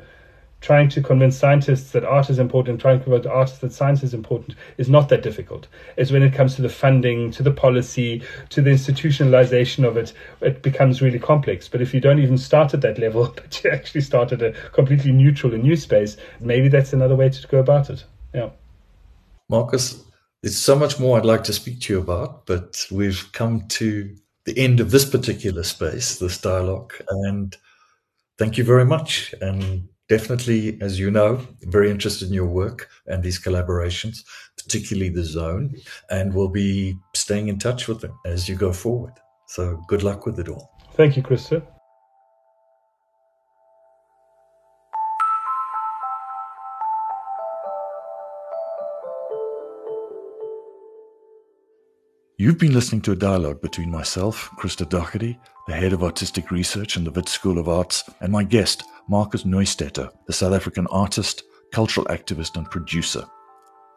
trying 0.62 0.90
to 0.90 1.02
convince 1.02 1.38
scientists 1.38 1.92
that 1.92 2.04
art 2.04 2.30
is 2.30 2.40
important, 2.40 2.82
trying 2.82 2.98
to 2.98 3.04
convince 3.04 3.26
artists 3.26 3.60
that 3.60 3.72
science 3.72 4.02
is 4.02 4.14
important 4.14 4.56
is 4.78 4.90
not 4.90 5.10
that 5.10 5.22
difficult. 5.22 5.68
It's 5.98 6.12
when 6.12 6.24
it 6.24 6.34
comes 6.34 6.56
to 6.56 6.62
the 6.62 6.70
funding, 6.70 7.30
to 7.32 7.44
the 7.44 7.52
policy, 7.52 8.24
to 8.50 8.62
the 8.62 8.72
institutionalization 8.72 9.88
of 9.88 9.96
it, 9.98 10.14
it 10.42 10.64
becomes 10.64 11.02
really 11.02 11.20
complex. 11.20 11.68
But 11.68 11.82
if 11.82 11.94
you 11.94 12.00
don't 12.00 12.20
even 12.20 12.38
start 12.38 12.74
at 12.74 12.82
that 12.82 12.98
level, 12.98 13.28
but 13.36 13.64
you 13.64 13.70
actually 13.70 14.02
start 14.02 14.32
at 14.32 14.42
a 14.42 14.54
completely 14.74 15.12
neutral 15.12 15.54
and 15.54 15.64
new 15.64 15.76
space, 15.76 16.18
maybe 16.40 16.68
that's 16.68 16.94
another 16.94 17.16
way 17.16 17.30
to 17.30 17.48
go 17.48 17.60
about 17.60 17.90
it. 17.90 18.04
Yeah. 18.34 18.50
Marcus, 19.50 20.04
there's 20.42 20.58
so 20.58 20.76
much 20.76 21.00
more 21.00 21.18
I'd 21.18 21.26
like 21.26 21.44
to 21.46 21.54
speak 21.54 21.82
to 21.82 21.94
you 21.94 22.00
about, 22.00 22.46
but 22.48 22.86
we've 22.92 23.30
come 23.34 23.68
to 23.70 24.16
the 24.46 24.58
end 24.58 24.80
of 24.80 24.92
this 24.92 25.06
particular 25.06 25.64
space, 25.64 26.20
this 26.20 26.40
dialogue, 26.40 26.94
and 27.10 27.56
thank 28.38 28.58
you 28.58 28.64
very 28.64 28.86
much. 28.86 29.34
And 29.42 29.90
definitely, 30.08 30.80
as 30.82 31.00
you 31.00 31.12
know, 31.12 31.46
very 31.64 31.90
interested 31.90 32.28
in 32.28 32.34
your 32.34 32.48
work 32.48 32.90
and 33.08 33.24
these 33.24 33.40
collaborations, 33.40 34.24
particularly 34.58 35.10
the 35.10 35.24
zone, 35.24 35.76
and 36.10 36.34
we'll 36.34 36.50
be 36.50 36.98
staying 37.14 37.48
in 37.48 37.60
touch 37.60 37.88
with 37.88 38.02
them 38.02 38.18
as 38.26 38.48
you 38.50 38.56
go 38.56 38.72
forward. 38.72 39.14
So 39.48 39.82
good 39.88 40.04
luck 40.04 40.26
with 40.26 40.40
it 40.40 40.50
all. 40.50 40.72
Thank 40.94 41.18
you, 41.18 41.24
Christo. 41.24 41.62
You've 52.38 52.58
been 52.58 52.74
listening 52.74 53.00
to 53.04 53.14
a 53.14 53.16
dialogue 53.16 53.62
between 53.62 53.90
myself, 53.90 54.50
Christo 54.58 54.84
Doherty, 54.84 55.40
the 55.68 55.74
head 55.74 55.94
of 55.94 56.04
artistic 56.04 56.52
research 56.52 56.98
in 56.98 57.06
the 57.06 57.12
Wits 57.12 57.32
School 57.32 57.58
of 57.58 57.70
Arts, 57.70 58.04
and 58.20 58.30
my 58.30 58.44
guest, 58.44 58.84
Marcus 59.08 59.44
Neustetter, 59.44 60.12
the 60.28 60.34
South 60.34 60.52
African 60.52 60.86
artist, 60.88 61.44
cultural 61.72 62.06
activist, 62.08 62.58
and 62.58 62.70
producer. 62.70 63.24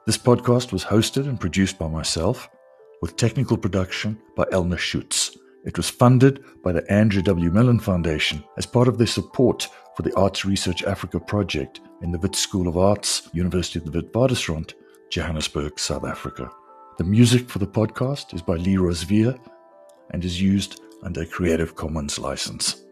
This 0.06 0.16
podcast 0.16 0.70
was 0.70 0.84
hosted 0.84 1.28
and 1.28 1.40
produced 1.40 1.80
by 1.80 1.88
myself, 1.88 2.48
with 3.02 3.16
technical 3.16 3.56
production 3.56 4.16
by 4.36 4.44
Elna 4.52 4.78
Schutz. 4.78 5.36
It 5.64 5.76
was 5.76 5.90
funded 5.90 6.44
by 6.62 6.70
the 6.70 6.88
Andrew 6.88 7.22
W. 7.22 7.50
Mellon 7.50 7.80
Foundation 7.80 8.44
as 8.56 8.66
part 8.66 8.86
of 8.86 8.98
their 8.98 9.08
support 9.08 9.68
for 9.96 10.02
the 10.02 10.14
Arts 10.14 10.44
Research 10.44 10.84
Africa 10.84 11.18
project 11.18 11.80
in 12.02 12.12
the 12.12 12.18
Wits 12.20 12.38
School 12.38 12.68
of 12.68 12.76
Arts, 12.76 13.28
University 13.32 13.80
of 13.80 13.90
the 13.90 14.00
Witwatersrand, 14.00 14.74
Johannesburg, 15.10 15.80
South 15.80 16.04
Africa. 16.04 16.48
The 16.98 17.04
music 17.04 17.48
for 17.48 17.60
the 17.60 17.66
podcast 17.66 18.34
is 18.34 18.42
by 18.42 18.56
Leroy 18.56 18.90
Zvier 18.90 19.38
and 20.10 20.24
is 20.24 20.42
used 20.42 20.80
under 21.04 21.22
a 21.22 21.26
Creative 21.26 21.76
Commons 21.76 22.18
license. 22.18 22.87